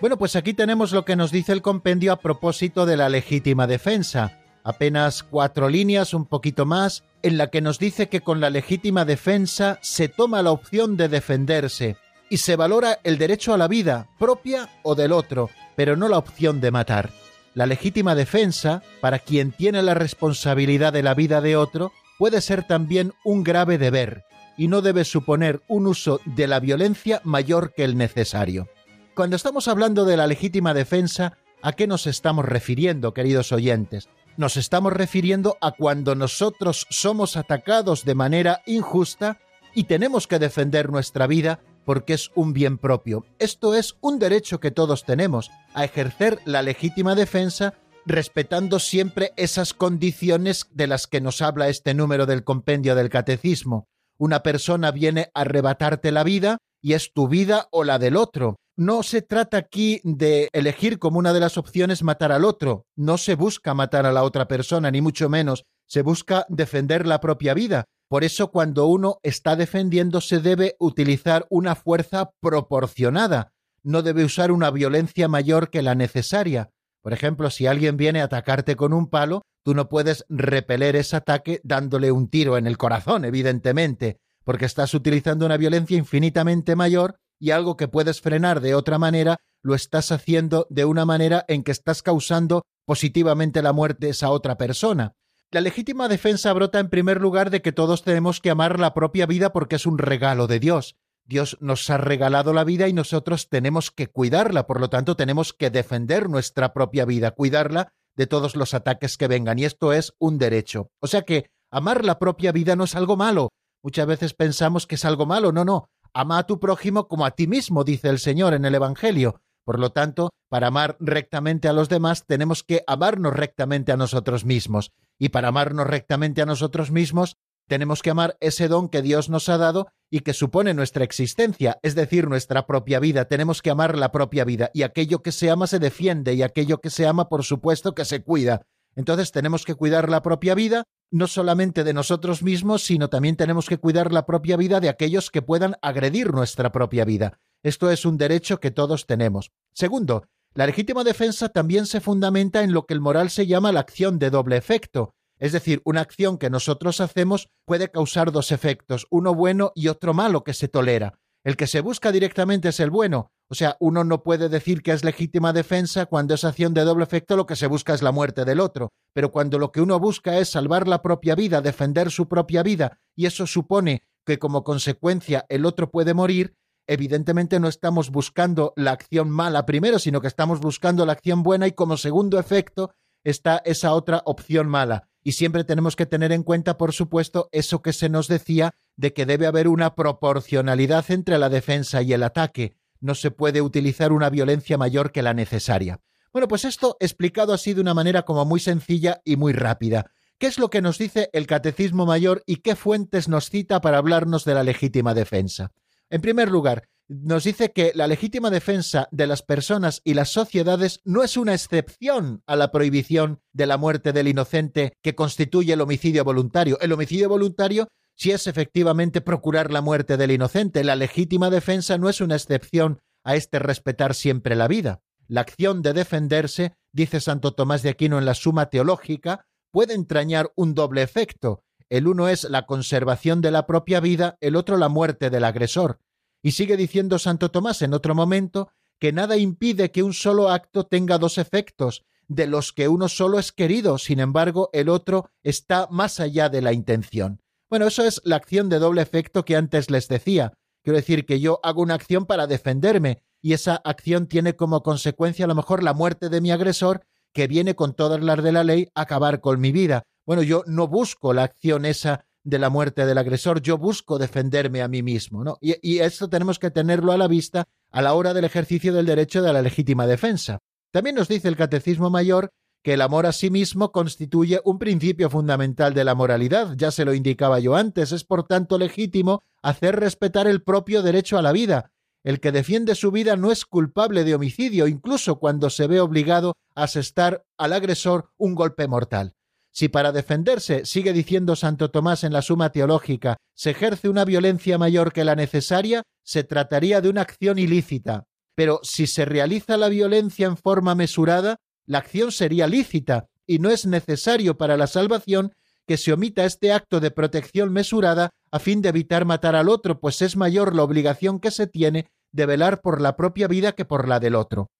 Bueno, 0.00 0.16
pues 0.16 0.36
aquí 0.36 0.54
tenemos 0.54 0.92
lo 0.92 1.04
que 1.04 1.16
nos 1.16 1.30
dice 1.30 1.52
el 1.52 1.60
compendio 1.60 2.14
a 2.14 2.20
propósito 2.20 2.86
de 2.86 2.96
la 2.96 3.10
legítima 3.10 3.66
defensa. 3.66 4.40
Apenas 4.64 5.22
cuatro 5.22 5.68
líneas, 5.68 6.14
un 6.14 6.24
poquito 6.24 6.64
más, 6.64 7.04
en 7.22 7.36
la 7.36 7.48
que 7.48 7.60
nos 7.60 7.78
dice 7.78 8.08
que 8.08 8.22
con 8.22 8.40
la 8.40 8.48
legítima 8.48 9.04
defensa 9.04 9.78
se 9.82 10.08
toma 10.08 10.42
la 10.42 10.52
opción 10.52 10.96
de 10.96 11.08
defenderse 11.08 11.98
y 12.30 12.38
se 12.38 12.56
valora 12.56 12.98
el 13.04 13.18
derecho 13.18 13.52
a 13.52 13.58
la 13.58 13.68
vida, 13.68 14.08
propia 14.18 14.70
o 14.82 14.94
del 14.94 15.12
otro, 15.12 15.50
pero 15.76 15.96
no 15.96 16.08
la 16.08 16.16
opción 16.16 16.62
de 16.62 16.70
matar. 16.70 17.10
La 17.52 17.66
legítima 17.66 18.14
defensa, 18.14 18.82
para 19.02 19.18
quien 19.18 19.52
tiene 19.52 19.82
la 19.82 19.92
responsabilidad 19.92 20.94
de 20.94 21.02
la 21.02 21.12
vida 21.12 21.42
de 21.42 21.56
otro, 21.56 21.92
puede 22.18 22.40
ser 22.40 22.66
también 22.66 23.12
un 23.22 23.44
grave 23.44 23.76
deber, 23.76 24.24
y 24.56 24.68
no 24.68 24.80
debe 24.80 25.04
suponer 25.04 25.60
un 25.68 25.86
uso 25.86 26.20
de 26.24 26.46
la 26.46 26.58
violencia 26.58 27.20
mayor 27.22 27.74
que 27.74 27.84
el 27.84 27.98
necesario. 27.98 28.68
Cuando 29.14 29.36
estamos 29.36 29.68
hablando 29.68 30.06
de 30.06 30.16
la 30.16 30.26
legítima 30.26 30.72
defensa, 30.72 31.36
¿a 31.62 31.72
qué 31.72 31.86
nos 31.86 32.06
estamos 32.06 32.46
refiriendo, 32.46 33.12
queridos 33.12 33.52
oyentes? 33.52 34.08
Nos 34.36 34.56
estamos 34.56 34.92
refiriendo 34.92 35.56
a 35.60 35.70
cuando 35.70 36.16
nosotros 36.16 36.88
somos 36.90 37.36
atacados 37.36 38.04
de 38.04 38.16
manera 38.16 38.62
injusta 38.66 39.38
y 39.74 39.84
tenemos 39.84 40.26
que 40.26 40.40
defender 40.40 40.90
nuestra 40.90 41.28
vida 41.28 41.60
porque 41.84 42.14
es 42.14 42.32
un 42.34 42.52
bien 42.52 42.78
propio. 42.78 43.24
Esto 43.38 43.76
es 43.76 43.94
un 44.00 44.18
derecho 44.18 44.58
que 44.58 44.72
todos 44.72 45.04
tenemos, 45.04 45.52
a 45.72 45.84
ejercer 45.84 46.40
la 46.46 46.62
legítima 46.62 47.14
defensa 47.14 47.74
respetando 48.06 48.80
siempre 48.80 49.32
esas 49.36 49.72
condiciones 49.72 50.66
de 50.72 50.88
las 50.88 51.06
que 51.06 51.20
nos 51.20 51.40
habla 51.40 51.68
este 51.68 51.94
número 51.94 52.26
del 52.26 52.42
compendio 52.42 52.96
del 52.96 53.10
catecismo. 53.10 53.86
Una 54.18 54.42
persona 54.42 54.90
viene 54.90 55.30
a 55.34 55.42
arrebatarte 55.42 56.10
la 56.10 56.24
vida 56.24 56.58
y 56.82 56.94
es 56.94 57.12
tu 57.12 57.28
vida 57.28 57.68
o 57.70 57.84
la 57.84 58.00
del 58.00 58.16
otro. 58.16 58.56
No 58.76 59.04
se 59.04 59.22
trata 59.22 59.56
aquí 59.56 60.00
de 60.02 60.48
elegir 60.52 60.98
como 60.98 61.20
una 61.20 61.32
de 61.32 61.38
las 61.38 61.56
opciones 61.56 62.02
matar 62.02 62.32
al 62.32 62.44
otro, 62.44 62.86
no 62.96 63.18
se 63.18 63.36
busca 63.36 63.72
matar 63.72 64.04
a 64.04 64.12
la 64.12 64.24
otra 64.24 64.48
persona, 64.48 64.90
ni 64.90 65.00
mucho 65.00 65.28
menos, 65.28 65.64
se 65.86 66.02
busca 66.02 66.44
defender 66.48 67.06
la 67.06 67.20
propia 67.20 67.54
vida. 67.54 67.84
Por 68.08 68.24
eso 68.24 68.50
cuando 68.50 68.86
uno 68.86 69.20
está 69.22 69.54
defendiendo 69.54 70.20
se 70.20 70.40
debe 70.40 70.74
utilizar 70.80 71.46
una 71.50 71.76
fuerza 71.76 72.32
proporcionada, 72.40 73.52
no 73.84 74.02
debe 74.02 74.24
usar 74.24 74.50
una 74.50 74.72
violencia 74.72 75.28
mayor 75.28 75.70
que 75.70 75.82
la 75.82 75.94
necesaria. 75.94 76.70
Por 77.00 77.12
ejemplo, 77.12 77.50
si 77.50 77.68
alguien 77.68 77.96
viene 77.96 78.22
a 78.22 78.24
atacarte 78.24 78.74
con 78.74 78.92
un 78.92 79.08
palo, 79.08 79.42
tú 79.62 79.74
no 79.74 79.88
puedes 79.88 80.24
repeler 80.28 80.96
ese 80.96 81.14
ataque 81.14 81.60
dándole 81.62 82.10
un 82.10 82.28
tiro 82.28 82.58
en 82.58 82.66
el 82.66 82.76
corazón, 82.76 83.24
evidentemente, 83.24 84.18
porque 84.42 84.64
estás 84.64 84.94
utilizando 84.94 85.46
una 85.46 85.58
violencia 85.58 85.96
infinitamente 85.96 86.74
mayor 86.74 87.16
y 87.38 87.50
algo 87.50 87.76
que 87.76 87.88
puedes 87.88 88.20
frenar 88.20 88.60
de 88.60 88.74
otra 88.74 88.98
manera, 88.98 89.38
lo 89.62 89.74
estás 89.74 90.12
haciendo 90.12 90.66
de 90.70 90.84
una 90.84 91.04
manera 91.04 91.44
en 91.48 91.64
que 91.64 91.72
estás 91.72 92.02
causando 92.02 92.62
positivamente 92.86 93.62
la 93.62 93.72
muerte 93.72 94.06
de 94.06 94.12
esa 94.12 94.30
otra 94.30 94.56
persona. 94.56 95.14
La 95.50 95.60
legítima 95.60 96.08
defensa 96.08 96.52
brota 96.52 96.80
en 96.80 96.90
primer 96.90 97.20
lugar 97.20 97.50
de 97.50 97.62
que 97.62 97.72
todos 97.72 98.02
tenemos 98.02 98.40
que 98.40 98.50
amar 98.50 98.78
la 98.78 98.92
propia 98.92 99.26
vida 99.26 99.52
porque 99.52 99.76
es 99.76 99.86
un 99.86 99.98
regalo 99.98 100.46
de 100.46 100.58
Dios. 100.60 100.96
Dios 101.26 101.56
nos 101.60 101.88
ha 101.90 101.96
regalado 101.96 102.52
la 102.52 102.64
vida 102.64 102.88
y 102.88 102.92
nosotros 102.92 103.48
tenemos 103.48 103.90
que 103.90 104.08
cuidarla, 104.08 104.66
por 104.66 104.80
lo 104.80 104.90
tanto 104.90 105.16
tenemos 105.16 105.52
que 105.52 105.70
defender 105.70 106.28
nuestra 106.28 106.74
propia 106.74 107.04
vida, 107.04 107.30
cuidarla 107.30 107.92
de 108.16 108.26
todos 108.26 108.56
los 108.56 108.74
ataques 108.74 109.16
que 109.16 109.28
vengan, 109.28 109.58
y 109.58 109.64
esto 109.64 109.92
es 109.92 110.14
un 110.18 110.38
derecho. 110.38 110.90
O 111.00 111.06
sea 111.06 111.22
que 111.22 111.50
amar 111.70 112.04
la 112.04 112.18
propia 112.18 112.52
vida 112.52 112.76
no 112.76 112.84
es 112.84 112.94
algo 112.94 113.16
malo. 113.16 113.48
Muchas 113.82 114.06
veces 114.06 114.34
pensamos 114.34 114.86
que 114.86 114.94
es 114.96 115.04
algo 115.04 115.26
malo, 115.26 115.52
no, 115.52 115.64
no, 115.64 115.88
Ama 116.16 116.38
a 116.38 116.46
tu 116.46 116.60
prójimo 116.60 117.08
como 117.08 117.26
a 117.26 117.32
ti 117.32 117.48
mismo, 117.48 117.82
dice 117.82 118.08
el 118.08 118.20
Señor 118.20 118.54
en 118.54 118.64
el 118.64 118.76
Evangelio. 118.76 119.40
Por 119.64 119.80
lo 119.80 119.90
tanto, 119.90 120.30
para 120.48 120.68
amar 120.68 120.96
rectamente 121.00 121.66
a 121.66 121.72
los 121.72 121.88
demás, 121.88 122.24
tenemos 122.24 122.62
que 122.62 122.84
amarnos 122.86 123.34
rectamente 123.34 123.90
a 123.90 123.96
nosotros 123.96 124.44
mismos. 124.44 124.92
Y 125.18 125.30
para 125.30 125.48
amarnos 125.48 125.88
rectamente 125.88 126.40
a 126.40 126.46
nosotros 126.46 126.92
mismos, 126.92 127.36
tenemos 127.66 128.00
que 128.00 128.10
amar 128.10 128.36
ese 128.40 128.68
don 128.68 128.88
que 128.88 129.02
Dios 129.02 129.28
nos 129.28 129.48
ha 129.48 129.58
dado 129.58 129.88
y 130.08 130.20
que 130.20 130.34
supone 130.34 130.72
nuestra 130.74 131.02
existencia, 131.02 131.80
es 131.82 131.96
decir, 131.96 132.28
nuestra 132.28 132.66
propia 132.66 133.00
vida. 133.00 133.24
Tenemos 133.24 133.62
que 133.62 133.70
amar 133.70 133.98
la 133.98 134.12
propia 134.12 134.44
vida 134.44 134.70
y 134.72 134.82
aquello 134.82 135.22
que 135.22 135.32
se 135.32 135.50
ama 135.50 135.66
se 135.66 135.80
defiende 135.80 136.34
y 136.34 136.42
aquello 136.42 136.78
que 136.78 136.90
se 136.90 137.08
ama, 137.08 137.28
por 137.28 137.42
supuesto, 137.42 137.94
que 137.94 138.04
se 138.04 138.22
cuida. 138.22 138.66
Entonces 138.96 139.32
tenemos 139.32 139.64
que 139.64 139.74
cuidar 139.74 140.08
la 140.08 140.22
propia 140.22 140.54
vida 140.54 140.84
no 141.10 141.26
solamente 141.26 141.84
de 141.84 141.92
nosotros 141.92 142.42
mismos, 142.42 142.82
sino 142.82 143.08
también 143.08 143.36
tenemos 143.36 143.68
que 143.68 143.78
cuidar 143.78 144.12
la 144.12 144.26
propia 144.26 144.56
vida 144.56 144.80
de 144.80 144.88
aquellos 144.88 145.30
que 145.30 145.42
puedan 145.42 145.76
agredir 145.80 146.32
nuestra 146.32 146.72
propia 146.72 147.04
vida. 147.04 147.38
Esto 147.62 147.90
es 147.90 148.04
un 148.04 148.18
derecho 148.18 148.58
que 148.58 148.70
todos 148.70 149.06
tenemos. 149.06 149.52
Segundo, 149.72 150.24
la 150.54 150.66
legítima 150.66 151.04
defensa 151.04 151.48
también 151.48 151.86
se 151.86 152.00
fundamenta 152.00 152.62
en 152.62 152.72
lo 152.72 152.86
que 152.86 152.94
el 152.94 153.00
moral 153.00 153.30
se 153.30 153.46
llama 153.46 153.72
la 153.72 153.80
acción 153.80 154.18
de 154.18 154.30
doble 154.30 154.56
efecto. 154.56 155.14
Es 155.38 155.52
decir, 155.52 155.82
una 155.84 156.00
acción 156.00 156.38
que 156.38 156.50
nosotros 156.50 157.00
hacemos 157.00 157.48
puede 157.64 157.90
causar 157.90 158.30
dos 158.30 158.52
efectos, 158.52 159.06
uno 159.10 159.34
bueno 159.34 159.72
y 159.74 159.88
otro 159.88 160.14
malo 160.14 160.44
que 160.44 160.54
se 160.54 160.68
tolera. 160.68 161.18
El 161.44 161.58
que 161.58 161.66
se 161.66 161.82
busca 161.82 162.10
directamente 162.10 162.70
es 162.70 162.80
el 162.80 162.90
bueno, 162.90 163.30
o 163.50 163.54
sea, 163.54 163.76
uno 163.78 164.02
no 164.02 164.22
puede 164.22 164.48
decir 164.48 164.82
que 164.82 164.92
es 164.92 165.04
legítima 165.04 165.52
defensa 165.52 166.06
cuando 166.06 166.32
es 166.32 166.44
acción 166.44 166.72
de 166.72 166.84
doble 166.84 167.04
efecto 167.04 167.36
lo 167.36 167.44
que 167.44 167.54
se 167.54 167.66
busca 167.66 167.92
es 167.92 168.00
la 168.00 168.12
muerte 168.12 168.46
del 168.46 168.60
otro, 168.60 168.92
pero 169.12 169.30
cuando 169.30 169.58
lo 169.58 169.70
que 169.70 169.82
uno 169.82 170.00
busca 170.00 170.38
es 170.38 170.48
salvar 170.48 170.88
la 170.88 171.02
propia 171.02 171.34
vida, 171.34 171.60
defender 171.60 172.10
su 172.10 172.28
propia 172.28 172.62
vida, 172.62 172.98
y 173.14 173.26
eso 173.26 173.46
supone 173.46 174.04
que 174.24 174.38
como 174.38 174.64
consecuencia 174.64 175.44
el 175.50 175.66
otro 175.66 175.90
puede 175.90 176.14
morir, 176.14 176.56
evidentemente 176.86 177.60
no 177.60 177.68
estamos 177.68 178.10
buscando 178.10 178.72
la 178.76 178.92
acción 178.92 179.28
mala 179.28 179.66
primero, 179.66 179.98
sino 179.98 180.22
que 180.22 180.28
estamos 180.28 180.60
buscando 180.60 181.04
la 181.04 181.12
acción 181.12 181.42
buena 181.42 181.66
y 181.66 181.72
como 181.72 181.98
segundo 181.98 182.38
efecto 182.38 182.94
está 183.22 183.60
esa 183.66 183.92
otra 183.92 184.22
opción 184.24 184.66
mala. 184.68 185.10
Y 185.26 185.32
siempre 185.32 185.64
tenemos 185.64 185.96
que 185.96 186.04
tener 186.04 186.32
en 186.32 186.42
cuenta, 186.42 186.76
por 186.76 186.92
supuesto, 186.92 187.48
eso 187.50 187.80
que 187.80 187.94
se 187.94 188.10
nos 188.10 188.28
decía 188.28 188.74
de 188.94 189.14
que 189.14 189.24
debe 189.24 189.46
haber 189.46 189.68
una 189.68 189.94
proporcionalidad 189.94 191.10
entre 191.10 191.38
la 191.38 191.48
defensa 191.48 192.02
y 192.02 192.12
el 192.12 192.22
ataque. 192.22 192.76
No 193.00 193.14
se 193.14 193.30
puede 193.30 193.62
utilizar 193.62 194.12
una 194.12 194.28
violencia 194.28 194.76
mayor 194.76 195.12
que 195.12 195.22
la 195.22 195.32
necesaria. 195.32 196.00
Bueno, 196.30 196.46
pues 196.46 196.66
esto 196.66 196.98
explicado 197.00 197.54
así 197.54 197.72
de 197.72 197.80
una 197.80 197.94
manera 197.94 198.24
como 198.26 198.44
muy 198.44 198.60
sencilla 198.60 199.22
y 199.24 199.36
muy 199.36 199.54
rápida. 199.54 200.10
¿Qué 200.38 200.46
es 200.46 200.58
lo 200.58 200.68
que 200.68 200.82
nos 200.82 200.98
dice 200.98 201.30
el 201.32 201.46
Catecismo 201.46 202.04
Mayor 202.04 202.42
y 202.44 202.56
qué 202.56 202.76
fuentes 202.76 203.28
nos 203.28 203.48
cita 203.48 203.80
para 203.80 203.98
hablarnos 203.98 204.44
de 204.44 204.52
la 204.54 204.62
legítima 204.62 205.14
defensa? 205.14 205.72
En 206.10 206.20
primer 206.20 206.50
lugar, 206.50 206.88
nos 207.08 207.44
dice 207.44 207.72
que 207.72 207.92
la 207.94 208.06
legítima 208.06 208.50
defensa 208.50 209.08
de 209.10 209.26
las 209.26 209.42
personas 209.42 210.00
y 210.04 210.14
las 210.14 210.30
sociedades 210.30 211.00
no 211.04 211.22
es 211.22 211.36
una 211.36 211.54
excepción 211.54 212.42
a 212.46 212.56
la 212.56 212.70
prohibición 212.70 213.40
de 213.52 213.66
la 213.66 213.76
muerte 213.76 214.12
del 214.12 214.28
inocente 214.28 214.96
que 215.02 215.14
constituye 215.14 215.74
el 215.74 215.80
homicidio 215.80 216.24
voluntario. 216.24 216.78
El 216.80 216.92
homicidio 216.92 217.28
voluntario 217.28 217.88
sí 218.16 218.30
es 218.30 218.46
efectivamente 218.46 219.20
procurar 219.20 219.70
la 219.70 219.82
muerte 219.82 220.16
del 220.16 220.30
inocente. 220.30 220.84
La 220.84 220.96
legítima 220.96 221.50
defensa 221.50 221.98
no 221.98 222.08
es 222.08 222.20
una 222.20 222.36
excepción 222.36 223.00
a 223.22 223.36
este 223.36 223.58
respetar 223.58 224.14
siempre 224.14 224.54
la 224.54 224.68
vida. 224.68 225.02
La 225.26 225.40
acción 225.40 225.82
de 225.82 225.92
defenderse, 225.92 226.74
dice 226.92 227.20
Santo 227.20 227.52
Tomás 227.54 227.82
de 227.82 227.90
Aquino 227.90 228.18
en 228.18 228.24
la 228.24 228.34
Suma 228.34 228.70
Teológica, 228.70 229.46
puede 229.70 229.94
entrañar 229.94 230.52
un 230.56 230.74
doble 230.74 231.02
efecto. 231.02 231.62
El 231.88 232.06
uno 232.06 232.28
es 232.28 232.44
la 232.44 232.66
conservación 232.66 233.40
de 233.40 233.50
la 233.50 233.66
propia 233.66 234.00
vida, 234.00 234.36
el 234.40 234.56
otro 234.56 234.76
la 234.76 234.88
muerte 234.88 235.30
del 235.30 235.44
agresor. 235.44 235.98
Y 236.44 236.52
sigue 236.52 236.76
diciendo 236.76 237.18
Santo 237.18 237.50
Tomás 237.50 237.80
en 237.80 237.94
otro 237.94 238.14
momento 238.14 238.68
que 239.00 239.12
nada 239.12 239.38
impide 239.38 239.90
que 239.90 240.02
un 240.02 240.12
solo 240.12 240.50
acto 240.50 240.84
tenga 240.84 241.16
dos 241.16 241.38
efectos, 241.38 242.04
de 242.28 242.46
los 242.46 242.74
que 242.74 242.86
uno 242.86 243.08
solo 243.08 243.38
es 243.38 243.50
querido, 243.50 243.96
sin 243.96 244.20
embargo 244.20 244.68
el 244.74 244.90
otro 244.90 245.30
está 245.42 245.88
más 245.90 246.20
allá 246.20 246.50
de 246.50 246.60
la 246.60 246.74
intención. 246.74 247.40
Bueno, 247.70 247.86
eso 247.86 248.04
es 248.04 248.20
la 248.24 248.36
acción 248.36 248.68
de 248.68 248.78
doble 248.78 249.00
efecto 249.00 249.46
que 249.46 249.56
antes 249.56 249.90
les 249.90 250.06
decía. 250.06 250.52
Quiero 250.82 250.98
decir 250.98 251.24
que 251.24 251.40
yo 251.40 251.60
hago 251.62 251.80
una 251.80 251.94
acción 251.94 252.26
para 252.26 252.46
defenderme 252.46 253.22
y 253.40 253.54
esa 253.54 253.76
acción 253.76 254.26
tiene 254.26 254.54
como 254.54 254.82
consecuencia 254.82 255.46
a 255.46 255.48
lo 255.48 255.54
mejor 255.54 255.82
la 255.82 255.94
muerte 255.94 256.28
de 256.28 256.42
mi 256.42 256.50
agresor 256.50 257.06
que 257.32 257.46
viene 257.46 257.74
con 257.74 257.94
todas 257.94 258.22
las 258.22 258.42
de 258.42 258.52
la 258.52 258.64
ley 258.64 258.88
a 258.94 259.00
acabar 259.00 259.40
con 259.40 259.62
mi 259.62 259.72
vida. 259.72 260.02
Bueno, 260.26 260.42
yo 260.42 260.62
no 260.66 260.88
busco 260.88 261.32
la 261.32 261.44
acción 261.44 261.86
esa 261.86 262.26
de 262.44 262.58
la 262.58 262.68
muerte 262.70 263.06
del 263.06 263.18
agresor, 263.18 263.60
yo 263.60 263.78
busco 263.78 264.18
defenderme 264.18 264.82
a 264.82 264.88
mí 264.88 265.02
mismo, 265.02 265.42
¿no? 265.42 265.58
Y, 265.60 265.76
y 265.82 265.98
esto 265.98 266.28
tenemos 266.28 266.58
que 266.58 266.70
tenerlo 266.70 267.12
a 267.12 267.18
la 267.18 267.26
vista 267.26 267.64
a 267.90 268.02
la 268.02 268.14
hora 268.14 268.34
del 268.34 268.44
ejercicio 268.44 268.92
del 268.92 269.06
derecho 269.06 269.42
de 269.42 269.52
la 269.52 269.62
legítima 269.62 270.06
defensa. 270.06 270.58
También 270.92 271.16
nos 271.16 271.28
dice 271.28 271.48
el 271.48 271.56
Catecismo 271.56 272.10
Mayor 272.10 272.50
que 272.84 272.94
el 272.94 273.00
amor 273.00 273.24
a 273.24 273.32
sí 273.32 273.48
mismo 273.50 273.92
constituye 273.92 274.60
un 274.62 274.78
principio 274.78 275.30
fundamental 275.30 275.94
de 275.94 276.04
la 276.04 276.14
moralidad, 276.14 276.74
ya 276.76 276.90
se 276.90 277.06
lo 277.06 277.14
indicaba 277.14 277.58
yo 277.58 277.76
antes, 277.76 278.12
es 278.12 278.24
por 278.24 278.46
tanto 278.46 278.78
legítimo 278.78 279.42
hacer 279.62 279.96
respetar 279.96 280.46
el 280.46 280.62
propio 280.62 281.02
derecho 281.02 281.38
a 281.38 281.42
la 281.42 281.52
vida. 281.52 281.92
El 282.22 282.40
que 282.40 282.52
defiende 282.52 282.94
su 282.94 283.10
vida 283.10 283.36
no 283.36 283.50
es 283.50 283.64
culpable 283.64 284.22
de 284.22 284.34
homicidio, 284.34 284.86
incluso 284.86 285.38
cuando 285.38 285.70
se 285.70 285.86
ve 285.86 286.00
obligado 286.00 286.56
a 286.74 286.84
asestar 286.84 287.44
al 287.56 287.72
agresor 287.72 288.30
un 288.36 288.54
golpe 288.54 288.86
mortal. 288.86 289.34
Si 289.74 289.88
para 289.88 290.12
defenderse, 290.12 290.84
sigue 290.84 291.12
diciendo 291.12 291.56
Santo 291.56 291.90
Tomás 291.90 292.22
en 292.22 292.32
la 292.32 292.42
Suma 292.42 292.70
Teológica, 292.70 293.38
se 293.54 293.70
ejerce 293.70 294.08
una 294.08 294.24
violencia 294.24 294.78
mayor 294.78 295.12
que 295.12 295.24
la 295.24 295.34
necesaria, 295.34 296.04
se 296.22 296.44
trataría 296.44 297.00
de 297.00 297.08
una 297.08 297.22
acción 297.22 297.58
ilícita. 297.58 298.22
Pero 298.54 298.78
si 298.84 299.08
se 299.08 299.24
realiza 299.24 299.76
la 299.76 299.88
violencia 299.88 300.46
en 300.46 300.56
forma 300.56 300.94
mesurada, 300.94 301.56
la 301.86 301.98
acción 301.98 302.30
sería 302.30 302.68
lícita 302.68 303.26
y 303.48 303.58
no 303.58 303.68
es 303.68 303.84
necesario 303.84 304.56
para 304.56 304.76
la 304.76 304.86
salvación 304.86 305.52
que 305.88 305.96
se 305.96 306.12
omita 306.12 306.44
este 306.44 306.72
acto 306.72 307.00
de 307.00 307.10
protección 307.10 307.72
mesurada 307.72 308.30
a 308.52 308.60
fin 308.60 308.80
de 308.80 308.90
evitar 308.90 309.24
matar 309.24 309.56
al 309.56 309.68
otro, 309.68 309.98
pues 309.98 310.22
es 310.22 310.36
mayor 310.36 310.76
la 310.76 310.84
obligación 310.84 311.40
que 311.40 311.50
se 311.50 311.66
tiene 311.66 312.06
de 312.30 312.46
velar 312.46 312.80
por 312.80 313.00
la 313.00 313.16
propia 313.16 313.48
vida 313.48 313.72
que 313.72 313.84
por 313.84 314.06
la 314.06 314.20
del 314.20 314.36
otro. 314.36 314.70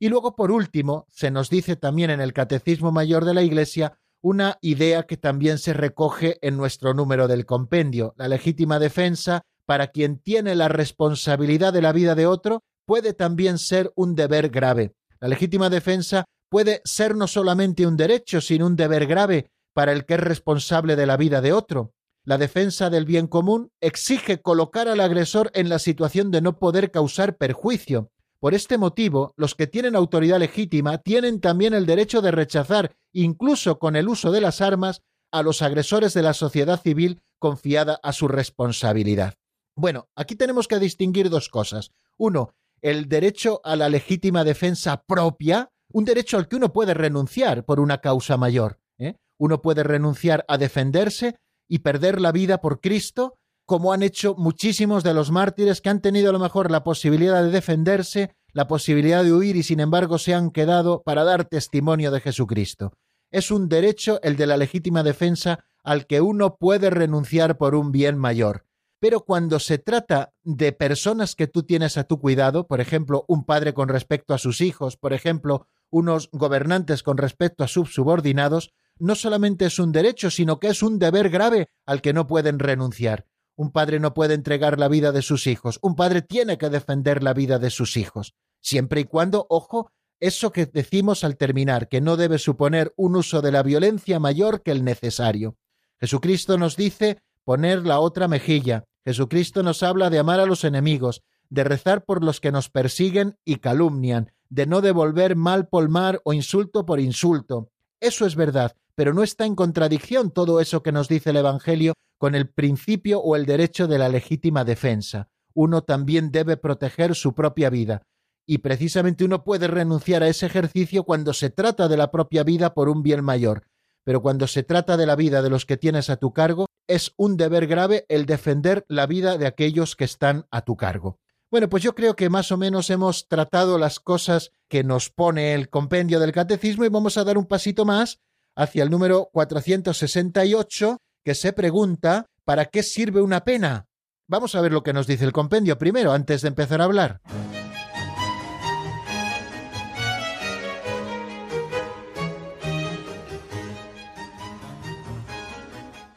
Y 0.00 0.08
luego, 0.08 0.34
por 0.34 0.50
último, 0.50 1.06
se 1.08 1.30
nos 1.30 1.50
dice 1.50 1.76
también 1.76 2.10
en 2.10 2.20
el 2.20 2.32
Catecismo 2.32 2.90
Mayor 2.90 3.24
de 3.24 3.34
la 3.34 3.42
Iglesia 3.42 3.99
una 4.22 4.58
idea 4.60 5.04
que 5.04 5.16
también 5.16 5.58
se 5.58 5.72
recoge 5.72 6.38
en 6.42 6.56
nuestro 6.56 6.94
número 6.94 7.28
del 7.28 7.46
compendio. 7.46 8.14
La 8.16 8.28
legítima 8.28 8.78
defensa, 8.78 9.42
para 9.66 9.88
quien 9.88 10.18
tiene 10.18 10.54
la 10.54 10.68
responsabilidad 10.68 11.72
de 11.72 11.82
la 11.82 11.92
vida 11.92 12.14
de 12.14 12.26
otro, 12.26 12.62
puede 12.84 13.12
también 13.12 13.58
ser 13.58 13.92
un 13.94 14.14
deber 14.14 14.50
grave. 14.50 14.94
La 15.20 15.28
legítima 15.28 15.70
defensa 15.70 16.24
puede 16.48 16.82
ser 16.84 17.16
no 17.16 17.26
solamente 17.26 17.86
un 17.86 17.96
derecho, 17.96 18.40
sino 18.40 18.66
un 18.66 18.76
deber 18.76 19.06
grave 19.06 19.50
para 19.72 19.92
el 19.92 20.04
que 20.04 20.14
es 20.14 20.20
responsable 20.20 20.96
de 20.96 21.06
la 21.06 21.16
vida 21.16 21.40
de 21.40 21.52
otro. 21.52 21.94
La 22.24 22.36
defensa 22.36 22.90
del 22.90 23.06
bien 23.06 23.26
común 23.26 23.70
exige 23.80 24.42
colocar 24.42 24.88
al 24.88 25.00
agresor 25.00 25.50
en 25.54 25.68
la 25.68 25.78
situación 25.78 26.30
de 26.30 26.42
no 26.42 26.58
poder 26.58 26.90
causar 26.90 27.36
perjuicio, 27.36 28.10
por 28.40 28.54
este 28.54 28.78
motivo, 28.78 29.34
los 29.36 29.54
que 29.54 29.66
tienen 29.66 29.94
autoridad 29.94 30.38
legítima 30.38 30.98
tienen 30.98 31.40
también 31.40 31.74
el 31.74 31.84
derecho 31.84 32.22
de 32.22 32.30
rechazar, 32.30 32.96
incluso 33.12 33.78
con 33.78 33.96
el 33.96 34.08
uso 34.08 34.32
de 34.32 34.40
las 34.40 34.62
armas, 34.62 35.02
a 35.30 35.42
los 35.42 35.62
agresores 35.62 36.14
de 36.14 36.22
la 36.22 36.32
sociedad 36.32 36.80
civil 36.80 37.20
confiada 37.38 38.00
a 38.02 38.12
su 38.12 38.28
responsabilidad. 38.28 39.34
Bueno, 39.76 40.08
aquí 40.16 40.36
tenemos 40.36 40.68
que 40.68 40.78
distinguir 40.78 41.30
dos 41.30 41.48
cosas. 41.48 41.92
Uno, 42.16 42.54
el 42.80 43.08
derecho 43.08 43.60
a 43.62 43.76
la 43.76 43.88
legítima 43.88 44.42
defensa 44.42 45.04
propia, 45.06 45.70
un 45.92 46.04
derecho 46.04 46.38
al 46.38 46.48
que 46.48 46.56
uno 46.56 46.72
puede 46.72 46.94
renunciar 46.94 47.64
por 47.64 47.78
una 47.78 48.00
causa 48.00 48.36
mayor. 48.36 48.80
¿eh? 48.98 49.16
Uno 49.38 49.60
puede 49.60 49.82
renunciar 49.82 50.44
a 50.48 50.56
defenderse 50.58 51.36
y 51.68 51.80
perder 51.80 52.20
la 52.20 52.32
vida 52.32 52.58
por 52.60 52.80
Cristo 52.80 53.38
como 53.70 53.92
han 53.92 54.02
hecho 54.02 54.34
muchísimos 54.34 55.04
de 55.04 55.14
los 55.14 55.30
mártires 55.30 55.80
que 55.80 55.90
han 55.90 56.00
tenido 56.00 56.30
a 56.30 56.32
lo 56.32 56.40
mejor 56.40 56.72
la 56.72 56.82
posibilidad 56.82 57.40
de 57.40 57.52
defenderse, 57.52 58.34
la 58.52 58.66
posibilidad 58.66 59.22
de 59.22 59.32
huir 59.32 59.54
y 59.54 59.62
sin 59.62 59.78
embargo 59.78 60.18
se 60.18 60.34
han 60.34 60.50
quedado 60.50 61.04
para 61.04 61.22
dar 61.22 61.44
testimonio 61.44 62.10
de 62.10 62.20
Jesucristo. 62.20 62.94
Es 63.30 63.52
un 63.52 63.68
derecho 63.68 64.18
el 64.24 64.34
de 64.34 64.48
la 64.48 64.56
legítima 64.56 65.04
defensa 65.04 65.60
al 65.84 66.08
que 66.08 66.20
uno 66.20 66.56
puede 66.56 66.90
renunciar 66.90 67.58
por 67.58 67.76
un 67.76 67.92
bien 67.92 68.18
mayor. 68.18 68.66
Pero 68.98 69.20
cuando 69.20 69.60
se 69.60 69.78
trata 69.78 70.32
de 70.42 70.72
personas 70.72 71.36
que 71.36 71.46
tú 71.46 71.62
tienes 71.62 71.96
a 71.96 72.02
tu 72.02 72.18
cuidado, 72.18 72.66
por 72.66 72.80
ejemplo, 72.80 73.24
un 73.28 73.44
padre 73.44 73.72
con 73.72 73.88
respecto 73.88 74.34
a 74.34 74.38
sus 74.38 74.62
hijos, 74.62 74.96
por 74.96 75.12
ejemplo, 75.12 75.68
unos 75.90 76.28
gobernantes 76.32 77.04
con 77.04 77.18
respecto 77.18 77.62
a 77.62 77.68
sus 77.68 77.94
subordinados, 77.94 78.72
no 78.98 79.14
solamente 79.14 79.66
es 79.66 79.78
un 79.78 79.92
derecho, 79.92 80.28
sino 80.28 80.58
que 80.58 80.66
es 80.66 80.82
un 80.82 80.98
deber 80.98 81.30
grave 81.30 81.68
al 81.86 82.02
que 82.02 82.12
no 82.12 82.26
pueden 82.26 82.58
renunciar. 82.58 83.29
Un 83.60 83.72
padre 83.72 84.00
no 84.00 84.14
puede 84.14 84.32
entregar 84.32 84.78
la 84.78 84.88
vida 84.88 85.12
de 85.12 85.20
sus 85.20 85.46
hijos. 85.46 85.78
Un 85.82 85.94
padre 85.94 86.22
tiene 86.22 86.56
que 86.56 86.70
defender 86.70 87.22
la 87.22 87.34
vida 87.34 87.58
de 87.58 87.68
sus 87.68 87.98
hijos. 87.98 88.32
Siempre 88.62 89.02
y 89.02 89.04
cuando, 89.04 89.46
ojo, 89.50 89.90
eso 90.18 90.50
que 90.50 90.64
decimos 90.64 91.24
al 91.24 91.36
terminar, 91.36 91.86
que 91.86 92.00
no 92.00 92.16
debe 92.16 92.38
suponer 92.38 92.94
un 92.96 93.16
uso 93.16 93.42
de 93.42 93.52
la 93.52 93.62
violencia 93.62 94.18
mayor 94.18 94.62
que 94.62 94.70
el 94.70 94.82
necesario. 94.82 95.58
Jesucristo 95.98 96.56
nos 96.56 96.74
dice 96.74 97.18
poner 97.44 97.86
la 97.86 98.00
otra 98.00 98.28
mejilla. 98.28 98.84
Jesucristo 99.04 99.62
nos 99.62 99.82
habla 99.82 100.08
de 100.08 100.20
amar 100.20 100.40
a 100.40 100.46
los 100.46 100.64
enemigos, 100.64 101.22
de 101.50 101.62
rezar 101.62 102.06
por 102.06 102.24
los 102.24 102.40
que 102.40 102.52
nos 102.52 102.70
persiguen 102.70 103.36
y 103.44 103.56
calumnian, 103.56 104.32
de 104.48 104.64
no 104.64 104.80
devolver 104.80 105.36
mal 105.36 105.68
por 105.68 105.86
mal 105.90 106.22
o 106.24 106.32
insulto 106.32 106.86
por 106.86 106.98
insulto. 106.98 107.68
Eso 108.00 108.24
es 108.24 108.36
verdad, 108.36 108.74
pero 108.94 109.14
no 109.14 109.22
está 109.22 109.46
en 109.46 109.54
contradicción 109.54 110.30
todo 110.30 110.60
eso 110.60 110.82
que 110.82 110.92
nos 110.92 111.08
dice 111.08 111.30
el 111.30 111.36
Evangelio 111.36 111.94
con 112.18 112.34
el 112.34 112.48
principio 112.48 113.20
o 113.20 113.36
el 113.36 113.46
derecho 113.46 113.88
de 113.88 113.98
la 113.98 114.08
legítima 114.08 114.64
defensa. 114.64 115.28
Uno 115.54 115.82
también 115.82 116.30
debe 116.30 116.56
proteger 116.56 117.14
su 117.14 117.34
propia 117.34 117.70
vida, 117.70 118.02
y 118.46 118.58
precisamente 118.58 119.24
uno 119.24 119.44
puede 119.44 119.68
renunciar 119.68 120.24
a 120.24 120.28
ese 120.28 120.46
ejercicio 120.46 121.04
cuando 121.04 121.32
se 121.32 121.50
trata 121.50 121.86
de 121.86 121.96
la 121.96 122.10
propia 122.10 122.42
vida 122.42 122.74
por 122.74 122.88
un 122.88 123.02
bien 123.02 123.24
mayor. 123.24 123.64
pero 124.02 124.22
cuando 124.22 124.46
se 124.46 124.62
trata 124.62 124.96
de 124.96 125.06
la 125.06 125.14
vida 125.14 125.42
de 125.42 125.50
los 125.50 125.66
que 125.66 125.76
tienes 125.76 126.10
a 126.10 126.16
tu 126.16 126.32
cargo, 126.32 126.66
es 126.88 127.12
un 127.16 127.36
deber 127.36 127.68
grave 127.68 128.06
el 128.08 128.26
defender 128.26 128.84
la 128.88 129.06
vida 129.06 129.38
de 129.38 129.46
aquellos 129.46 129.94
que 129.94 130.04
están 130.04 130.46
a 130.50 130.62
tu 130.62 130.76
cargo. 130.76 131.20
Bueno, 131.50 131.68
pues 131.68 131.82
yo 131.82 131.94
creo 131.94 132.16
que 132.16 132.30
más 132.30 132.50
o 132.50 132.56
menos 132.56 132.90
hemos 132.90 133.28
tratado 133.28 133.78
las 133.78 134.00
cosas 134.00 134.50
que 134.68 134.82
nos 134.82 135.10
pone 135.10 135.54
el 135.54 135.68
compendio 135.68 136.18
del 136.18 136.32
catecismo 136.32 136.84
y 136.84 136.88
vamos 136.88 137.18
a 137.18 137.24
dar 137.24 137.38
un 137.38 137.46
pasito 137.46 137.84
más 137.84 138.18
hacia 138.56 138.82
el 138.82 138.90
número 138.90 139.28
468 139.32 140.98
que 141.24 141.34
se 141.34 141.52
pregunta 141.52 142.26
¿para 142.44 142.66
qué 142.66 142.82
sirve 142.82 143.20
una 143.22 143.44
pena? 143.44 143.86
Vamos 144.26 144.54
a 144.54 144.60
ver 144.60 144.72
lo 144.72 144.82
que 144.82 144.92
nos 144.92 145.06
dice 145.06 145.24
el 145.24 145.32
compendio 145.32 145.78
primero 145.78 146.12
antes 146.12 146.42
de 146.42 146.48
empezar 146.48 146.80
a 146.80 146.84
hablar. 146.84 147.20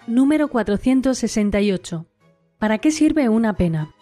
Número 0.06 0.48
468. 0.48 2.06
¿Para 2.60 2.78
qué 2.78 2.92
sirve 2.92 3.30
una 3.30 3.54
pena? 3.54 3.96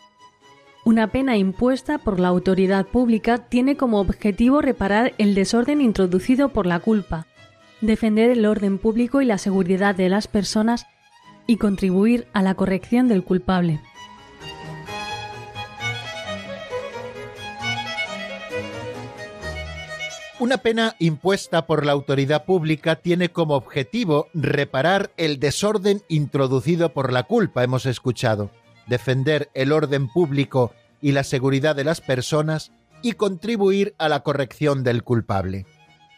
Una 0.83 1.11
pena 1.11 1.37
impuesta 1.37 1.99
por 1.99 2.19
la 2.19 2.27
autoridad 2.27 2.87
pública 2.87 3.37
tiene 3.37 3.77
como 3.77 3.99
objetivo 3.99 4.61
reparar 4.61 5.13
el 5.19 5.35
desorden 5.35 5.79
introducido 5.79 6.49
por 6.49 6.65
la 6.65 6.79
culpa, 6.79 7.27
defender 7.81 8.29
el 8.29 8.45
orden 8.45 8.77
público 8.77 9.21
y 9.21 9.25
la 9.25 9.37
seguridad 9.37 9.95
de 9.95 10.09
las 10.09 10.27
personas 10.27 10.87
y 11.47 11.57
contribuir 11.57 12.27
a 12.33 12.41
la 12.41 12.55
corrección 12.55 13.07
del 13.07 13.23
culpable. 13.23 13.81
Una 20.39 20.57
pena 20.57 20.95
impuesta 20.97 21.67
por 21.67 21.85
la 21.85 21.91
autoridad 21.91 22.45
pública 22.45 22.95
tiene 22.95 23.29
como 23.29 23.53
objetivo 23.53 24.27
reparar 24.33 25.11
el 25.17 25.39
desorden 25.39 26.01
introducido 26.07 26.93
por 26.93 27.13
la 27.13 27.23
culpa, 27.23 27.63
hemos 27.63 27.85
escuchado 27.85 28.49
defender 28.87 29.49
el 29.53 29.71
orden 29.71 30.07
público 30.07 30.73
y 30.99 31.11
la 31.11 31.23
seguridad 31.23 31.75
de 31.75 31.83
las 31.83 32.01
personas 32.01 32.71
y 33.01 33.13
contribuir 33.13 33.95
a 33.97 34.09
la 34.09 34.21
corrección 34.21 34.83
del 34.83 35.03
culpable. 35.03 35.65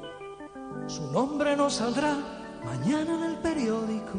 Su 0.86 1.10
nombre 1.10 1.56
no 1.56 1.68
saldrá 1.68 2.16
mañana 2.64 3.12
en 3.12 3.24
el 3.32 3.38
periódico, 3.38 4.18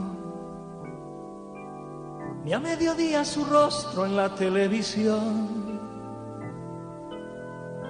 ni 2.43 2.51
a 2.51 2.59
mediodía 2.59 3.23
su 3.23 3.45
rostro 3.45 4.05
en 4.05 4.17
la 4.17 4.35
televisión. 4.35 5.79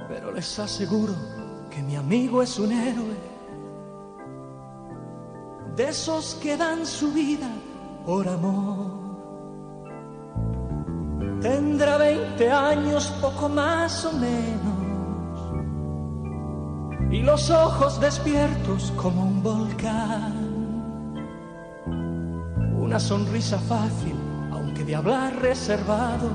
Pero 0.08 0.32
les 0.32 0.60
aseguro 0.60 1.16
que 1.76 1.84
mi 1.84 1.98
amigo 1.98 2.42
es 2.42 2.58
un 2.58 2.72
héroe, 2.72 3.18
de 5.76 5.90
esos 5.90 6.36
que 6.42 6.56
dan 6.56 6.86
su 6.86 7.12
vida 7.12 7.50
por 8.06 8.26
amor. 8.30 9.04
Tendrá 11.42 11.98
20 11.98 12.50
años, 12.50 13.08
poco 13.22 13.50
más 13.50 14.06
o 14.06 14.14
menos, 14.14 15.44
y 17.12 17.22
los 17.22 17.50
ojos 17.52 18.00
despiertos 18.00 18.94
como 18.96 19.24
un 19.24 19.44
volcán. 19.44 20.46
Una 22.78 23.02
sonrisa 23.02 23.60
fácil, 23.60 24.16
aunque 24.54 24.86
de 24.86 24.96
hablar 24.96 25.36
reservado, 25.42 26.30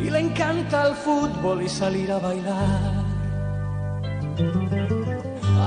y 0.00 0.10
le 0.10 0.18
encanta 0.18 0.88
el 0.88 0.94
fútbol 0.96 1.62
y 1.62 1.68
salir 1.68 2.10
a 2.10 2.18
bailar. 2.18 2.89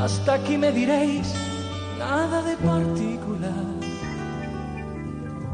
Hasta 0.03 0.33
aquí 0.33 0.57
me 0.57 0.71
diréis, 0.71 1.33
nada 1.97 2.41
de 2.43 2.57
particular, 2.57 3.65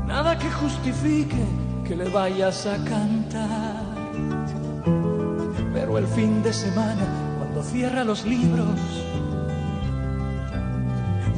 nada 0.07 0.37
que 0.37 0.49
justifique 0.49 1.45
que 1.87 1.95
le 1.95 2.09
vayas 2.09 2.65
a 2.65 2.77
cantar. 2.83 3.83
Pero 5.73 5.97
el 5.97 6.07
fin 6.07 6.41
de 6.41 6.51
semana, 6.51 7.05
cuando 7.37 7.63
cierra 7.63 8.03
los 8.03 8.25
libros, 8.25 8.79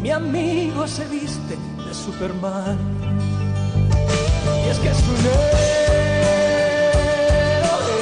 mi 0.02 0.10
amigo 0.10 0.88
se 0.88 1.06
viste 1.08 1.58
de 1.86 1.94
Superman. 1.94 2.78
Y 4.66 4.70
es 4.70 4.80
que 4.80 4.90
es 4.90 5.00
un 5.14 5.26
héroe, 7.62 8.02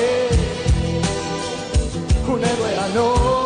un 2.27 2.43
héroe 2.43 2.77
anónimo. 2.77 3.38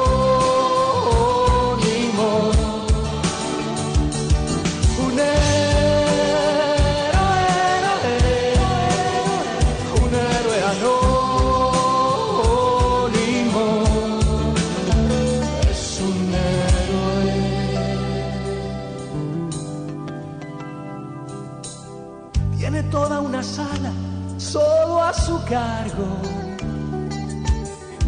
Cargo. 25.46 26.08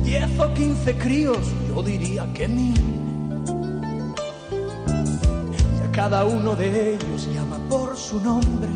Diez 0.03 0.39
o 0.39 0.53
quince 0.53 0.95
críos, 0.97 1.51
yo 1.67 1.81
diría 1.81 2.27
que 2.33 2.47
mil. 2.47 2.79
Y 5.77 5.83
a 5.83 5.91
cada 5.91 6.25
uno 6.25 6.55
de 6.55 6.93
ellos 6.93 7.27
llama 7.33 7.57
por 7.69 7.97
su 7.97 8.19
nombre. 8.21 8.69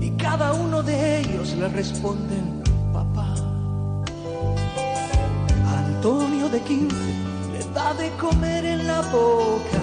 Y 0.00 0.10
cada 0.12 0.52
uno 0.52 0.82
de 0.82 1.20
ellos 1.20 1.54
le 1.56 1.68
responden, 1.68 2.62
papá. 2.92 3.34
Antonio 5.66 6.48
de 6.48 6.60
quince 6.60 7.12
le 7.52 7.64
da 7.74 7.94
de 7.94 8.10
comer 8.12 8.64
en 8.64 8.86
la 8.86 9.00
boca. 9.00 9.82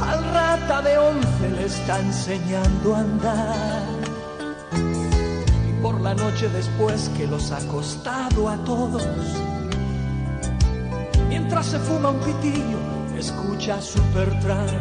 Al 0.00 0.24
rata 0.32 0.80
de 0.82 0.96
once 0.96 1.50
le 1.50 1.66
está 1.66 2.00
enseñando 2.00 2.94
a 2.94 3.00
andar 3.00 3.97
la 6.08 6.14
noche 6.14 6.48
después 6.48 7.10
que 7.18 7.26
los 7.26 7.52
ha 7.52 7.58
costado 7.66 8.48
a 8.48 8.56
todos. 8.64 9.06
Mientras 11.28 11.66
se 11.66 11.78
fuma 11.78 12.08
un 12.08 12.20
pitillo, 12.20 12.78
escucha 13.18 13.78
Supertramp. 13.78 14.72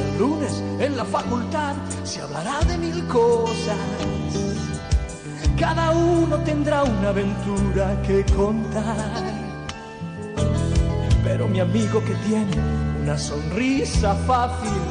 El 0.00 0.18
lunes 0.18 0.60
en 0.80 0.96
la 0.96 1.04
facultad 1.04 1.76
se 2.02 2.20
hablará 2.20 2.58
de 2.66 2.78
mil 2.78 3.06
cosas. 3.06 3.78
Cada 5.56 5.92
uno 5.92 6.38
tendrá 6.38 6.82
una 6.82 7.10
aventura 7.10 8.02
que 8.02 8.24
contar. 8.34 9.22
Pero 11.22 11.46
mi 11.46 11.60
amigo 11.60 12.02
que 12.02 12.14
tiene 12.26 12.56
una 13.02 13.16
sonrisa 13.16 14.16
fácil 14.26 14.82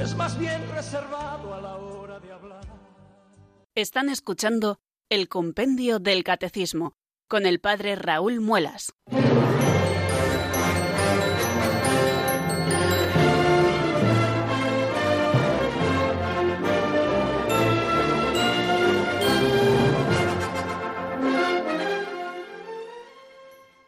es 0.00 0.16
más 0.16 0.38
bien 0.38 0.62
reservado 0.74 1.37
Están 3.78 4.08
escuchando 4.08 4.80
el 5.08 5.28
Compendio 5.28 6.00
del 6.00 6.24
Catecismo 6.24 6.96
con 7.28 7.46
el 7.46 7.60
Padre 7.60 7.94
Raúl 7.94 8.40
Muelas. 8.40 8.92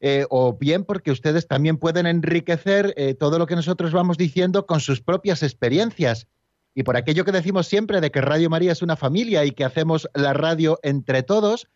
eh, 0.00 0.26
o 0.30 0.56
bien 0.56 0.84
porque 0.84 1.10
ustedes 1.10 1.48
también 1.48 1.76
pueden 1.76 2.06
enriquecer 2.06 2.94
eh, 2.96 3.14
todo 3.14 3.38
lo 3.38 3.46
que 3.46 3.56
nosotros 3.56 3.92
vamos 3.92 4.16
diciendo 4.16 4.66
con 4.66 4.80
sus 4.80 5.00
propias 5.00 5.42
experiencias. 5.42 6.28
Y 6.74 6.84
por 6.84 6.96
aquello 6.96 7.24
que 7.24 7.32
decimos 7.32 7.66
siempre 7.66 8.00
de 8.00 8.10
que 8.10 8.20
Radio 8.20 8.48
María 8.50 8.72
es 8.72 8.82
una 8.82 8.96
familia 8.96 9.44
y 9.44 9.50
que 9.50 9.64
hacemos 9.64 10.08
la 10.14 10.32
radio 10.32 10.78
entre 10.82 11.24
todos, 11.24 11.66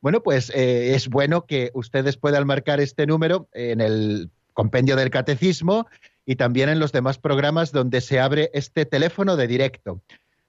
bueno, 0.00 0.22
pues 0.22 0.50
eh, 0.50 0.94
es 0.94 1.08
bueno 1.08 1.46
que 1.46 1.70
ustedes 1.74 2.16
puedan 2.16 2.46
marcar 2.46 2.80
este 2.80 3.06
número 3.06 3.48
en 3.52 3.80
el 3.80 4.30
compendio 4.52 4.96
del 4.96 5.10
catecismo 5.10 5.86
y 6.24 6.36
también 6.36 6.68
en 6.68 6.78
los 6.78 6.92
demás 6.92 7.18
programas 7.18 7.72
donde 7.72 8.00
se 8.00 8.20
abre 8.20 8.50
este 8.52 8.84
teléfono 8.84 9.36
de 9.36 9.46
directo. 9.46 10.00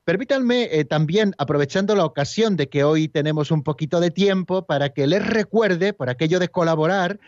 Permítanme 0.05 0.67
eh, 0.71 0.83
también, 0.83 1.33
aprovechando 1.37 1.95
la 1.95 2.03
ocasión 2.05 2.57
de 2.57 2.67
que 2.67 2.83
hoy 2.83 3.07
tenemos 3.07 3.51
un 3.51 3.63
poquito 3.63 4.01
de 4.01 4.11
tiempo, 4.11 4.65
para 4.65 4.89
que 4.89 5.07
les 5.07 5.25
recuerde, 5.25 5.93
por 5.93 6.09
aquello 6.09 6.39
de 6.39 6.49
colaborar, 6.49 7.21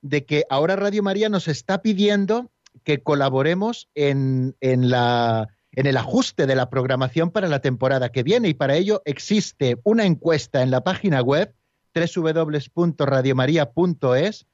de 0.00 0.24
que 0.24 0.44
ahora 0.48 0.76
Radio 0.76 1.02
María 1.02 1.28
nos 1.28 1.48
está 1.48 1.82
pidiendo 1.82 2.52
que 2.84 3.02
colaboremos 3.02 3.88
en, 3.96 4.54
el 4.60 4.94
ajuste 5.96 6.46
de 6.46 6.54
la 6.54 6.70
programación 6.70 7.32
para 7.32 7.48
la 7.48 7.58
temporada 7.60 8.12
que 8.12 8.22
viene 8.22 8.48
y 8.48 8.54
para 8.54 8.76
ello 8.76 9.02
existe 9.04 9.78
una 9.82 10.04
encuesta 10.04 10.62
en 10.62 10.70
la 10.70 10.84
página 10.84 11.20
web 11.20 11.52
www.radiomaria.es. 11.94 14.46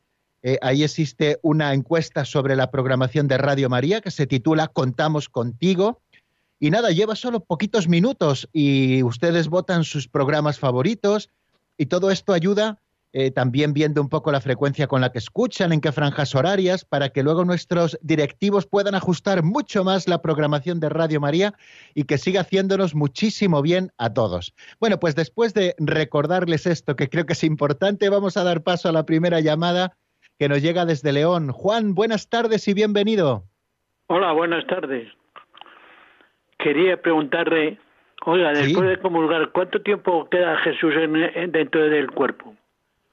Eh, 0.43 0.59
ahí 0.63 0.83
existe 0.83 1.39
una 1.43 1.75
encuesta 1.75 2.25
sobre 2.25 2.57
la 2.57 2.71
programación 2.71 3.29
de 3.29 3.37
Radio 3.37 3.69
María 3.69 4.01
que 4.01 4.11
se 4.11 4.27
titula 4.27 4.69
Contamos 4.69 5.29
contigo 5.29 6.01
Y 6.59 6.71
nada, 6.71 6.91
lleva 6.91 7.17
solo 7.17 7.41
poquitos 7.41 7.89
minutos 7.89 8.49
y 8.53 9.03
ustedes 9.03 9.49
votan 9.49 9.85
sus 9.85 10.09
programas 10.09 10.59
favoritos 10.59 11.31
y 11.77 11.87
todo 11.87 12.11
esto 12.11 12.33
ayuda 12.33 12.81
eh, 13.19 13.31
también 13.31 13.73
viendo 13.73 14.03
un 14.03 14.11
poco 14.11 14.31
la 14.31 14.43
frecuencia 14.43 14.89
con 14.89 15.01
la 15.01 15.11
que 15.11 15.19
escuchan, 15.19 15.73
en 15.73 15.81
qué 15.81 15.91
franjas 15.91 16.35
horarias, 16.35 16.85
para 16.85 17.09
que 17.09 17.23
luego 17.23 17.47
nuestros 17.47 17.99
directivos 18.03 18.67
puedan 18.67 18.95
ajustar 18.95 19.43
mucho 19.43 19.85
más 19.85 20.07
la 20.07 20.21
programación 20.21 20.81
de 20.81 20.91
Radio 20.91 21.19
María 21.19 21.55
y 21.95 22.05
que 22.05 22.19
siga 22.19 22.43
haciéndonos 22.43 22.95
muchísimo 22.95 23.63
bien 23.63 23.91
a 23.97 24.13
todos. 24.13 24.53
Bueno, 24.81 24.99
pues 24.99 25.15
después 25.15 25.55
de 25.55 25.75
recordarles 25.79 26.67
esto, 26.67 26.95
que 26.95 27.09
creo 27.09 27.25
que 27.25 27.33
es 27.33 27.45
importante, 27.45 28.11
vamos 28.11 28.37
a 28.37 28.45
dar 28.45 28.63
paso 28.63 28.91
a 28.91 28.93
la 28.93 29.07
primera 29.07 29.41
llamada 29.41 29.97
que 30.39 30.51
nos 30.51 30.61
llega 30.61 30.85
desde 30.85 31.13
León. 31.13 31.53
Juan, 31.53 31.95
buenas 31.95 32.29
tardes 32.29 32.69
y 32.69 32.75
bienvenido. 32.75 33.45
Hola, 34.09 34.33
buenas 34.33 34.67
tardes. 34.67 35.09
Quería 36.67 37.01
preguntarle, 37.01 37.79
oiga, 38.25 38.51
después 38.53 38.89
de 38.89 38.99
comulgar, 38.99 39.53
¿cuánto 39.53 39.81
tiempo 39.83 40.29
queda 40.29 40.59
Jesús 40.65 40.95
dentro 41.53 41.89
del 41.89 42.11
cuerpo? 42.11 42.57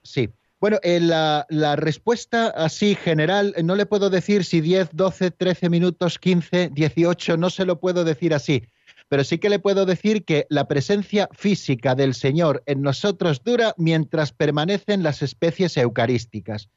Sí. 0.01 0.31
Bueno, 0.59 0.79
eh, 0.81 0.99
la, 0.99 1.45
la, 1.49 1.75
respuesta 1.75 2.47
así 2.47 2.95
general, 2.95 3.53
no 3.63 3.75
le 3.75 3.85
puedo 3.85 4.09
decir 4.09 4.43
si 4.43 4.59
10, 4.59 4.89
12, 4.93 5.29
13 5.29 5.69
minutos, 5.69 6.17
15, 6.17 6.69
18, 6.69 7.37
no 7.37 7.51
se 7.51 7.65
lo 7.65 7.79
puedo 7.79 8.03
decir 8.03 8.33
así, 8.33 8.63
pero 9.07 9.23
sí 9.23 9.37
que 9.37 9.51
le 9.51 9.59
puedo 9.59 9.85
decir 9.85 10.25
que 10.25 10.47
la 10.49 10.67
presencia 10.67 11.29
física 11.31 11.93
del 11.93 12.15
Señor 12.15 12.63
en 12.65 12.81
nosotros 12.81 13.43
dura 13.43 13.75
mientras 13.77 14.31
permanecen 14.31 15.03
las 15.03 15.21
especies 15.21 15.77
eucarísticas. 15.77 16.69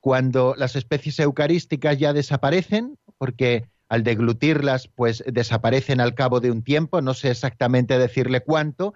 Cuando 0.00 0.56
las 0.58 0.74
especies 0.74 1.20
eucarísticas 1.20 1.98
ya 1.98 2.12
desaparecen, 2.12 2.98
porque 3.16 3.68
al 3.88 4.02
deglutirlas, 4.02 4.88
pues 4.88 5.22
desaparecen 5.26 6.00
al 6.00 6.14
cabo 6.14 6.40
de 6.40 6.50
un 6.50 6.62
tiempo, 6.62 7.00
no 7.00 7.14
sé 7.14 7.30
exactamente 7.30 7.98
decirle 7.98 8.40
cuánto, 8.40 8.94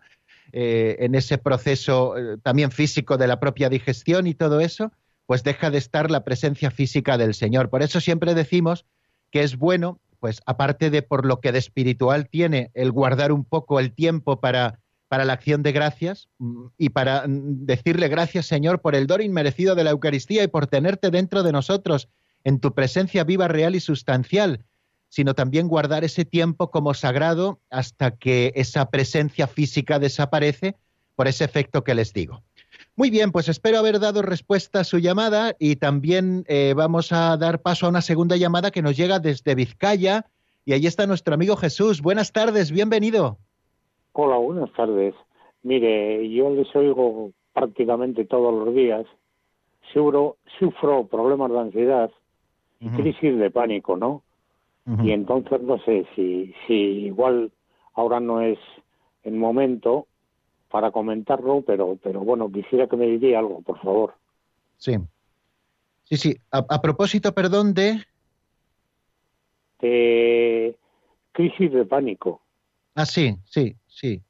eh, 0.53 0.97
en 1.01 1.15
ese 1.15 1.39
proceso 1.39 2.17
eh, 2.17 2.37
también 2.43 2.73
físico 2.73 3.17
de 3.17 3.29
la 3.29 3.39
propia 3.39 3.69
digestión 3.69 4.27
y 4.27 4.35
todo 4.35 4.61
eso, 4.61 4.93
pues 5.27 5.45
deja 5.45 5.71
de 5.71 5.79
estar 5.79 6.11
la 6.11 6.25
presencia 6.25 6.73
física 6.73 7.17
del 7.17 7.35
Señor. 7.35 7.71
Por 7.71 7.83
eso 7.83 8.01
siempre 8.01 8.35
decimos 8.35 8.85
que 9.31 9.43
es 9.45 9.57
bueno, 9.57 10.01
pues 10.19 10.43
aparte 10.47 10.91
de 10.91 11.03
por 11.03 11.25
lo 11.25 11.41
que 11.41 11.53
de 11.53 11.61
espiritual 11.61 12.29
tiene 12.29 12.73
el 12.75 12.91
guardar 12.91 13.31
un 13.31 13.45
poco 13.45 13.79
el 13.79 13.93
tiempo 13.93 14.41
para, 14.41 14.81
para 15.07 15.25
la 15.25 15.35
acción 15.35 15.63
de 15.63 15.71
gracias 15.71 16.29
mm, 16.39 16.67
y 16.79 16.89
para 16.89 17.29
mm, 17.29 17.65
decirle 17.65 18.09
gracias 18.09 18.47
Señor 18.47 18.81
por 18.81 18.97
el 18.97 19.07
don 19.07 19.23
inmerecido 19.23 19.77
de 19.77 19.85
la 19.85 19.91
Eucaristía 19.91 20.43
y 20.43 20.49
por 20.49 20.67
tenerte 20.67 21.11
dentro 21.11 21.45
de 21.45 21.53
nosotros 21.53 22.09
en 22.43 22.59
tu 22.59 22.75
presencia 22.75 23.23
viva, 23.23 23.47
real 23.47 23.77
y 23.77 23.81
sustancial 23.81 24.65
sino 25.11 25.35
también 25.35 25.69
guardar 25.69 26.05
ese 26.05 26.25
tiempo 26.25 26.71
como 26.71 26.95
sagrado 26.95 27.59
hasta 27.69 28.13
que 28.13 28.53
esa 28.55 28.91
presencia 28.91 29.47
física 29.49 29.99
desaparece 29.99 30.77
por 31.17 31.29
ese 31.29 31.45
efecto 31.45 31.85
que 31.85 31.95
les 31.95 32.15
digo. 32.15 32.43
Muy 32.97 33.11
bien, 33.11 33.33
pues 33.33 33.49
espero 33.49 33.79
haber 33.79 33.99
dado 33.99 34.23
respuesta 34.23 34.81
a 34.81 34.85
su 34.85 34.99
llamada 34.99 35.55
y 35.59 35.77
también 35.77 36.45
eh, 36.49 36.75
vamos 36.77 37.13
a 37.13 37.37
dar 37.37 37.61
paso 37.61 37.87
a 37.87 37.89
una 37.89 38.03
segunda 38.03 38.37
llamada 38.37 38.71
que 38.71 38.83
nos 38.83 38.97
llega 38.97 39.19
desde 39.19 39.55
Vizcaya 39.55 40.27
y 40.65 40.73
ahí 40.73 40.87
está 40.87 41.07
nuestro 41.07 41.35
amigo 41.35 41.57
Jesús. 41.57 42.01
Buenas 42.01 42.33
tardes, 42.33 42.71
bienvenido. 42.71 43.39
Hola, 44.13 44.37
buenas 44.37 44.73
tardes. 44.73 45.15
Mire, 45.63 46.31
yo 46.31 46.51
les 46.51 46.75
oigo 46.77 47.33
prácticamente 47.53 48.25
todos 48.25 48.55
los 48.55 48.75
días. 48.75 49.07
Sufro, 49.93 50.37
sufro 50.59 51.07
problemas 51.07 51.51
de 51.51 51.59
ansiedad 51.59 52.11
y 52.79 52.89
crisis 52.91 53.37
de 53.39 53.51
pánico, 53.51 53.97
¿no? 53.97 54.23
Y 55.05 55.13
entonces 55.13 55.63
no 55.63 55.79
sé 55.85 56.05
si, 56.17 56.53
si 56.67 56.75
igual 56.75 57.53
ahora 57.95 58.19
no 58.19 58.41
es 58.41 58.59
el 59.23 59.35
momento 59.35 60.09
para 60.71 60.91
comentarlo, 60.91 61.63
pero, 61.67 61.99
pero 62.03 62.21
bueno, 62.21 62.51
quisiera 62.51 62.89
que 62.89 62.97
me 62.97 63.07
diría 63.07 63.39
algo, 63.39 63.63
por 63.63 63.81
favor. 63.81 64.15
Sí. 64.79 64.97
Sí, 66.05 66.17
sí. 66.17 66.37
A, 66.51 66.81
propósito, 66.81 67.33
perdón, 67.33 67.75
de... 67.75 68.05
De 69.81 70.77
crisis 71.33 71.73
de 71.73 71.85
pánico. 71.85 72.43
Ah, 72.95 73.07
sí, 73.07 73.37
sí, 73.45 73.77
sí. 73.87 74.23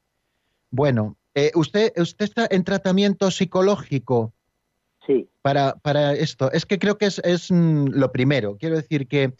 Bueno, 0.69 1.17
eh, 1.33 1.51
¿usted, 1.55 1.91
¿usted 1.97 2.25
está 2.25 2.47
en 2.49 2.63
tratamiento 2.63 3.31
psicológico? 3.31 4.31
Sí. 5.05 5.27
Para, 5.41 5.73
para 5.73 6.13
esto. 6.13 6.51
Es 6.51 6.65
que 6.65 6.77
creo 6.77 6.97
que 6.97 7.07
es, 7.07 7.19
es 7.19 7.51
mm, 7.51 7.87
lo 7.87 8.11
primero. 8.11 8.57
Quiero 8.57 8.75
decir 8.75 9.07
que 9.07 9.33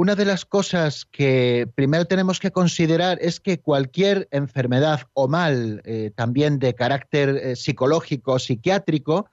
una 0.00 0.14
de 0.14 0.24
las 0.24 0.46
cosas 0.46 1.04
que 1.04 1.68
primero 1.74 2.06
tenemos 2.06 2.40
que 2.40 2.52
considerar 2.52 3.18
es 3.20 3.38
que 3.38 3.60
cualquier 3.60 4.28
enfermedad 4.30 5.02
o 5.12 5.28
mal, 5.28 5.82
eh, 5.84 6.10
también 6.14 6.58
de 6.58 6.74
carácter 6.74 7.28
eh, 7.36 7.54
psicológico 7.54 8.38
psiquiátrico, 8.38 9.28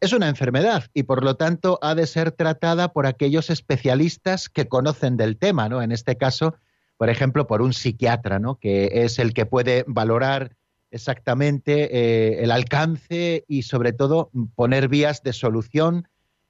es 0.00 0.14
una 0.14 0.30
enfermedad 0.30 0.84
y 0.94 1.02
por 1.02 1.22
lo 1.22 1.36
tanto 1.36 1.78
ha 1.82 1.94
de 1.94 2.06
ser 2.06 2.32
tratada 2.32 2.94
por 2.94 3.06
aquellos 3.06 3.50
especialistas 3.50 4.48
que 4.48 4.68
conocen 4.68 5.18
del 5.18 5.36
tema, 5.36 5.68
¿no? 5.68 5.82
En 5.82 5.92
este 5.92 6.16
caso, 6.16 6.54
por 6.96 7.10
ejemplo, 7.10 7.46
por 7.46 7.60
un 7.60 7.74
psiquiatra, 7.74 8.38
¿no? 8.38 8.58
Que 8.58 9.04
es 9.04 9.18
el 9.18 9.34
que 9.34 9.44
puede 9.44 9.84
valorar 9.86 10.56
exactamente 10.90 11.90
eh, 11.94 12.42
el 12.42 12.52
alcance 12.52 13.44
y 13.48 13.64
sobre 13.64 13.92
todo 13.92 14.30
poner 14.54 14.88
vías 14.88 15.22
de 15.22 15.34
solución 15.34 16.08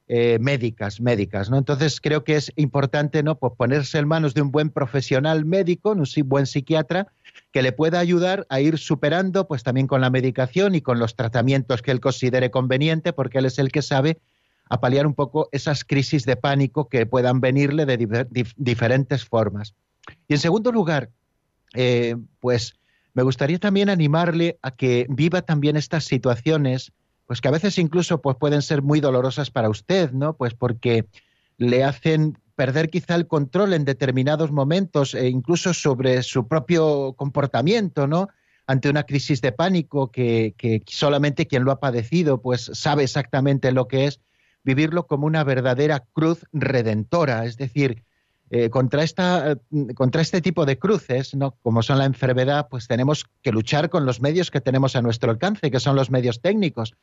eh, 0.09 0.39
médicas, 0.41 1.01
médicas, 1.01 1.51
¿no? 1.51 1.59
Entonces 1.59 2.01
creo 2.01 2.23
que 2.23 2.37
es 2.37 2.53
importante, 2.57 3.23
¿no? 3.23 3.39
Pues 3.39 3.55
ponerse 3.57 3.99
en 3.99 4.07
manos 4.07 4.35
de 4.35 4.43
un 4.43 4.53
buen 4.53 4.71
profesional 4.71 5.45
médico, 5.45 5.91
un 5.91 6.05
buen 6.27 6.47
psiquiatra, 6.47 7.09
que 7.53 7.63
le 7.63 7.73
pueda 7.73 7.99
ayudar 7.99 8.47
a 8.49 8.61
ir 8.61 8.79
superando, 8.79 9.49
pues 9.49 9.63
también 9.63 9.87
con 9.87 10.01
la 10.01 10.11
medicación 10.11 10.75
y 10.75 10.81
con 10.81 10.99
los 10.99 11.17
tratamientos 11.17 11.83
que 11.83 11.91
él 11.91 12.01
considere 12.01 12.51
conveniente, 12.51 13.13
porque 13.13 13.39
él 13.39 13.47
es 13.47 13.59
el 13.59 13.73
que 13.73 13.83
sabe 13.83 14.19
a 14.69 14.81
paliar 14.81 15.07
un 15.07 15.15
poco 15.15 15.49
esas 15.53 15.85
crisis 15.85 16.25
de 16.25 16.37
pánico 16.37 16.89
que 16.89 17.07
puedan 17.07 17.41
venirle 17.41 17.87
de 17.87 18.27
diferentes 18.57 19.25
formas. 19.25 19.75
Y 20.29 20.35
en 20.35 20.41
segundo 20.41 20.73
lugar, 20.73 21.11
eh, 21.75 22.17
pues 22.41 22.75
me 23.15 23.23
gustaría 23.23 23.59
también 23.59 23.89
animarle 23.89 24.59
a 24.63 24.71
que 24.71 25.07
viva 25.09 25.43
también 25.43 25.77
estas 25.77 26.05
situaciones 26.05 26.93
pues 27.27 27.41
que 27.41 27.49
a 27.49 27.53
veces 27.53 27.79
incluso 27.79 28.21
pues 28.21 28.37
pueden 28.37 28.63
ser 28.63 28.83
muy 28.83 29.01
dolorosas 29.01 29.51
para 29.51 29.69
usted, 29.69 30.13
¿no? 30.13 30.37
Pues 30.37 30.55
porque 30.55 31.07
le 31.59 31.85
hacen 31.85 32.39
perder 32.55 32.89
quizá 32.89 33.15
el 33.15 33.27
control 33.27 33.75
en 33.75 33.85
determinados 33.85 34.51
momentos 34.51 35.15
e 35.15 35.29
incluso 35.29 35.75
sobre 35.75 36.23
su 36.23 36.49
propio 36.49 37.15
comportamiento, 37.15 38.07
¿no? 38.07 38.29
Ante 38.67 38.89
una 38.89 39.05
crisis 39.05 39.41
de 39.41 39.53
pánico 39.53 40.11
que, 40.11 40.55
que 40.57 40.83
solamente 40.87 41.47
quien 41.47 41.65
lo 41.65 41.73
ha 41.73 41.81
padecido 41.81 42.41
pues 42.41 42.71
sabe 42.73 43.05
exactamente 43.05 43.73
lo 43.73 43.87
que 43.89 44.07
es 44.07 44.21
vivirlo 44.65 45.07
como 45.07 45.27
una 45.27 45.45
verdadera 45.45 46.05
cruz 46.13 46.45
redentora, 46.53 47.45
es 47.45 47.57
decir, 47.57 48.03
eh, 48.51 48.71
contra, 48.71 49.03
esta, 49.03 49.59
contra 49.97 50.23
este 50.23 50.41
tipo 50.41 50.67
de 50.67 50.79
cruces, 50.79 51.35
¿no? 51.35 51.57
como 51.63 51.83
son 51.83 51.99
la 51.99 52.05
enfermedad, 52.05 52.69
pues 52.71 52.87
tenemos 52.87 53.27
que 53.43 53.51
luchar 53.51 53.91
con 53.91 54.07
los 54.07 54.21
medios 54.21 54.53
que 54.53 54.61
tenemos 54.61 54.95
a 54.95 55.03
nuestro 55.03 55.33
alcance, 55.33 55.71
que 55.71 55.81
son 55.81 55.97
los 55.97 56.11
medios 56.11 56.41
técnicos 56.41 56.95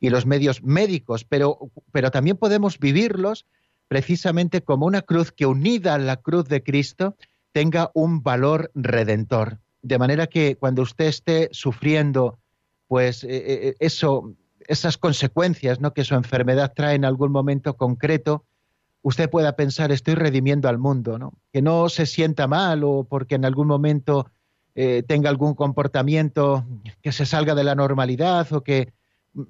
y 0.00 0.10
los 0.10 0.26
medios 0.26 0.62
médicos, 0.64 1.24
pero, 1.24 1.70
pero 1.92 2.10
también 2.10 2.36
podemos 2.36 2.80
vivirlos 2.80 3.46
precisamente 3.86 4.62
como 4.62 4.86
una 4.86 5.02
cruz 5.02 5.30
que 5.30 5.46
unida 5.46 5.94
a 5.94 5.98
la 5.98 6.16
cruz 6.16 6.48
de 6.48 6.62
Cristo 6.62 7.16
tenga 7.52 7.90
un 7.94 8.22
valor 8.22 8.70
redentor. 8.74 9.58
De 9.82 9.98
manera 9.98 10.26
que 10.26 10.56
cuando 10.56 10.82
usted 10.82 11.06
esté 11.06 11.48
sufriendo, 11.52 12.38
pues 12.86 13.24
eh, 13.24 13.28
eh, 13.30 13.74
eso, 13.78 14.34
esas 14.66 14.98
consecuencias 14.98 15.80
¿no? 15.80 15.94
que 15.94 16.04
su 16.04 16.14
enfermedad 16.14 16.72
trae 16.74 16.94
en 16.94 17.04
algún 17.04 17.32
momento 17.32 17.76
concreto, 17.76 18.44
usted 19.02 19.30
pueda 19.30 19.56
pensar, 19.56 19.92
estoy 19.92 20.14
redimiendo 20.14 20.68
al 20.68 20.78
mundo, 20.78 21.18
¿no? 21.18 21.32
Que 21.52 21.62
no 21.62 21.88
se 21.88 22.06
sienta 22.06 22.46
mal 22.46 22.84
o 22.84 23.04
porque 23.04 23.36
en 23.36 23.44
algún 23.44 23.66
momento 23.66 24.30
eh, 24.74 25.02
tenga 25.02 25.30
algún 25.30 25.54
comportamiento 25.54 26.66
que 27.02 27.12
se 27.12 27.26
salga 27.26 27.54
de 27.54 27.64
la 27.64 27.74
normalidad 27.74 28.52
o 28.52 28.62
que 28.62 28.92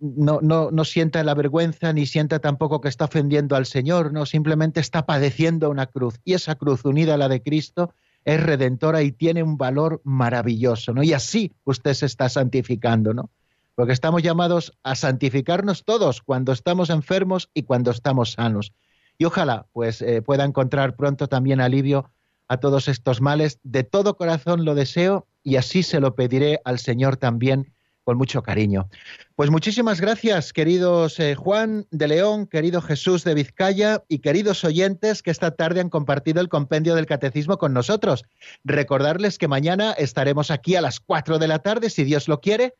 no, 0.01 0.41
no, 0.43 0.85
sienta 0.85 1.23
la 1.23 1.35
vergüenza 1.35 1.93
ni 1.93 2.05
sienta 2.05 2.41
tampoco 2.41 2.81
que 2.81 2.89
está 2.89 3.07
ofendiendo 3.07 3.57
al 3.57 3.65
Señor, 3.65 4.13
no, 4.13 4.27
simplemente 4.27 4.81
está 4.81 5.07
padeciendo 5.07 5.71
una 5.71 5.87
cruz. 5.87 6.21
Y 6.25 6.35
esa 6.35 6.57
cruz 6.57 6.85
unida 6.85 7.15
a 7.15 7.17
la 7.19 7.29
de 7.29 7.43
Cristo 7.43 7.95
es 8.25 8.43
redentora 8.43 9.03
y 9.03 9.13
tiene 9.13 9.43
un 9.43 9.57
valor 9.57 10.03
maravilloso. 10.05 10.93
Y 11.03 11.15
así 11.15 11.53
usted 11.65 11.95
se 11.95 12.07
está 12.07 12.29
santificando, 12.29 13.15
¿no? 13.15 13.31
Porque 13.75 13.93
estamos 13.93 14.23
llamados 14.23 14.77
a 14.83 14.95
santificarnos 14.95 15.85
todos 15.85 16.21
cuando 16.21 16.53
estamos 16.53 16.91
enfermos 16.91 17.49
y 17.55 17.63
cuando 17.63 17.91
estamos 17.91 18.33
sanos 18.33 18.73
y 19.19 19.25
ojalá 19.25 19.67
pues 19.73 20.01
eh, 20.01 20.23
pueda 20.23 20.45
encontrar 20.45 20.97
pronto 20.97 21.29
también 21.29 21.61
alivio 21.61 22.11
a 22.47 22.59
todos 22.59 22.89
estos 22.89 23.21
males. 23.21 23.59
De 23.63 23.85
todo 23.85 24.17
corazón 24.17 24.65
lo 24.65 24.75
deseo 24.75 25.27
y 25.43 25.57
así 25.57 25.83
se 25.83 26.01
lo 26.01 26.15
pediré 26.15 26.61
al 26.65 26.79
Señor 26.79 27.17
también 27.17 27.73
con 28.05 28.17
mucho 28.17 28.43
cariño. 28.43 28.89
Pues 29.37 29.51
muchísimas 29.51 30.01
gracias, 30.01 30.55
queridos 30.55 31.21
eh, 31.21 31.35
Juan 31.35 31.87
de 31.91 32.09
León, 32.09 32.47
querido 32.47 32.81
Jesús 32.81 33.23
de 33.23 33.35
Vizcaya 33.35 34.03
y 34.09 34.21
queridos 34.21 34.65
oyentes 34.65 35.23
que 35.23 35.31
esta 35.31 35.51
tarde 35.51 35.81
han 35.81 35.91
compartido 35.91 36.41
el 36.41 36.49
compendio 36.49 36.95
del 36.95 37.05
catecismo 37.05 37.59
con 37.59 37.75
nosotros. 37.75 38.25
Recordarles 38.65 39.37
que 39.37 39.47
mañana 39.47 39.93
estaremos 39.93 40.51
aquí 40.51 40.75
a 40.75 40.81
las 40.81 41.01
4 41.01 41.39
de 41.39 41.49
la 41.49 41.59
tarde, 41.59 41.91
si 41.91 42.05
Dios 42.05 42.29
lo 42.29 42.41
quiere, 42.41 42.73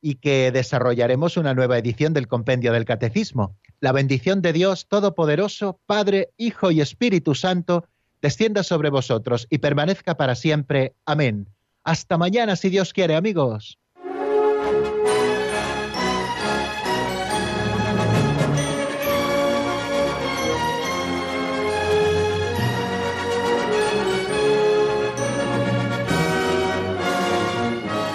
y 0.00 0.14
que 0.14 0.52
desarrollaremos 0.52 1.36
una 1.36 1.54
nueva 1.54 1.76
edición 1.76 2.12
del 2.12 2.28
compendio 2.28 2.72
del 2.72 2.84
catecismo. 2.84 3.56
La 3.80 3.92
bendición 3.92 4.42
de 4.42 4.52
Dios 4.52 4.88
Todopoderoso, 4.88 5.78
Padre, 5.86 6.30
Hijo 6.36 6.72
y 6.72 6.80
Espíritu 6.80 7.36
Santo, 7.36 7.84
descienda 8.20 8.64
sobre 8.64 8.90
vosotros 8.90 9.46
y 9.50 9.58
permanezca 9.58 10.16
para 10.16 10.34
siempre. 10.34 10.94
Amén. 11.04 11.46
Hasta 11.84 12.18
mañana, 12.18 12.56
si 12.56 12.70
Dios 12.70 12.92
quiere, 12.92 13.14
amigos. 13.14 13.78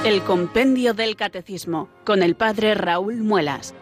El 0.05 0.21
Compendio 0.23 0.93
del 0.93 1.15
Catecismo 1.15 1.87
con 2.03 2.21
el 2.21 2.35
Padre 2.35 2.75
Raúl 2.75 3.23
Muelas. 3.23 3.73